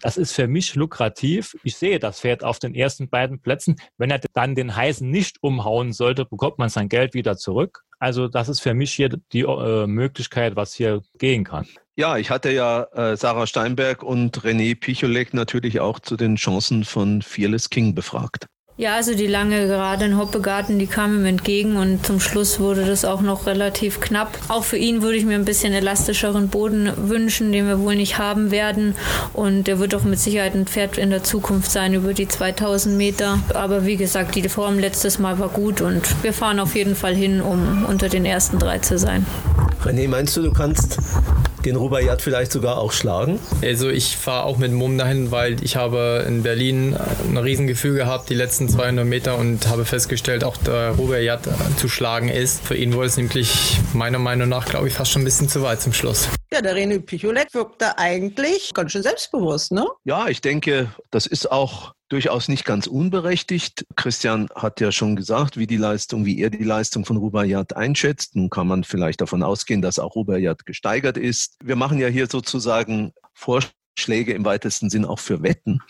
[0.02, 1.56] Das ist für mich lukrativ.
[1.62, 3.76] Ich sehe das Pferd auf den ersten beiden Plätzen.
[3.96, 7.84] Wenn er dann den heißen nicht umhauen sollte, bekommt man sein Geld wieder zurück.
[8.00, 11.68] Also das ist für mich hier die äh, Möglichkeit, was hier gehen kann.
[11.94, 16.84] Ja, ich hatte ja äh, Sarah Steinberg und René Picholek natürlich auch zu den Chancen
[16.84, 18.48] von Fearless King befragt.
[18.76, 22.84] Ja, also die lange Gerade in Hoppegarten, die kam ihm entgegen und zum Schluss wurde
[22.84, 24.36] das auch noch relativ knapp.
[24.48, 28.18] Auch für ihn würde ich mir ein bisschen elastischeren Boden wünschen, den wir wohl nicht
[28.18, 28.96] haben werden.
[29.32, 32.96] Und er wird auch mit Sicherheit ein Pferd in der Zukunft sein über die 2000
[32.96, 33.38] Meter.
[33.54, 37.14] Aber wie gesagt, die Form letztes Mal war gut und wir fahren auf jeden Fall
[37.14, 39.24] hin, um unter den ersten drei zu sein.
[39.84, 40.98] René, meinst du, du kannst
[41.64, 43.40] den Rubaiyat vielleicht sogar auch schlagen?
[43.62, 46.96] Also ich fahre auch mit Mumm dahin, weil ich habe in Berlin
[47.28, 52.28] ein Riesengefühl gehabt die letzten 200 Meter und habe festgestellt, auch der Rubaiyat zu schlagen
[52.28, 52.64] ist.
[52.64, 55.62] Für ihn wurde es nämlich meiner Meinung nach, glaube ich, fast schon ein bisschen zu
[55.62, 56.28] weit zum Schluss.
[56.52, 59.86] Ja, der René Picholek wirkt da eigentlich ganz schön selbstbewusst, ne?
[60.04, 63.86] Ja, ich denke, das ist auch durchaus nicht ganz unberechtigt.
[63.96, 68.36] Christian hat ja schon gesagt, wie die Leistung, wie er die Leistung von Rubaiyat einschätzt.
[68.36, 71.56] Nun kann man vielleicht davon ausgehen, dass auch Rubaiyat gesteigert ist.
[71.60, 75.80] Wir machen ja hier sozusagen Vorschläge Schläge im weitesten Sinn auch für Wetten.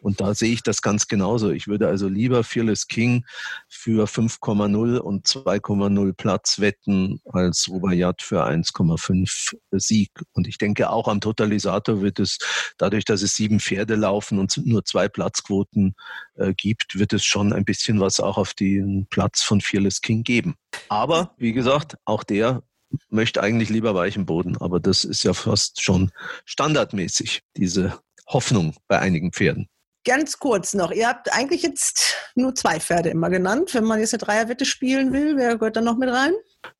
[0.00, 1.50] Und da sehe ich das ganz genauso.
[1.50, 3.24] Ich würde also lieber Fearless King
[3.68, 10.10] für 5,0 und 2,0 Platz wetten als Rubaiyat für 1,5 Sieg.
[10.32, 12.38] Und ich denke auch am Totalisator wird es,
[12.76, 15.94] dadurch, dass es sieben Pferde laufen und nur zwei Platzquoten
[16.36, 20.22] äh, gibt, wird es schon ein bisschen was auch auf den Platz von Fearless King
[20.22, 20.56] geben.
[20.88, 22.62] Aber wie gesagt, auch der
[23.08, 26.10] möchte eigentlich lieber weichen Boden, aber das ist ja fast schon
[26.44, 29.68] standardmäßig, diese Hoffnung bei einigen Pferden.
[30.06, 33.72] Ganz kurz noch, ihr habt eigentlich jetzt nur zwei Pferde immer genannt.
[33.72, 36.32] Wenn man jetzt eine Dreierwette spielen will, wer gehört da noch mit rein?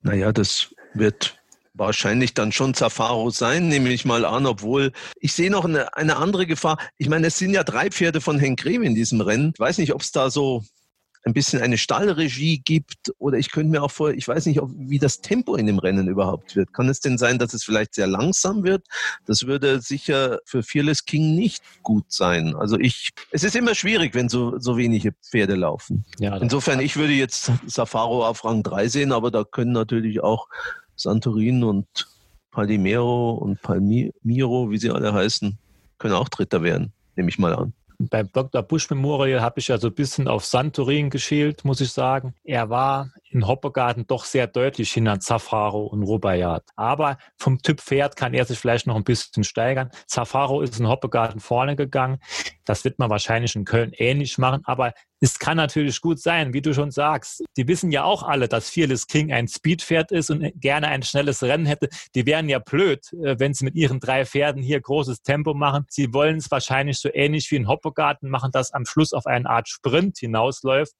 [0.02, 1.38] Naja, das wird
[1.74, 6.16] wahrscheinlich dann schon Zafaro sein, nehme ich mal an, obwohl ich sehe noch eine, eine
[6.16, 6.78] andere Gefahr.
[6.98, 9.52] Ich meine, es sind ja drei Pferde von Henk Grem in diesem Rennen.
[9.54, 10.62] Ich weiß nicht, ob es da so
[11.24, 14.98] ein bisschen eine Stallregie gibt oder ich könnte mir auch vor, ich weiß nicht, wie
[14.98, 16.74] das Tempo in dem Rennen überhaupt wird.
[16.74, 18.86] Kann es denn sein, dass es vielleicht sehr langsam wird?
[19.24, 22.54] Das würde sicher für Fearless King nicht gut sein.
[22.54, 26.04] Also ich, es ist immer schwierig, wenn so, so wenige Pferde laufen.
[26.18, 30.48] Ja, Insofern, ich würde jetzt Safaro auf Rang 3 sehen, aber da können natürlich auch
[30.94, 31.86] Santorin und
[32.50, 35.58] Palmiro und Palmiro, wie sie alle heißen,
[35.98, 37.72] können auch Dritter werden, nehme ich mal an.
[37.98, 38.62] Beim Dr.
[38.62, 42.34] Bush Memorial habe ich ja so ein bisschen auf Santorin geschält, muss ich sagen.
[42.44, 46.64] Er war in Hoppegarten doch sehr deutlich hinter Zafaro und Rubaiyat.
[46.76, 49.90] Aber vom Typ Pferd kann er sich vielleicht noch ein bisschen steigern.
[50.06, 52.18] Zafaro ist in Hoppegarten vorne gegangen.
[52.64, 54.62] Das wird man wahrscheinlich in Köln ähnlich machen.
[54.64, 57.42] Aber es kann natürlich gut sein, wie du schon sagst.
[57.56, 61.42] Die wissen ja auch alle, dass Fearless King ein Speedpferd ist und gerne ein schnelles
[61.42, 61.88] Rennen hätte.
[62.14, 65.86] Die wären ja blöd, äh, wenn sie mit ihren drei Pferden hier großes Tempo machen.
[65.88, 69.48] Sie wollen es wahrscheinlich so ähnlich wie in Hoppegarten machen, dass am Schluss auf eine
[69.48, 70.94] Art Sprint hinausläuft.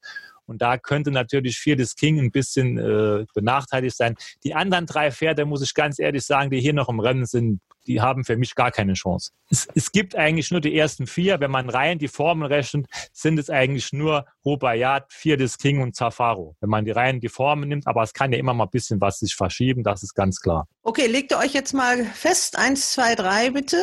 [0.47, 4.15] Und da könnte natürlich Fearless King ein bisschen äh, benachteiligt sein.
[4.43, 7.61] Die anderen drei Pferde, muss ich ganz ehrlich sagen, die hier noch im Rennen sind,
[7.87, 9.31] die haben für mich gar keine Chance.
[9.49, 11.39] Es, es gibt eigentlich nur die ersten vier.
[11.39, 16.55] Wenn man rein die Formen rechnet, sind es eigentlich nur Rubaiyat, Fearless King und Zafaro.
[16.59, 18.99] Wenn man die rein die Formen nimmt, aber es kann ja immer mal ein bisschen
[19.01, 20.67] was sich verschieben, das ist ganz klar.
[20.83, 22.57] Okay, legt ihr euch jetzt mal fest.
[22.57, 23.77] Eins, zwei, drei, bitte.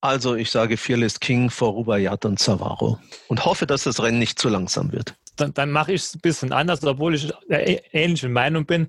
[0.00, 2.98] Also ich sage Fearless King vor Rubaiyat und Zavaro
[3.28, 6.20] und hoffe, dass das Rennen nicht zu langsam wird dann, dann mache ich es ein
[6.20, 8.88] bisschen anders, obwohl ich der ähnlichen Meinung bin.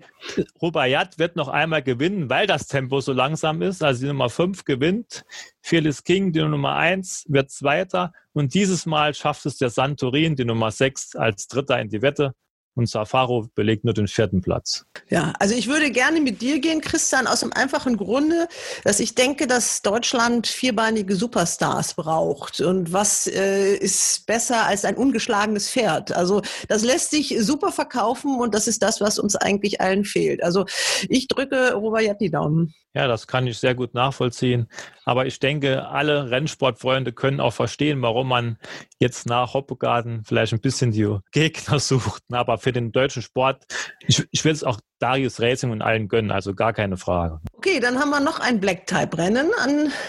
[0.62, 3.84] Rubaiyat wird noch einmal gewinnen, weil das Tempo so langsam ist.
[3.84, 5.24] Also die Nummer 5 gewinnt.
[5.62, 8.14] Fearless King, die Nummer 1, wird Zweiter.
[8.34, 12.34] Und dieses Mal schafft es der Santorin, die Nummer 6, als Dritter in die Wette
[12.80, 14.86] und Safaro belegt nur den vierten Platz.
[15.10, 18.48] Ja, also ich würde gerne mit dir gehen, Christian, aus dem einfachen Grunde,
[18.84, 22.62] dass ich denke, dass Deutschland vierbeinige Superstars braucht.
[22.62, 26.16] Und was äh, ist besser als ein ungeschlagenes Pferd?
[26.16, 30.42] Also das lässt sich super verkaufen und das ist das, was uns eigentlich allen fehlt.
[30.42, 30.66] Also
[31.10, 32.74] ich drücke Robert die Daumen.
[33.00, 34.68] Ja, das kann ich sehr gut nachvollziehen.
[35.06, 38.58] Aber ich denke, alle Rennsportfreunde können auch verstehen, warum man
[39.00, 42.24] jetzt nach Hoppegarten vielleicht ein bisschen die Gegner sucht.
[42.30, 43.64] Aber für den deutschen Sport,
[44.06, 47.40] ich, ich will es auch Darius Racing und allen gönnen, also gar keine Frage.
[47.54, 49.50] Okay, dann haben wir noch ein Black-Type-Rennen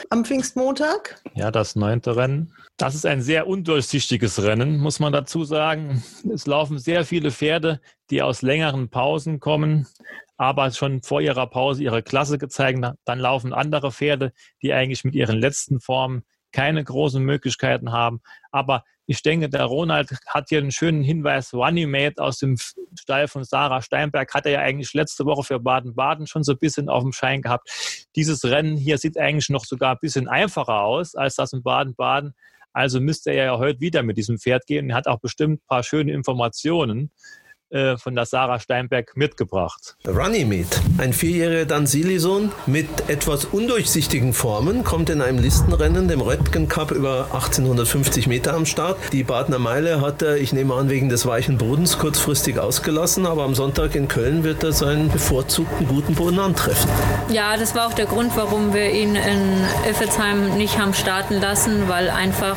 [0.09, 1.23] am Pfingstmontag.
[1.35, 2.53] Ja, das neunte Rennen.
[2.77, 6.03] Das ist ein sehr undurchsichtiges Rennen, muss man dazu sagen.
[6.35, 7.81] Es laufen sehr viele Pferde,
[8.11, 9.87] die aus längeren Pausen kommen
[10.41, 12.79] aber schon vor ihrer Pause ihre Klasse gezeigt.
[13.05, 14.33] Dann laufen andere Pferde,
[14.63, 18.23] die eigentlich mit ihren letzten Formen keine großen Möglichkeiten haben.
[18.51, 21.53] Aber ich denke, der Ronald hat hier einen schönen Hinweis.
[21.53, 22.57] Runnymate aus dem
[22.99, 26.59] Stall von Sarah Steinberg hat er ja eigentlich letzte Woche für Baden-Baden schon so ein
[26.59, 28.09] bisschen auf dem Schein gehabt.
[28.17, 32.33] Dieses Rennen hier sieht eigentlich noch sogar ein bisschen einfacher aus als das in Baden-Baden.
[32.73, 34.89] Also müsste er ja heute wieder mit diesem Pferd gehen.
[34.89, 37.11] Er hat auch bestimmt ein paar schöne Informationen.
[37.71, 39.95] Äh, von der Sarah Steinberg mitgebracht.
[40.05, 46.91] Runnymede, ein vierjähriger Dansili-Sohn mit etwas undurchsichtigen Formen, kommt in einem Listenrennen, dem Röttgen Cup,
[46.91, 48.99] über 1850 Meter am Start.
[49.13, 53.45] Die Badener Meile hat er, ich nehme an, wegen des weichen Bodens kurzfristig ausgelassen, aber
[53.45, 56.91] am Sonntag in Köln wird er seinen bevorzugten guten Boden antreffen.
[57.31, 61.89] Ja, das war auch der Grund, warum wir ihn in Iffelsheim nicht haben starten lassen,
[61.89, 62.57] weil einfach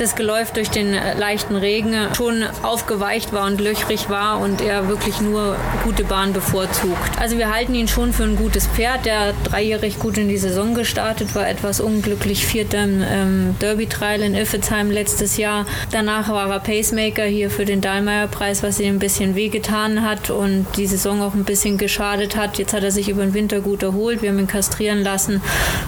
[0.00, 5.20] das Geläuf durch den leichten Regen schon aufgeweicht war und löchrig war und er wirklich
[5.20, 7.18] nur gute Bahn bevorzugt.
[7.18, 9.06] Also wir halten ihn schon für ein gutes Pferd.
[9.06, 14.34] Der dreijährig gut in die Saison gestartet war, etwas unglücklich Vierter im ähm, Derby-Trial in
[14.34, 15.66] Iffelsheim letztes Jahr.
[15.90, 20.66] Danach war er Pacemaker hier für den Dahlmeier-Preis, was ihm ein bisschen wehgetan hat und
[20.76, 22.58] die Saison auch ein bisschen geschadet hat.
[22.58, 24.22] Jetzt hat er sich über den Winter gut erholt.
[24.22, 25.40] Wir haben ihn kastrieren lassen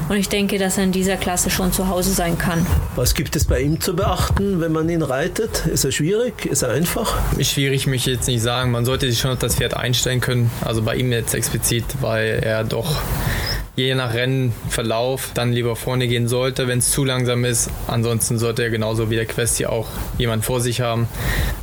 [0.09, 2.67] und ich denke, dass er in dieser Klasse schon zu Hause sein kann.
[2.97, 5.67] Was gibt es bei ihm zu beachten, wenn man ihn reitet?
[5.67, 6.47] Ist er schwierig?
[6.47, 7.19] Ist er einfach?
[7.39, 8.71] Schwierig mich jetzt nicht sagen.
[8.71, 10.51] Man sollte sich schon auf das Pferd einstellen können.
[10.65, 13.03] Also bei ihm jetzt explizit, weil er doch
[13.77, 17.69] je nach Rennverlauf dann lieber vorne gehen sollte, wenn es zu langsam ist.
[17.89, 21.07] Ansonsten sollte er genauso wie der Quest hier auch jemand vor sich haben,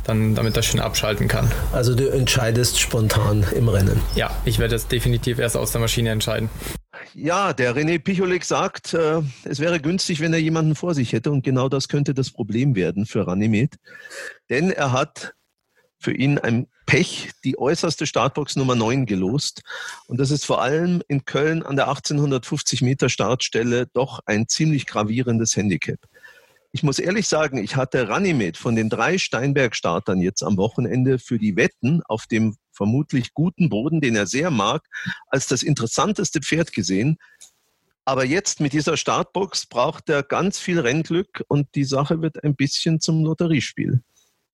[0.04, 1.50] dann, damit er schön abschalten kann.
[1.72, 4.00] Also du entscheidest spontan im Rennen?
[4.14, 6.50] Ja, ich werde das definitiv erst aus der Maschine entscheiden.
[7.14, 11.30] Ja, der René Picholik sagt, äh, es wäre günstig, wenn er jemanden vor sich hätte
[11.30, 13.76] und genau das könnte das Problem werden für Ranimed.
[14.50, 15.34] Denn er hat
[15.98, 19.62] für ihn ein Pech die äußerste Startbox Nummer 9 gelost.
[20.06, 24.86] Und das ist vor allem in Köln an der 1850 Meter Startstelle doch ein ziemlich
[24.86, 25.98] gravierendes Handicap.
[26.72, 31.38] Ich muss ehrlich sagen, ich hatte Ranimed von den drei Steinberg-Startern jetzt am Wochenende für
[31.38, 34.86] die Wetten auf dem vermutlich guten Boden, den er sehr mag,
[35.26, 37.18] als das interessanteste Pferd gesehen.
[38.06, 42.56] Aber jetzt mit dieser Startbox braucht er ganz viel Rennglück und die Sache wird ein
[42.56, 44.02] bisschen zum Lotteriespiel.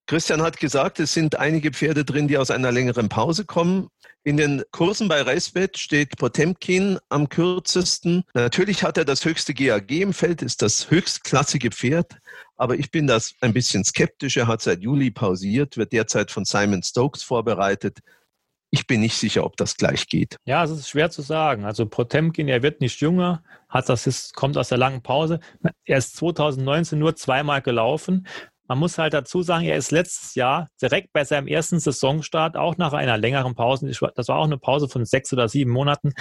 [0.07, 3.89] Christian hat gesagt, es sind einige Pferde drin, die aus einer längeren Pause kommen.
[4.23, 8.23] In den Kursen bei Reisbett steht Potemkin am kürzesten.
[8.33, 12.17] Natürlich hat er das höchste GAG im Feld, ist das höchstklassige Pferd.
[12.55, 14.37] Aber ich bin das ein bisschen skeptisch.
[14.37, 17.99] Er hat seit Juli pausiert, wird derzeit von Simon Stokes vorbereitet.
[18.71, 20.37] Ich bin nicht sicher, ob das gleich geht.
[20.45, 21.65] Ja, es ist schwer zu sagen.
[21.65, 25.39] Also Potemkin, er wird nicht jünger, hat das kommt aus der langen Pause.
[25.85, 28.27] Er ist 2019 nur zweimal gelaufen.
[28.67, 32.77] Man muss halt dazu sagen, er ist letztes Jahr direkt bei seinem ersten Saisonstart, auch
[32.77, 36.13] nach einer längeren Pause, das war auch eine Pause von sechs oder sieben Monaten,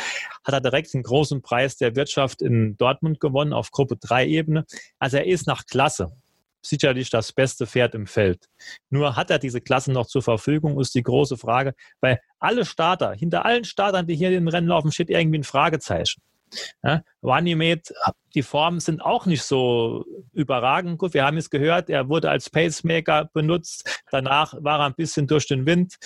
[0.45, 4.67] hat er direkt den großen Preis der Wirtschaft in Dortmund gewonnen auf Gruppe 3 Ebene.
[4.99, 6.13] Also er ist nach Klasse
[6.67, 8.49] sicherlich das beste Pferd im Feld.
[8.91, 13.13] Nur hat er diese Klasse noch zur Verfügung, ist die große Frage, weil alle Starter,
[13.13, 16.23] hinter allen Startern, die hier im Rennen laufen, steht irgendwie ein Fragezeichen.
[16.83, 17.93] Ja, Vanimed,
[18.35, 20.99] die Formen sind auch nicht so überragend.
[20.99, 24.03] Gut, wir haben es gehört, er wurde als Pacemaker benutzt.
[24.11, 25.97] Danach war er ein bisschen durch den Wind.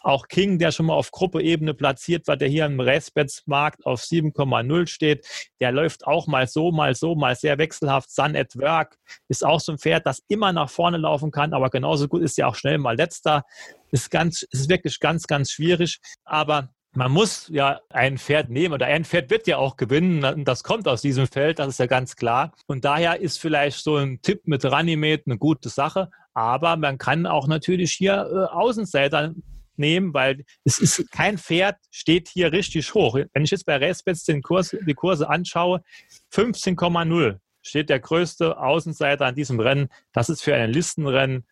[0.00, 4.86] Auch King, der schon mal auf Gruppeebene platziert war, der hier im Racebets-Markt auf 7,0
[4.86, 5.26] steht,
[5.60, 8.10] der läuft auch mal so, mal so, mal sehr wechselhaft.
[8.10, 8.96] Sun at Work
[9.26, 12.38] ist auch so ein Pferd, das immer nach vorne laufen kann, aber genauso gut ist
[12.38, 13.44] ja auch schnell mal letzter.
[13.90, 15.98] Ist ganz, ist wirklich ganz, ganz schwierig.
[16.24, 20.44] Aber man muss ja ein Pferd nehmen oder ein Pferd wird ja auch gewinnen.
[20.44, 22.52] Das kommt aus diesem Feld, das ist ja ganz klar.
[22.66, 26.10] Und daher ist vielleicht so ein Tipp mit Ranimed eine gute Sache.
[26.34, 29.34] Aber man kann auch natürlich hier äh, Außenseiter
[29.76, 33.18] nehmen, weil es ist kein Pferd steht hier richtig hoch.
[33.32, 35.82] Wenn ich jetzt bei Racebets den Kurs, die Kurse anschaue,
[36.32, 39.88] 15,0 steht der größte Außenseiter an diesem Rennen.
[40.12, 41.44] Das ist für ein Listenrennen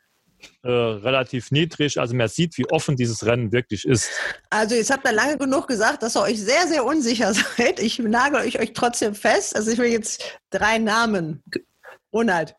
[0.63, 1.99] äh, relativ niedrig.
[1.99, 4.11] Also man sieht, wie offen dieses Rennen wirklich ist.
[4.51, 7.81] Also jetzt habt ihr lange genug gesagt, dass ihr euch sehr, sehr unsicher seid.
[7.81, 9.57] Ich nagel euch, euch trotzdem fest.
[9.57, 11.43] Also ich will jetzt drei Namen.
[12.13, 12.55] Ronald.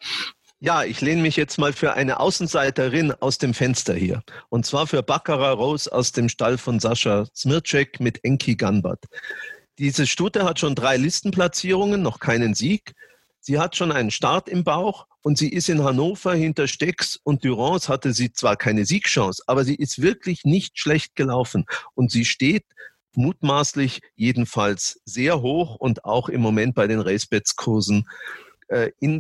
[0.60, 4.24] Ja, ich lehne mich jetzt mal für eine Außenseiterin aus dem Fenster hier.
[4.50, 9.04] Und zwar für Baccarat Rose aus dem Stall von Sascha Smircek mit Enki Ganbat.
[9.78, 12.94] Diese Stute hat schon drei Listenplatzierungen, noch keinen Sieg.
[13.40, 17.44] Sie hat schon einen Start im Bauch und sie ist in Hannover hinter Stecks und
[17.44, 21.66] Durance hatte sie zwar keine Siegchance, aber sie ist wirklich nicht schlecht gelaufen
[21.96, 22.64] und sie steht
[23.14, 28.08] mutmaßlich jedenfalls sehr hoch und auch im Moment bei den Racebets-Kursen
[28.70, 29.20] äh, in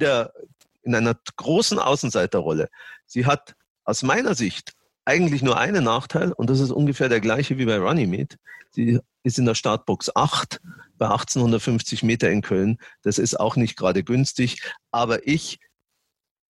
[0.83, 2.69] in einer großen Außenseiterrolle.
[3.05, 7.57] Sie hat aus meiner Sicht eigentlich nur einen Nachteil und das ist ungefähr der gleiche
[7.57, 8.37] wie bei Runnymede.
[8.71, 10.61] Sie ist in der Startbox 8
[10.97, 12.77] bei 1850 Meter in Köln.
[13.01, 15.59] Das ist auch nicht gerade günstig, aber ich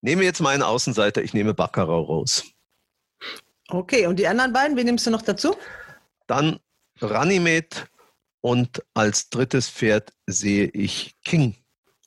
[0.07, 2.45] nehme jetzt meinen Außenseiter, ich nehme Baccarat raus.
[3.67, 5.55] Okay, und die anderen beiden, wen nimmst du noch dazu?
[6.27, 6.59] Dann
[7.01, 7.75] Runnymede
[8.39, 11.57] und als drittes Pferd sehe ich King.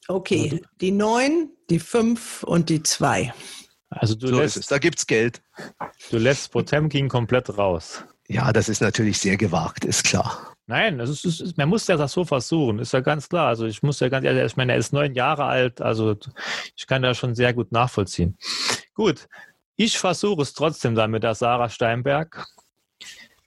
[0.08, 3.34] Okay, die 9, die 5 und die 2.
[3.90, 5.42] Also du so lässt, Da gibt es Geld.
[6.10, 8.02] Du lässt Potemkin komplett raus.
[8.28, 10.49] Ja, das ist natürlich sehr gewagt, ist klar.
[10.70, 13.48] Nein, ist, ist, man muss ja das so versuchen, ist ja ganz klar.
[13.48, 16.16] Also ich muss ja ganz ehrlich, ich meine, er ist neun Jahre alt, also
[16.76, 18.38] ich kann das schon sehr gut nachvollziehen.
[18.94, 19.26] Gut,
[19.74, 22.46] ich versuche es trotzdem dann mit der Sarah Steinberg.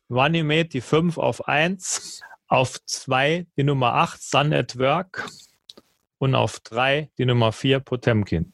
[0.10, 2.20] Runimate die 5 auf 1,
[2.50, 5.26] auf 2 die Nummer 8 Sun at Work
[6.18, 8.53] und auf 3 die Nummer 4 Potemkin.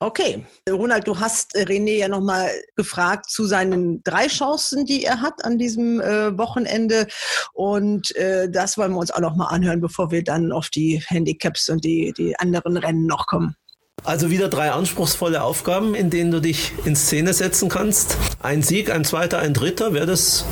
[0.00, 5.20] Okay, Ronald, du hast äh, René ja nochmal gefragt zu seinen drei Chancen, die er
[5.20, 7.08] hat an diesem äh, Wochenende.
[7.52, 11.68] Und äh, das wollen wir uns auch nochmal anhören, bevor wir dann auf die Handicaps
[11.68, 13.56] und die, die anderen Rennen noch kommen.
[14.04, 18.16] Also wieder drei anspruchsvolle Aufgaben, in denen du dich in Szene setzen kannst.
[18.40, 20.44] Ein Sieg, ein zweiter, ein dritter, wäre das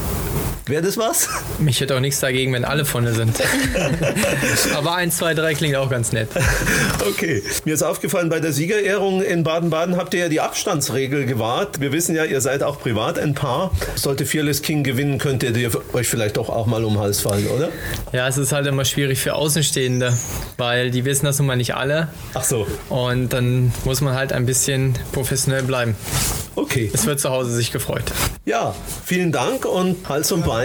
[0.68, 1.28] Wäre das was?
[1.60, 3.36] Mich hätte auch nichts dagegen, wenn alle vorne sind.
[4.74, 6.28] Aber 1, 2, 3 klingt auch ganz nett.
[7.09, 7.40] Okay.
[7.64, 11.80] Mir ist aufgefallen, bei der Siegerehrung in Baden-Baden habt ihr ja die Abstandsregel gewahrt.
[11.80, 13.70] Wir wissen ja, ihr seid auch privat ein Paar.
[13.94, 17.47] Sollte Fearless King gewinnen, könnt ihr euch vielleicht doch auch mal um den Hals fallen,
[17.47, 17.68] oder?
[18.12, 20.18] Ja, es ist halt immer schwierig für Außenstehende,
[20.56, 22.09] weil die wissen das nun mal nicht alle.
[22.34, 22.66] Ach so.
[22.88, 25.94] Und dann muss man halt ein bisschen professionell bleiben.
[26.56, 26.90] Okay.
[26.93, 28.05] Es wird zu Hause sich gefreut.
[28.47, 28.74] Ja,
[29.05, 30.56] vielen Dank und Hals und Bein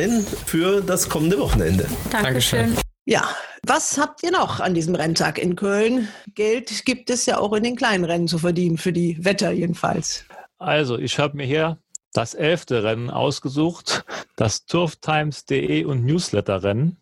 [0.46, 1.86] für das kommende Wochenende.
[2.12, 2.76] Dankeschön.
[3.06, 3.30] Ja,
[3.66, 6.08] was habt ihr noch an diesem Renntag in Köln?
[6.34, 10.26] Geld gibt es ja auch in den kleinen Rennen zu verdienen, für die Wetter jedenfalls.
[10.58, 11.78] Also, ich habe mir hier
[12.14, 14.06] das elfte Rennen ausgesucht,
[14.36, 16.98] das turftimes.de und Newsletter-Rennen.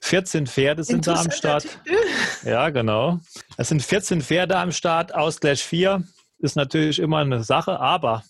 [0.00, 1.66] 14 Pferde sind da am Start.
[2.44, 3.18] Ja, genau.
[3.56, 6.04] Es sind 14 Pferde am Start, Ausgleich 4
[6.38, 8.22] ist natürlich immer eine Sache, aber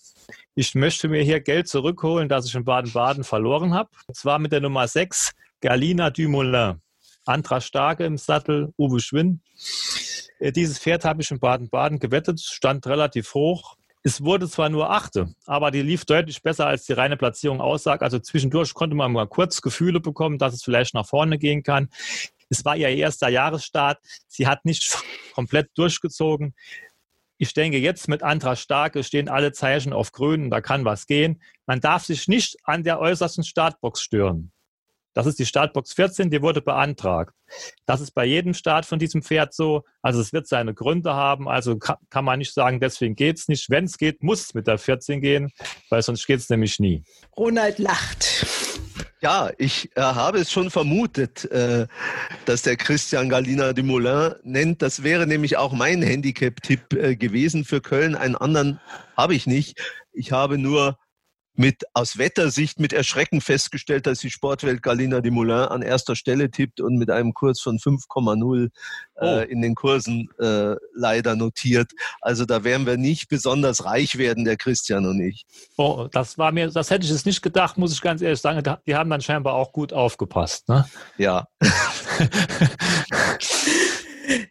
[0.59, 3.91] ich möchte mir hier Geld zurückholen, das ich in Baden-Baden verloren habe.
[4.07, 6.81] Und zwar mit der Nummer 6, Galina Dumoulin.
[7.27, 9.43] Antra Starke im Sattel, Uwe Schwinn.
[10.39, 13.77] Äh, dieses Pferd habe ich in Baden-Baden gewettet, stand relativ hoch.
[14.03, 18.03] Es wurde zwar nur Achte, aber die lief deutlich besser, als die reine Platzierung aussagt.
[18.03, 21.91] Also zwischendurch konnte man mal kurz Gefühle bekommen, dass es vielleicht nach vorne gehen kann.
[22.49, 23.99] Es war ihr erster Jahresstart.
[24.27, 24.97] Sie hat nicht
[25.35, 26.55] komplett durchgezogen.
[27.39, 31.43] Ich denke, jetzt mit Antra Starke stehen alle Zeichen auf grün, da kann was gehen.
[31.67, 34.53] Man darf sich nicht an der äußersten Startbox stören.
[35.17, 37.35] Das ist die Startbox 14, die wurde beantragt.
[37.87, 39.83] Das ist bei jedem Start von diesem Pferd so.
[40.03, 41.49] Also es wird seine Gründe haben.
[41.49, 43.71] Also kann man nicht sagen, deswegen geht es nicht.
[43.71, 45.51] Wenn es geht, muss es mit der 14 gehen,
[45.89, 47.03] weil sonst geht es nämlich nie.
[47.35, 48.47] Ronald lacht.
[49.23, 51.87] Ja, ich äh, habe es schon vermutet, äh,
[52.45, 54.83] dass der Christian Galina de Moulin nennt.
[54.83, 58.15] Das wäre nämlich auch mein Handicap-Tipp äh, gewesen für Köln.
[58.15, 58.79] Einen anderen
[59.17, 59.81] habe ich nicht.
[60.13, 60.99] Ich habe nur
[61.59, 66.51] mit aus Wettersicht mit Erschrecken festgestellt, dass die Sportwelt Galina de Moulin an erster Stelle
[66.51, 68.71] tippt und mit einem Kurs von 5,0
[69.17, 69.25] oh.
[69.25, 71.93] äh, in den Kursen äh, leider notiert.
[72.21, 75.47] Also da werden wir nicht besonders reich werden, der Christian und ich.
[75.77, 78.63] Oh, das war mir, das hätte ich jetzt nicht gedacht, muss ich ganz ehrlich sagen.
[78.87, 80.87] Die haben dann scheinbar auch gut aufgepasst, ne?
[81.17, 81.47] Ja.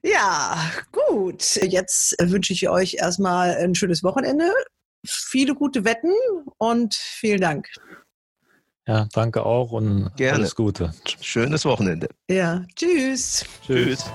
[0.02, 1.44] Ja, gut.
[1.56, 4.50] Jetzt wünsche ich euch erstmal ein schönes Wochenende
[5.08, 6.14] viele gute Wetten
[6.58, 7.68] und vielen Dank.
[8.88, 10.38] Ja, danke auch und Gerne.
[10.38, 10.94] alles Gute.
[11.20, 12.08] Schönes Wochenende.
[12.30, 13.44] Ja, tschüss.
[13.66, 14.06] Tschüss.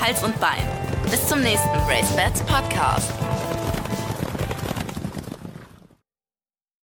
[0.00, 0.66] Hals und Bein.
[1.10, 3.12] Bis zum nächsten Race Bats Podcast.